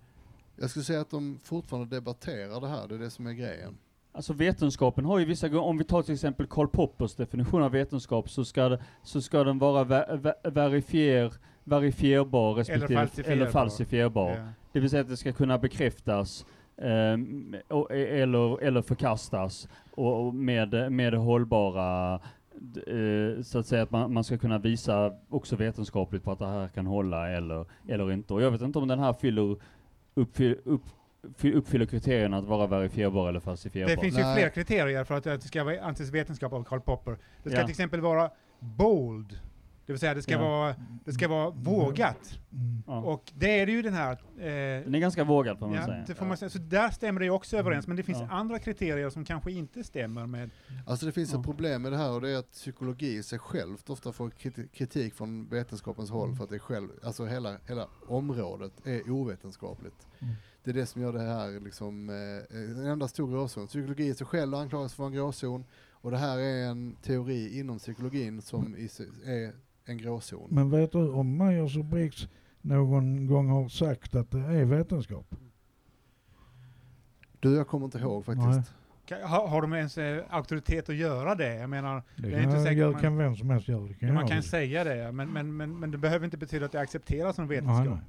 Jag 0.56 0.70
skulle 0.70 0.86
säga 0.86 1.02
att 1.02 1.10
de 1.10 1.40
fortfarande 1.44 1.96
debatterar 1.96 2.62
det 2.62 2.68
här, 2.68 2.88
det 2.88 2.96
är 2.96 3.00
det 3.00 3.10
som 3.10 3.28
är 3.28 3.34
grejen. 3.34 3.78
Alltså 4.12 4.34
vetenskapen 4.34 5.06
har 5.06 5.20
ju 5.20 5.26
vissa 5.26 5.50
gånger, 5.50 5.64
om 5.68 5.78
vi 5.78 5.84
tar 5.84 6.02
till 6.02 6.14
exempel 6.14 6.48
Karl 6.48 6.68
Poppers 6.68 7.16
definition 7.16 7.64
av 7.64 7.72
vetenskap, 7.72 8.30
så 8.30 8.46
ska, 8.46 8.70
det, 8.70 8.84
så 9.04 9.22
ska 9.22 9.44
den 9.44 9.60
vara 9.60 9.84
ver, 9.84 10.18
ver, 10.18 10.52
verifier, 10.52 11.34
verifierbar 11.64 12.54
respektive 12.54 12.96
falsifierbar. 12.96 13.32
eller 13.32 13.52
falsifierbar. 13.52 14.30
Ja. 14.38 14.48
Det 14.72 14.80
vill 14.80 14.90
säga 14.90 15.02
att 15.02 15.10
det 15.10 15.18
ska 15.18 15.32
kunna 15.34 15.58
bekräftas 15.58 16.46
eller, 16.78 18.64
eller 18.64 18.82
förkastas 18.82 19.68
och, 19.92 20.26
och 20.28 20.36
med, 20.36 20.92
med 20.92 21.14
hållbara 21.14 22.14
eh, 22.88 23.42
så 23.44 23.60
att 23.60 23.66
säga 23.68 23.84
att 23.84 23.92
man, 23.92 24.14
man 24.14 24.24
ska 24.24 24.38
kunna 24.38 24.58
visa 24.58 25.14
också 25.30 25.56
vetenskapligt 25.56 26.24
på 26.24 26.32
att 26.32 26.40
det 26.40 26.48
här 26.48 26.68
kan 26.68 26.86
hålla 26.86 27.30
eller, 27.30 27.66
eller 27.90 28.12
inte. 28.12 28.34
Och 28.34 28.42
jag 28.42 28.52
vet 28.52 28.62
inte 28.62 28.80
om 28.80 28.88
den 28.88 29.00
här 29.00 29.14
fyller 29.14 29.58
uppfyll, 30.14 30.58
upp, 30.66 30.82
fy- 31.38 31.54
uppfyller 31.54 31.86
kriterierna 31.86 32.38
att 32.38 32.46
vara 32.46 32.68
verifierbar 32.68 33.30
eller 33.30 33.40
falsifierbar. 33.40 33.96
Det 33.96 34.02
finns 34.02 34.18
ju 34.20 34.24
fler 34.36 34.50
kriterier 34.50 35.04
för 35.04 35.16
att 35.18 35.24
det 35.24 35.42
ska 35.42 35.64
vara- 35.64 35.82
anses 35.82 36.10
vetenskap 36.12 36.54
av 36.54 36.64
Karl 36.64 36.80
Popper. 36.80 37.18
Det 37.44 37.50
ska 37.50 37.60
Ja. 37.60 37.64
till 37.66 37.72
exempel 37.72 38.02
vara 38.02 38.30
bold, 38.60 39.40
det 39.86 39.94
vill 39.94 40.00
säga 40.00 40.14
det 40.14 40.22
ska, 40.22 40.32
Ja. 40.32 40.40
vara, 40.40 40.76
det 41.06 41.14
ska 41.14 41.28
vara 41.28 41.50
vågat. 41.50 42.40
Ja. 42.88 43.02
Och 43.02 43.32
det 43.36 43.60
är 43.60 43.66
det 43.66 43.72
ju 43.72 43.82
den 43.82 43.94
här... 43.94 44.12
Eh, 44.12 44.84
Den 44.84 44.96
är 44.96 45.00
ganska 45.00 45.24
vågad 45.24 45.60
får 45.60 45.68
man 45.68 45.76
ja, 45.76 45.86
säga. 45.86 46.04
det 46.08 46.16
får 46.16 46.26
man 46.26 46.38
säga. 46.38 46.50
Så 46.50 46.58
där 46.60 46.90
stämmer 46.90 47.20
det 47.22 47.30
också 47.30 47.58
överens, 47.58 47.88
men 47.88 47.98
det 47.98 48.04
finns 48.04 48.20
Ja. 48.22 48.28
andra 48.32 48.60
kriterier 48.60 49.10
som 49.10 49.26
kanske 49.26 49.52
inte 49.52 49.84
stämmer 49.84 50.26
med... 50.28 50.50
Alltså 50.86 51.06
det 51.06 51.12
finns 51.12 51.34
ett 51.34 51.44
problem 51.44 51.82
med 51.82 51.92
det 51.92 51.98
här 51.98 52.12
och 52.12 52.22
det 52.22 52.30
är 52.30 52.38
att 52.38 52.52
psykologi 52.52 53.14
i 53.18 53.24
sig 53.24 53.40
självt 53.40 53.90
ofta 53.90 54.12
får 54.12 54.30
kriti- 54.30 54.68
kritik 54.68 55.14
från 55.14 55.50
vetenskapens 55.50 56.10
håll 56.10 56.36
för 56.36 56.44
att 56.44 56.50
det 56.50 56.56
är 56.56 56.60
själv, 56.60 56.88
alltså 57.04 57.26
hela, 57.26 57.58
hela 57.68 57.88
området 58.08 58.74
är 58.88 59.10
ovetenskapligt. 59.12 60.08
Mm. 60.20 60.34
Det 60.64 60.70
är 60.72 60.74
det 60.76 60.86
som 60.86 61.02
gör 61.02 61.14
det 61.14 61.22
här 61.22 61.60
liksom, 61.60 62.10
eh, 62.10 62.58
en 62.60 62.86
enda 62.86 63.08
stor 63.08 63.32
gråzon. 63.32 63.68
Psykologi 63.68 64.06
i 64.08 64.14
sig 64.14 64.28
själv 64.28 64.56
anklagas 64.56 64.94
för 64.94 64.96
att 64.96 65.00
vara 65.00 65.08
en 65.08 65.14
gråzon 65.14 65.66
och 65.92 66.12
det 66.12 66.18
här 66.18 66.38
är 66.38 66.66
en 66.68 66.96
teori 66.96 67.60
inom 67.60 67.78
psykologin 67.80 68.42
som 68.42 68.76
är 69.26 69.54
en 69.86 69.98
gråzon. 69.98 70.48
Men 70.52 70.70
vet 70.70 70.92
du 70.92 71.10
om 71.10 71.38
Myers 71.38 71.78
och 71.78 71.86
Briggs 71.86 72.28
någon 72.62 73.28
gång 73.28 73.50
har 73.50 73.68
sagt 73.70 74.16
att 74.16 74.32
det 74.32 74.40
är 74.40 74.66
vetenskap? 74.66 75.36
Du, 77.40 77.56
jag 77.56 77.68
kommer 77.68 77.86
inte 77.86 77.98
ihåg 78.00 78.26
faktiskt. 78.26 78.72
Nej. 79.10 79.22
Har, 79.24 79.48
har 79.48 79.62
de 79.62 79.74
ens 79.74 79.98
eh, 79.98 80.24
auktoritet 80.30 80.90
att 80.90 80.96
göra 80.96 81.36
det? 81.36 81.56
Jag 81.56 81.70
menar, 81.70 82.04
Det 82.18 82.28
är 82.34 82.42
inte 82.42 82.54
kan, 82.56 82.64
säkert 82.64 82.92
man- 82.92 83.02
kan 83.02 83.18
vem 83.18 83.36
som 83.36 83.50
helst 83.50 83.68
göra. 83.68 83.88
Det 83.88 83.94
kan 83.94 84.08
Ja, 84.10 84.14
man 84.16 84.28
kan 84.28 84.38
också. 84.38 84.50
säga 84.50 84.84
det, 84.84 85.12
men, 85.12 85.30
men, 85.34 85.58
men, 85.58 85.80
men 85.80 85.92
det 85.92 85.98
behöver 85.98 86.26
inte 86.26 86.38
betyda 86.38 86.66
att 86.66 86.72
det 86.72 86.80
accepteras 86.80 87.36
som 87.36 87.46
Nej, 87.48 87.56
vetenskap. 87.62 87.86
nej. 87.98 88.04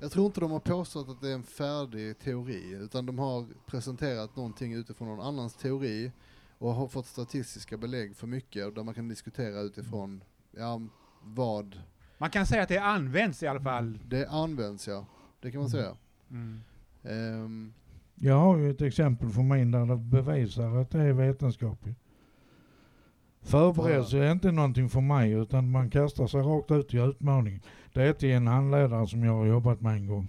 Jag 0.00 0.10
tror 0.10 0.26
inte 0.26 0.40
de 0.40 0.50
har 0.50 0.60
påstått 0.60 1.08
att 1.08 1.20
det 1.20 1.28
är 1.30 1.34
en 1.34 1.42
färdig 1.42 2.18
teori, 2.18 2.78
utan 2.82 3.06
de 3.06 3.18
har 3.18 3.46
presenterat 3.66 4.36
någonting 4.36 4.72
utifrån 4.72 5.08
någon 5.08 5.20
annans 5.26 5.54
teori 5.56 6.12
och 6.58 6.74
har 6.74 6.88
fått 6.88 7.06
statistiska 7.06 7.76
belägg 7.76 8.16
för 8.16 8.26
mycket 8.26 8.74
där 8.74 8.82
man 8.82 8.94
kan 8.94 9.08
diskutera 9.08 9.60
utifrån, 9.60 10.22
ja, 10.56 10.80
vad 11.26 11.76
Man 12.18 12.30
kan 12.30 12.46
säga 12.46 12.62
att 12.62 12.68
det 12.68 12.78
används 12.78 13.42
i 13.42 13.46
alla 13.46 13.60
fall. 13.60 13.98
det 14.04 14.26
används, 14.28 14.88
ja. 14.88 15.06
Det 15.40 15.50
kan 15.50 15.60
man 15.60 15.70
säga. 15.70 15.92
Mm. 16.30 16.60
Ehm, 17.04 17.72
Jag 18.14 18.38
har 18.38 18.56
ju 18.56 18.70
ett 18.70 18.82
exempel 18.82 19.30
för 19.30 19.42
mig 19.42 19.64
där 19.64 19.86
det 19.86 19.96
bevisar 19.96 20.76
att 20.76 20.90
det 20.90 21.00
är 21.00 21.12
vetenskapligt. 21.12 21.98
Förberedelse 23.42 24.18
är 24.18 24.32
inte 24.32 24.52
någonting 24.52 24.88
för 24.88 25.00
mig 25.00 25.30
utan 25.32 25.70
man 25.70 25.90
kastar 25.90 26.26
sig 26.26 26.40
rakt 26.40 26.70
ut 26.70 26.94
i 26.94 26.96
utmaningen. 26.98 27.60
Det 27.92 28.02
är 28.02 28.12
till 28.12 28.30
en 28.30 28.46
handledare 28.46 29.06
som 29.06 29.24
jag 29.24 29.32
har 29.32 29.46
jobbat 29.46 29.80
med 29.80 29.92
en 29.92 30.06
gång. 30.06 30.28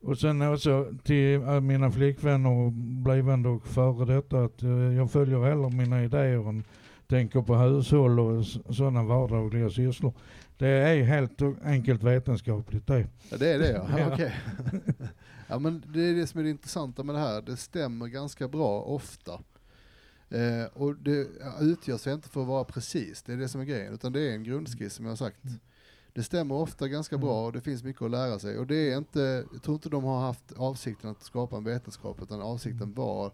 Och 0.00 0.18
sen 0.18 0.42
också 0.42 0.92
till 1.02 1.34
äh, 1.42 1.60
mina 1.60 1.90
flickvänner 1.90 2.50
och 2.50 2.72
blivande 2.72 3.48
och 3.48 3.66
före 3.66 4.14
detta 4.14 4.44
att 4.44 4.62
eh, 4.62 4.70
jag 4.70 5.10
följer 5.10 5.42
hellre 5.44 5.70
mina 5.70 6.04
idéer 6.04 6.48
än 6.48 6.64
tänker 7.14 7.42
på 7.42 7.54
hushåll 7.54 8.20
och 8.20 8.44
sådana 8.76 9.02
vardagliga 9.02 9.70
sysslor. 9.70 10.12
Det 10.58 10.68
är 10.68 11.02
helt 11.02 11.42
enkelt 11.64 12.02
vetenskapligt 12.02 12.86
det. 12.86 13.06
ja, 13.30 13.36
det 13.36 13.48
är 13.48 13.58
det 13.58 13.70
ja. 13.70 13.86
Ja. 13.98 14.08
Okej. 14.12 14.34
ja, 15.48 15.58
men 15.58 15.84
det 15.86 16.00
är 16.00 16.14
det 16.14 16.26
som 16.26 16.40
är 16.40 16.44
det 16.44 16.50
intressanta 16.50 17.02
med 17.02 17.14
det 17.14 17.18
här. 17.18 17.42
Det 17.42 17.56
stämmer 17.56 18.06
ganska 18.06 18.48
bra 18.48 18.80
ofta. 18.80 19.32
Eh, 20.28 20.66
och 20.72 20.96
det 20.96 21.26
utgör 21.60 21.98
sig 21.98 22.12
inte 22.12 22.28
för 22.28 22.40
att 22.40 22.46
vara 22.46 22.64
precis, 22.64 23.22
det 23.22 23.32
är 23.32 23.36
det 23.36 23.48
som 23.48 23.60
är 23.60 23.64
grejen, 23.64 23.94
utan 23.94 24.12
det 24.12 24.20
är 24.20 24.32
en 24.32 24.44
grundskiss 24.44 24.94
som 24.94 25.04
jag 25.04 25.12
har 25.12 25.16
sagt. 25.16 25.40
Det 26.12 26.22
stämmer 26.22 26.54
ofta 26.54 26.88
ganska 26.88 27.18
bra 27.18 27.46
och 27.46 27.52
det 27.52 27.60
finns 27.60 27.84
mycket 27.84 28.02
att 28.02 28.10
lära 28.10 28.38
sig. 28.38 28.58
Och 28.58 28.66
det 28.66 28.92
är 28.92 28.98
inte, 28.98 29.44
jag 29.52 29.62
tror 29.62 29.74
inte 29.74 29.88
de 29.88 30.04
har 30.04 30.20
haft 30.20 30.52
avsikten 30.56 31.10
att 31.10 31.22
skapa 31.22 31.56
en 31.56 31.64
vetenskap, 31.64 32.22
utan 32.22 32.40
avsikten 32.40 32.94
var 32.94 33.32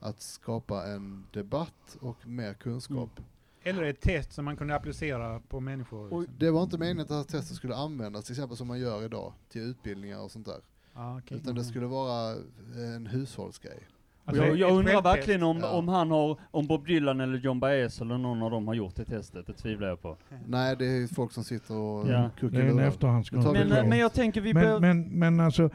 att 0.00 0.20
skapa 0.20 0.86
en 0.86 1.24
debatt 1.32 1.96
och 2.00 2.26
mer 2.26 2.54
kunskap. 2.54 3.20
Eller 3.62 3.82
ett 3.82 4.00
test 4.00 4.32
som 4.32 4.44
man 4.44 4.56
kunde 4.56 4.74
applicera 4.74 5.40
på 5.48 5.60
människor. 5.60 6.12
Och 6.12 6.24
det 6.38 6.50
var 6.50 6.62
inte 6.62 6.78
meningen 6.78 7.06
att 7.10 7.28
testet 7.28 7.56
skulle 7.56 7.74
användas, 7.74 8.24
till 8.24 8.32
exempel 8.32 8.56
som 8.56 8.66
man 8.66 8.80
gör 8.80 9.04
idag, 9.04 9.32
till 9.48 9.62
utbildningar 9.62 10.20
och 10.20 10.30
sånt 10.30 10.46
där. 10.46 10.60
Ah, 10.94 11.18
okej. 11.18 11.36
Utan 11.36 11.54
det 11.54 11.64
skulle 11.64 11.86
vara 11.86 12.36
en 12.76 13.06
hushållsgrej. 13.06 13.78
Alltså, 14.24 14.44
jag, 14.44 14.52
ett 14.52 14.58
jag 14.60 14.72
undrar 14.78 15.02
verkligen 15.02 15.42
om, 15.42 15.58
Ja. 15.58 15.70
om 15.70 15.88
han 15.88 16.10
har, 16.10 16.38
om 16.50 16.66
Bob 16.66 16.86
Dylan 16.86 17.20
eller 17.20 17.38
John 17.38 17.60
Baez 17.60 18.00
eller 18.00 18.18
någon 18.18 18.42
av 18.42 18.50
dem 18.50 18.68
har 18.68 18.74
gjort 18.74 18.94
det 18.94 19.04
testet, 19.04 19.46
det 19.46 19.52
tvivlar 19.52 19.88
jag 19.88 20.02
på. 20.02 20.16
Nej, 20.46 20.76
det 20.76 20.86
är 20.86 21.14
folk 21.14 21.32
som 21.32 21.44
sitter 21.44 21.74
och 21.76 22.08
Ja. 22.08 22.30
Det 22.40 22.46
är 22.46 22.60
en 22.60 22.76
det. 22.76 23.66
Men, 23.68 23.88
men 23.88 23.98
jag 23.98 24.12
tänker 24.12 24.40
vi 24.40 24.54
men, 24.54 24.62
behöver... 24.62 24.80
men, 24.80 25.18
men 25.18 25.40
alltså, 25.40 25.70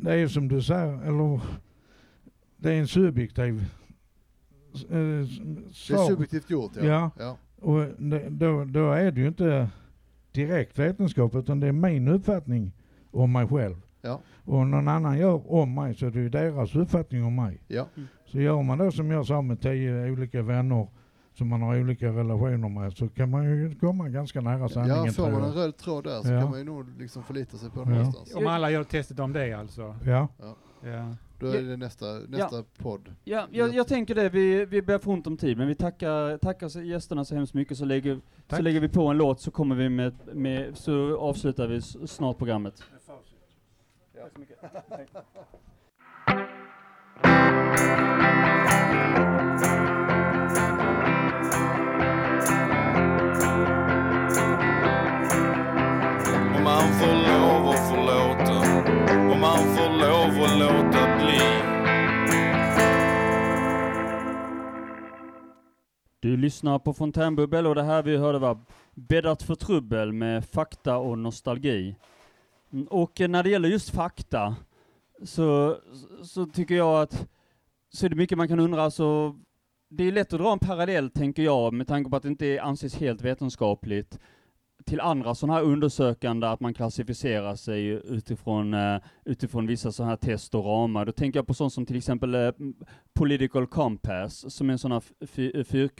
det 0.00 0.10
är 0.10 0.16
ju 0.16 0.28
som 0.28 0.48
du 0.48 0.62
säger, 0.62 1.02
eller 1.02 1.40
det 2.62 2.72
är 2.72 2.80
en 2.80 2.88
subjektiv 2.88 3.64
eh, 4.74 4.88
Det 4.90 5.94
är 5.94 6.06
subjektivt 6.08 6.50
gjort, 6.50 6.72
ja. 6.76 6.84
Ja. 6.84 7.10
ja. 7.18 7.36
Och 7.60 7.80
det, 7.98 8.28
då, 8.30 8.64
då 8.64 8.90
är 8.92 9.10
det 9.12 9.20
ju 9.20 9.28
inte 9.28 9.68
direkt 10.32 10.78
vetenskap, 10.78 11.34
utan 11.34 11.60
det 11.60 11.66
är 11.66 11.72
min 11.72 12.08
uppfattning 12.08 12.72
om 13.10 13.32
mig 13.32 13.48
själv. 13.48 13.76
Ja. 14.00 14.20
Och 14.44 14.66
någon 14.66 14.88
annan 14.88 15.18
gör 15.18 15.52
om 15.52 15.74
mig 15.74 15.94
så 15.94 16.06
är 16.06 16.10
det 16.10 16.18
ju 16.20 16.28
deras 16.28 16.74
uppfattning 16.74 17.24
om 17.24 17.34
mig. 17.34 17.60
Ja. 17.68 17.86
Så 18.26 18.40
gör 18.40 18.62
man 18.62 18.78
det 18.78 18.92
som 18.92 19.10
jag 19.10 19.26
sa 19.26 19.42
med 19.42 19.60
tio 19.60 20.10
olika 20.10 20.42
vänner 20.42 20.88
som 21.34 21.48
man 21.48 21.62
har 21.62 21.80
olika 21.80 22.08
relationer 22.08 22.68
med 22.68 22.92
så 22.92 23.08
kan 23.08 23.30
man 23.30 23.44
ju 23.44 23.74
komma 23.74 24.08
ganska 24.08 24.40
nära 24.40 24.68
sanningen 24.68 25.04
Ja, 25.04 25.12
får 25.12 25.30
man 25.30 25.44
en 25.44 25.52
röd 25.52 25.76
tråd 25.76 26.04
där 26.04 26.20
så 26.22 26.32
Ja. 26.32 26.40
kan 26.40 26.50
man 26.50 26.58
ju 26.58 26.64
nog 26.64 26.98
liksom 26.98 27.22
förlita 27.22 27.56
sig 27.56 27.70
på 27.70 27.84
den 27.84 27.88
Ja. 27.92 27.98
någonstans. 27.98 28.34
Om 28.34 28.46
alla 28.46 28.70
gör 28.70 28.84
testet 28.84 29.18
om 29.18 29.32
det 29.32 29.52
alltså. 29.52 29.96
Ja. 30.04 30.28
Ja. 30.82 31.16
Då 31.42 31.48
är 31.48 31.62
det 31.62 31.76
nästa, 31.76 32.06
nästa 32.28 32.64
podd. 32.78 33.14
Ja, 33.24 33.46
jag, 33.50 33.74
jag 33.74 33.88
tänker 33.88 34.14
det, 34.14 34.28
vi, 34.28 34.64
vi 34.64 34.82
börjar 34.82 34.98
få 34.98 35.10
ont 35.12 35.26
om 35.26 35.36
tid, 35.36 35.58
men 35.58 35.68
vi 35.68 35.74
tackar, 35.74 36.38
tackar 36.38 36.68
så- 36.68 36.82
gästerna 36.82 37.24
så 37.24 37.34
hemskt 37.34 37.54
mycket, 37.54 37.78
så 37.78 37.84
lägger, 37.84 38.20
så 38.50 38.62
lägger 38.62 38.80
vi 38.80 38.88
på 38.88 39.06
en 39.06 39.16
låt 39.16 39.40
så 39.40 39.50
kommer 39.50 39.74
vi 39.76 39.88
med, 39.88 40.14
med 40.32 40.78
så 40.78 41.18
avslutar 41.18 41.66
vi 41.66 41.82
snart 41.82 42.38
programmet. 42.38 42.82
Tack 44.14 44.32
så 44.34 44.40
mycket. 44.40 44.58
att 60.94 61.18
bli 61.18 61.62
Du 66.20 66.36
lyssnar 66.36 66.78
på 66.78 66.92
Fontänbubbel 66.92 67.66
och 67.66 67.74
det 67.74 67.82
här 67.82 68.02
vi 68.02 68.16
hörde 68.16 68.38
var 68.38 68.58
Bäddat 68.94 69.42
för 69.42 69.54
trubbel 69.54 70.12
med 70.12 70.44
fakta 70.44 70.96
och 70.96 71.18
nostalgi. 71.18 71.96
Och 72.88 73.20
när 73.20 73.42
det 73.42 73.50
gäller 73.50 73.68
just 73.68 73.90
fakta 73.90 74.56
så, 75.22 75.76
så 76.22 76.46
tycker 76.46 76.74
jag 76.74 77.02
att 77.02 77.28
så 77.90 78.06
är 78.06 78.10
det 78.10 78.16
mycket 78.16 78.38
man 78.38 78.48
kan 78.48 78.60
undra, 78.60 78.90
så 78.90 79.38
det 79.88 80.04
är 80.04 80.12
lätt 80.12 80.32
att 80.32 80.40
dra 80.40 80.52
en 80.52 80.58
parallell, 80.58 81.10
tänker 81.10 81.42
jag, 81.42 81.72
med 81.72 81.88
tanke 81.88 82.10
på 82.10 82.16
att 82.16 82.22
det 82.22 82.28
inte 82.28 82.62
anses 82.62 82.94
helt 82.94 83.22
vetenskapligt 83.22 84.18
till 84.86 85.00
andra 85.00 85.34
sådana 85.34 85.54
här 85.54 85.64
undersökande, 85.64 86.46
att 86.46 86.60
man 86.60 86.74
klassificerar 86.74 87.54
sig 87.54 87.86
utifrån, 87.88 88.74
eh, 88.74 89.00
utifrån 89.24 89.66
vissa 89.66 89.92
sådana 89.92 90.10
här 90.10 90.16
test 90.16 90.54
och 90.54 90.64
ramar. 90.64 91.04
Då 91.04 91.12
tänker 91.12 91.38
jag 91.38 91.46
på 91.46 91.54
sånt 91.54 91.72
som 91.72 91.86
till 91.86 91.96
exempel 91.96 92.34
eh, 92.34 92.50
Political 93.14 93.66
Compass, 93.66 94.54
som 94.54 94.68
är 94.68 94.72
en 94.72 94.78
sån 94.78 94.92
här 94.92 95.02
eh, 95.20 95.64
fyr, 95.64 95.90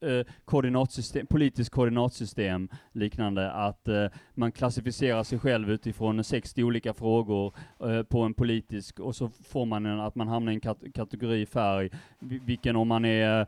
eh, 0.00 0.26
koordinatsystem, 0.44 1.26
politiskt 1.26 1.70
koordinatsystem 1.70 2.68
liknande, 2.92 3.50
att 3.50 3.88
eh, 3.88 4.06
man 4.34 4.52
klassificerar 4.52 5.22
sig 5.22 5.38
själv 5.38 5.70
utifrån 5.70 6.24
60 6.24 6.64
olika 6.64 6.94
frågor 6.94 7.54
eh, 7.84 8.02
på 8.02 8.22
en 8.22 8.34
politisk, 8.34 9.00
och 9.00 9.16
så 9.16 9.28
får 9.28 9.66
man 9.66 9.86
en, 9.86 10.00
att 10.00 10.14
man 10.14 10.28
hamnar 10.28 10.52
i 10.52 10.54
en 10.54 10.60
kat 10.60 10.82
kategori 10.94 11.46
färg, 11.46 11.90
vilken 12.20 12.76
om 12.76 12.88
man 12.88 13.04
är 13.04 13.46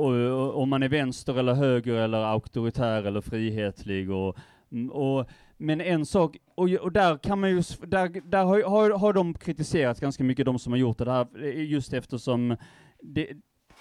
och, 0.00 0.62
om 0.62 0.68
man 0.68 0.82
är 0.82 0.88
vänster 0.88 1.38
eller 1.38 1.54
höger 1.54 1.94
eller 1.94 2.18
auktoritär 2.18 3.02
eller 3.02 3.20
frihetlig 3.20 4.10
och, 4.10 4.36
mm, 4.72 4.90
och 4.90 5.30
men 5.56 5.80
en 5.80 6.06
sak, 6.06 6.36
och, 6.54 6.70
och 6.70 6.92
där 6.92 7.18
kan 7.18 7.40
man 7.40 7.50
ju, 7.50 7.62
där, 7.86 8.30
där 8.30 8.44
har, 8.44 8.62
har, 8.62 8.90
har 8.90 9.12
de 9.12 9.34
kritiserat 9.34 10.00
ganska 10.00 10.24
mycket, 10.24 10.46
de 10.46 10.58
som 10.58 10.72
har 10.72 10.78
gjort 10.78 10.98
det 10.98 11.12
här, 11.12 11.42
just 11.46 11.92
eftersom 11.92 12.56
det, 13.02 13.28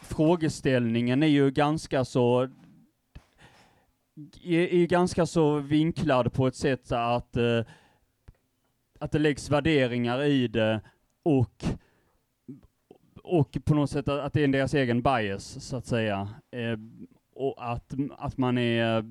frågeställningen 0.02 1.24
är 1.24 1.28
ju 1.28 1.52
ganska 1.52 2.06
så 2.06 2.50
är, 4.44 4.74
är 4.74 4.88
ganska 4.88 5.26
så 5.26 5.60
vinklad 5.60 6.34
på 6.34 6.48
ett 6.48 6.56
sätt 6.56 6.92
att, 6.92 7.38
eh, 7.38 7.62
att 9.00 9.12
det 9.12 9.20
läggs 9.20 9.50
värderingar 9.50 10.24
i 10.24 10.48
det 10.48 10.82
och 11.24 11.66
och 13.30 13.58
på 13.66 13.76
något 13.76 13.90
sätt 13.90 14.08
att 14.08 14.34
det 14.34 14.44
är 14.44 14.48
deras 14.48 14.74
egen 14.74 15.02
bias, 15.02 15.66
så 15.66 15.78
att 15.78 15.86
säga. 15.86 16.30
Eh, 16.52 16.80
och 17.36 17.72
att, 17.72 17.94
att 18.18 18.38
man 18.38 18.58
är 18.58 19.04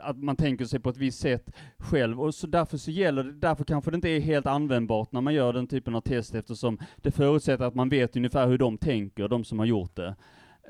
att 0.00 0.16
man 0.16 0.36
tänker 0.36 0.64
sig 0.64 0.80
på 0.80 0.90
ett 0.90 0.96
visst 0.96 1.20
sätt 1.20 1.50
själv, 1.78 2.20
och 2.20 2.34
så 2.34 2.46
därför 2.46 2.76
så 2.76 2.90
gäller 2.90 3.24
det, 3.24 3.32
därför 3.32 3.64
kanske 3.64 3.90
det 3.90 3.94
inte 3.94 4.08
är 4.08 4.20
helt 4.20 4.46
användbart 4.46 5.12
när 5.12 5.20
man 5.20 5.34
gör 5.34 5.52
den 5.52 5.66
typen 5.66 5.94
av 5.94 6.00
test, 6.00 6.34
eftersom 6.34 6.78
det 6.96 7.10
förutsätter 7.10 7.64
att 7.64 7.74
man 7.74 7.88
vet 7.88 8.16
ungefär 8.16 8.46
hur 8.46 8.58
de 8.58 8.78
tänker, 8.78 9.28
de 9.28 9.44
som 9.44 9.58
har 9.58 9.66
gjort 9.66 9.96
det. 9.96 10.16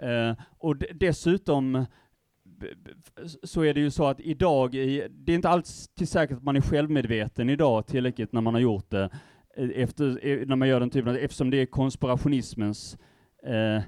Eh, 0.03 0.37
och 0.59 0.77
dessutom 0.95 1.87
så 3.43 3.65
är 3.65 3.75
det 3.75 3.81
ju 3.81 3.91
så 3.91 4.07
att 4.07 4.21
idag, 4.21 4.73
det 4.73 5.33
är 5.33 5.35
inte 5.35 5.49
alls 5.49 5.89
till 5.89 6.09
säkert 6.09 6.37
att 6.37 6.43
man 6.43 6.57
är 6.57 6.61
självmedveten 6.61 7.51
idag 7.51 7.87
tillräckligt 7.87 8.33
när 8.33 8.41
man 8.41 8.55
har 8.55 8.61
gjort 8.61 8.91
det, 8.91 9.11
efter, 9.59 10.27
eh, 10.27 10.47
när 10.47 10.57
man 10.57 10.69
gör 10.69 10.81
den 10.81 10.91
typen 10.91 11.09
av, 11.11 11.17
eftersom 11.17 11.51
det 11.51 11.57
är 11.57 11.67
konspirationismens 11.67 12.99
eh, 13.47 13.83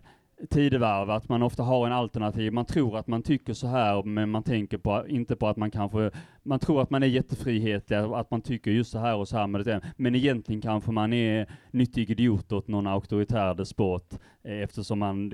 tidevarv, 0.51 1.11
att 1.11 1.29
man 1.29 1.43
ofta 1.43 1.62
har 1.62 1.87
en 1.87 1.93
alternativ, 1.93 2.53
man 2.53 2.64
tror 2.64 2.99
att 2.99 3.07
man 3.07 3.23
tycker 3.23 3.55
så 3.55 3.66
här, 3.66 4.03
men 4.03 4.31
man 4.31 4.43
tänker 4.43 4.79
på, 4.79 5.05
inte 5.09 5.37
på 5.37 5.49
att 5.49 5.57
man 5.57 5.71
kanske, 5.71 6.11
man 6.43 6.59
tror 6.59 6.83
att 6.83 6.91
man 6.91 7.03
är 7.03 7.07
jättefrihetlig, 7.07 7.97
att 7.97 8.31
man 8.31 8.41
tycker 8.41 8.71
just 8.71 8.91
så 8.91 8.99
här 8.99 9.16
och 9.16 9.29
så 9.29 9.37
här 9.37 9.47
med 9.47 9.64
det, 9.64 9.81
men 9.97 10.14
egentligen 10.14 10.61
kanske 10.61 10.91
man 10.91 11.12
är 11.12 11.47
nyttig 11.71 12.11
idiot 12.11 12.53
åt 12.53 12.68
någon 12.68 12.87
auktoritär 12.87 13.55
despot, 13.55 14.18
eh, 14.43 14.61
eftersom 14.61 14.99
man 14.99 15.33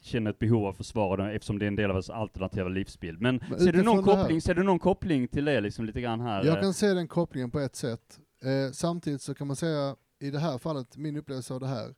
känner 0.00 0.30
ett 0.30 0.38
behov 0.38 0.66
av 0.66 0.72
försvar, 0.72 1.18
eftersom 1.18 1.58
det 1.58 1.64
är 1.64 1.68
en 1.68 1.76
del 1.76 1.90
av 1.90 1.96
ens 1.96 2.10
alternativa 2.10 2.68
livsbild. 2.68 3.20
Men, 3.20 3.40
men 3.50 3.60
ser, 3.60 3.72
du 3.72 3.82
någon 3.82 4.02
koppling, 4.02 4.40
ser 4.40 4.54
du 4.54 4.62
någon 4.62 4.78
koppling 4.78 5.28
till 5.28 5.44
det 5.44 5.60
liksom 5.60 5.84
lite 5.84 6.00
grann 6.00 6.20
här? 6.20 6.44
Jag 6.44 6.60
kan 6.60 6.74
se 6.74 6.86
den 6.86 7.08
kopplingen 7.08 7.50
på 7.50 7.60
ett 7.60 7.76
sätt. 7.76 8.18
Eh, 8.42 8.72
samtidigt 8.72 9.22
så 9.22 9.34
kan 9.34 9.46
man 9.46 9.56
säga, 9.56 9.96
i 10.18 10.30
det 10.30 10.38
här 10.38 10.58
fallet, 10.58 10.96
min 10.96 11.16
upplevelse 11.16 11.54
av 11.54 11.60
det 11.60 11.66
här, 11.66 11.94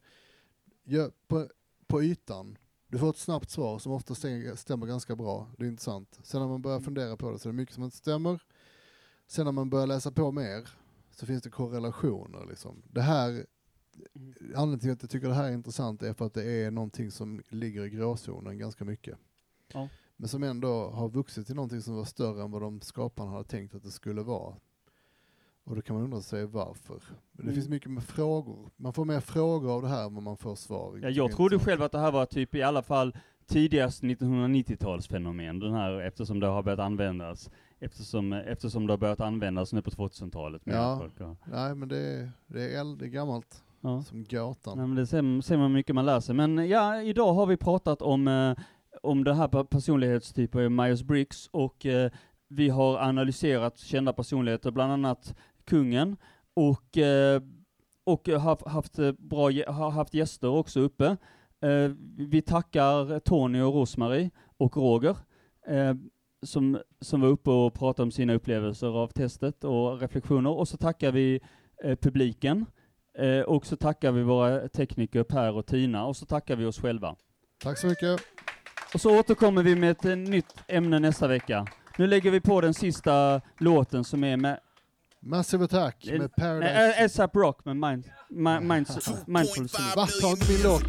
jag, 0.84 1.12
på, 1.28 1.48
på 1.86 2.02
ytan, 2.02 2.58
du 2.88 2.98
får 2.98 3.10
ett 3.10 3.16
snabbt 3.16 3.50
svar 3.50 3.78
som 3.78 3.92
ofta 3.92 4.14
stämmer 4.14 4.86
ganska 4.86 5.16
bra, 5.16 5.48
det 5.58 5.64
är 5.64 5.68
intressant. 5.68 6.20
Sen 6.22 6.40
när 6.40 6.48
man 6.48 6.62
börjar 6.62 6.76
mm. 6.76 6.84
fundera 6.84 7.16
på 7.16 7.30
det 7.30 7.38
så 7.38 7.48
är 7.48 7.52
det 7.52 7.56
mycket 7.56 7.74
som 7.74 7.84
inte 7.84 7.96
stämmer. 7.96 8.42
Sen 9.26 9.44
när 9.44 9.52
man 9.52 9.70
börjar 9.70 9.86
läsa 9.86 10.12
på 10.12 10.32
mer 10.32 10.68
så 11.10 11.26
finns 11.26 11.42
det 11.42 11.50
korrelationer. 11.50 12.46
Liksom. 12.46 12.82
Det 12.90 13.02
här, 13.02 13.28
mm. 13.28 14.34
anledningen 14.56 14.78
till 14.78 14.90
att 14.92 15.02
jag 15.02 15.10
tycker 15.10 15.28
det 15.28 15.34
här 15.34 15.48
är 15.48 15.52
intressant 15.52 16.02
är 16.02 16.12
för 16.12 16.26
att 16.26 16.34
det 16.34 16.44
är 16.44 16.70
någonting 16.70 17.10
som 17.10 17.42
ligger 17.48 17.84
i 17.84 17.90
gråzonen 17.90 18.58
ganska 18.58 18.84
mycket. 18.84 19.18
Ja. 19.72 19.88
Men 20.16 20.28
som 20.28 20.42
ändå 20.42 20.90
har 20.90 21.08
vuxit 21.08 21.46
till 21.46 21.56
någonting 21.56 21.82
som 21.82 21.96
var 21.96 22.04
större 22.04 22.42
än 22.42 22.50
vad 22.50 22.62
de 22.62 22.80
skaparna 22.80 23.30
hade 23.30 23.44
tänkt 23.44 23.74
att 23.74 23.82
det 23.82 23.90
skulle 23.90 24.22
vara. 24.22 24.56
Och 25.64 25.76
då 25.76 25.82
kan 25.82 25.96
man 25.96 26.04
undra 26.04 26.20
sig 26.20 26.46
varför. 26.46 27.02
Det 27.32 27.42
mm. 27.42 27.54
finns 27.54 27.68
mycket 27.68 27.90
med 27.90 28.04
frågor. 28.04 28.70
Man 28.76 28.92
får 28.92 29.04
mer 29.04 29.20
frågor 29.20 29.74
av 29.74 29.82
det 29.82 29.88
här 29.88 30.06
än 30.06 30.14
vad 30.14 30.22
man 30.22 30.36
får 30.36 30.54
svar. 30.54 30.98
Ja, 31.02 31.08
jag 31.08 31.32
trodde 31.32 31.58
själv 31.58 31.82
att 31.82 31.92
det 31.92 31.98
här 31.98 32.12
var 32.12 32.26
typ 32.26 32.54
i 32.54 32.62
alla 32.62 32.82
fall 32.82 33.16
tidigast 33.46 34.02
1990-talsfenomen, 34.02 35.60
den 35.60 35.72
här, 35.72 36.00
eftersom 36.00 36.40
det 36.40 36.46
har 36.46 36.62
börjat 36.62 36.80
användas. 36.80 37.50
Eftersom, 37.80 38.32
eftersom 38.32 38.86
det 38.86 38.92
har 38.92 38.98
börjat 38.98 39.20
användas 39.20 39.72
nu 39.72 39.82
på 39.82 39.90
2000-talet. 39.90 40.62
Ja, 40.64 41.08
ja, 41.18 41.36
nej 41.44 41.74
men 41.74 41.88
det 41.88 41.98
är, 41.98 42.30
det 42.46 42.62
är, 42.62 42.80
äldre, 42.80 42.98
det 42.98 43.04
är 43.04 43.10
gammalt. 43.10 43.64
Ja. 43.80 44.02
Som 44.02 44.24
gatan. 44.24 44.78
Nej, 44.78 44.86
men 44.86 44.96
det 44.96 45.06
ser, 45.06 45.40
ser 45.40 45.56
man 45.56 45.72
mycket 45.72 45.94
man 45.94 46.06
lär 46.06 46.20
sig. 46.20 46.34
Men 46.34 46.68
ja, 46.68 47.02
idag 47.02 47.34
har 47.34 47.46
vi 47.46 47.56
pratat 47.56 48.02
om, 48.02 48.28
eh, 48.28 48.56
om 49.02 49.24
det 49.24 49.34
här 49.34 49.64
personlighetstypen 49.64 50.80
Myers-Briggs 50.80 51.48
och 51.52 51.86
eh, 51.86 52.10
vi 52.48 52.68
har 52.68 52.98
analyserat 52.98 53.78
kända 53.78 54.12
personligheter, 54.12 54.70
bland 54.70 54.92
annat 54.92 55.34
kungen 55.64 56.16
och, 56.54 56.98
eh, 56.98 57.42
och 58.04 58.28
haft, 58.66 58.98
bra, 59.18 59.50
har 59.66 59.90
haft 59.90 60.14
gäster 60.14 60.48
också 60.48 60.80
uppe. 60.80 61.06
Eh, 61.60 61.90
vi 62.18 62.42
tackar 62.42 63.18
Tony 63.18 63.60
och 63.60 63.74
Rosmarie 63.74 64.30
och 64.56 64.76
Roger 64.76 65.16
eh, 65.66 65.94
som, 66.42 66.78
som 67.00 67.20
var 67.20 67.28
uppe 67.28 67.50
och 67.50 67.74
pratade 67.74 68.02
om 68.02 68.10
sina 68.10 68.34
upplevelser 68.34 68.86
av 68.86 69.08
testet 69.08 69.64
och 69.64 70.00
reflektioner. 70.00 70.50
Och 70.50 70.68
så 70.68 70.76
tackar 70.76 71.12
vi 71.12 71.40
publiken. 72.00 72.66
och 73.46 73.66
så 73.66 73.76
tackar 73.76 74.12
vi 74.12 74.22
våra 74.22 74.68
tekniker 74.68 75.22
Per 75.22 75.52
och 75.56 75.66
Tina 75.66 76.06
och 76.06 76.16
så 76.16 76.26
tackar 76.26 76.56
vi 76.56 76.64
oss 76.64 76.80
själva. 76.80 77.16
Tack 77.62 77.78
så 77.78 77.86
mycket. 77.86 78.20
Och 78.94 79.00
så 79.00 79.18
återkommer 79.18 79.62
vi 79.62 79.74
med 79.74 79.90
ett 79.90 80.18
nytt 80.18 80.54
ämne 80.68 80.98
nästa 80.98 81.28
vecka. 81.28 81.66
Nu 81.98 82.06
lägger 82.06 82.30
vi 82.30 82.40
på 82.40 82.60
den 82.60 82.74
sista 82.74 83.40
låten 83.58 84.04
som 84.04 84.24
är 84.24 84.36
med 84.36 84.60
Massive 85.26 85.64
Attack 85.64 86.04
med 86.06 86.20
äh, 86.22 86.28
Paradise. 86.28 87.04
ASAP 87.04 87.36
Rock 87.36 87.64
med 87.64 87.76
mind, 87.76 88.04
mind, 88.30 88.66
Mindful 89.26 89.68
Vart 89.96 90.20
tar 90.20 90.30
inte 90.30 90.52
min 90.52 90.62
låt? 90.62 90.84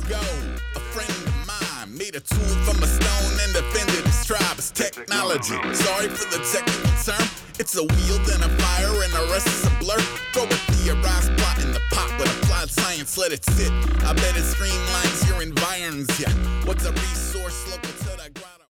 Made 1.88 2.17
a 2.17 2.19
tool 2.19 2.55
from 2.67 2.83
a 2.83 2.88
stone 2.88 3.36
and 3.43 3.53
defended 3.53 4.03
his 4.05 4.25
tribe's 4.27 4.69
technology. 4.71 5.55
Sorry 5.73 6.09
for 6.09 6.27
the 6.33 6.43
technical 6.51 6.91
term. 7.05 7.27
It's 7.57 7.75
a 7.77 7.83
wheel, 7.83 8.17
then 8.27 8.43
a 8.43 8.51
fire, 8.59 8.91
and 9.03 9.13
the 9.13 9.25
rest 9.33 9.47
is 9.47 9.63
a 9.65 9.71
blur. 9.79 10.01
Throw 10.33 10.43
a 10.43 10.59
theorized 10.75 11.31
plot 11.38 11.57
in 11.63 11.71
the 11.71 11.79
pot 11.91 12.11
with 12.19 12.27
applied 12.43 12.69
science, 12.69 13.17
let 13.17 13.31
it 13.31 13.45
sit. 13.45 13.71
I 14.03 14.11
bet 14.13 14.36
it 14.36 14.43
streamlines 14.43 15.29
your 15.29 15.41
environs, 15.41 16.09
yeah. 16.19 16.33
What's 16.65 16.83
a 16.86 16.91
resource? 16.91 17.57
Look 17.71 17.81
what's 17.83 18.04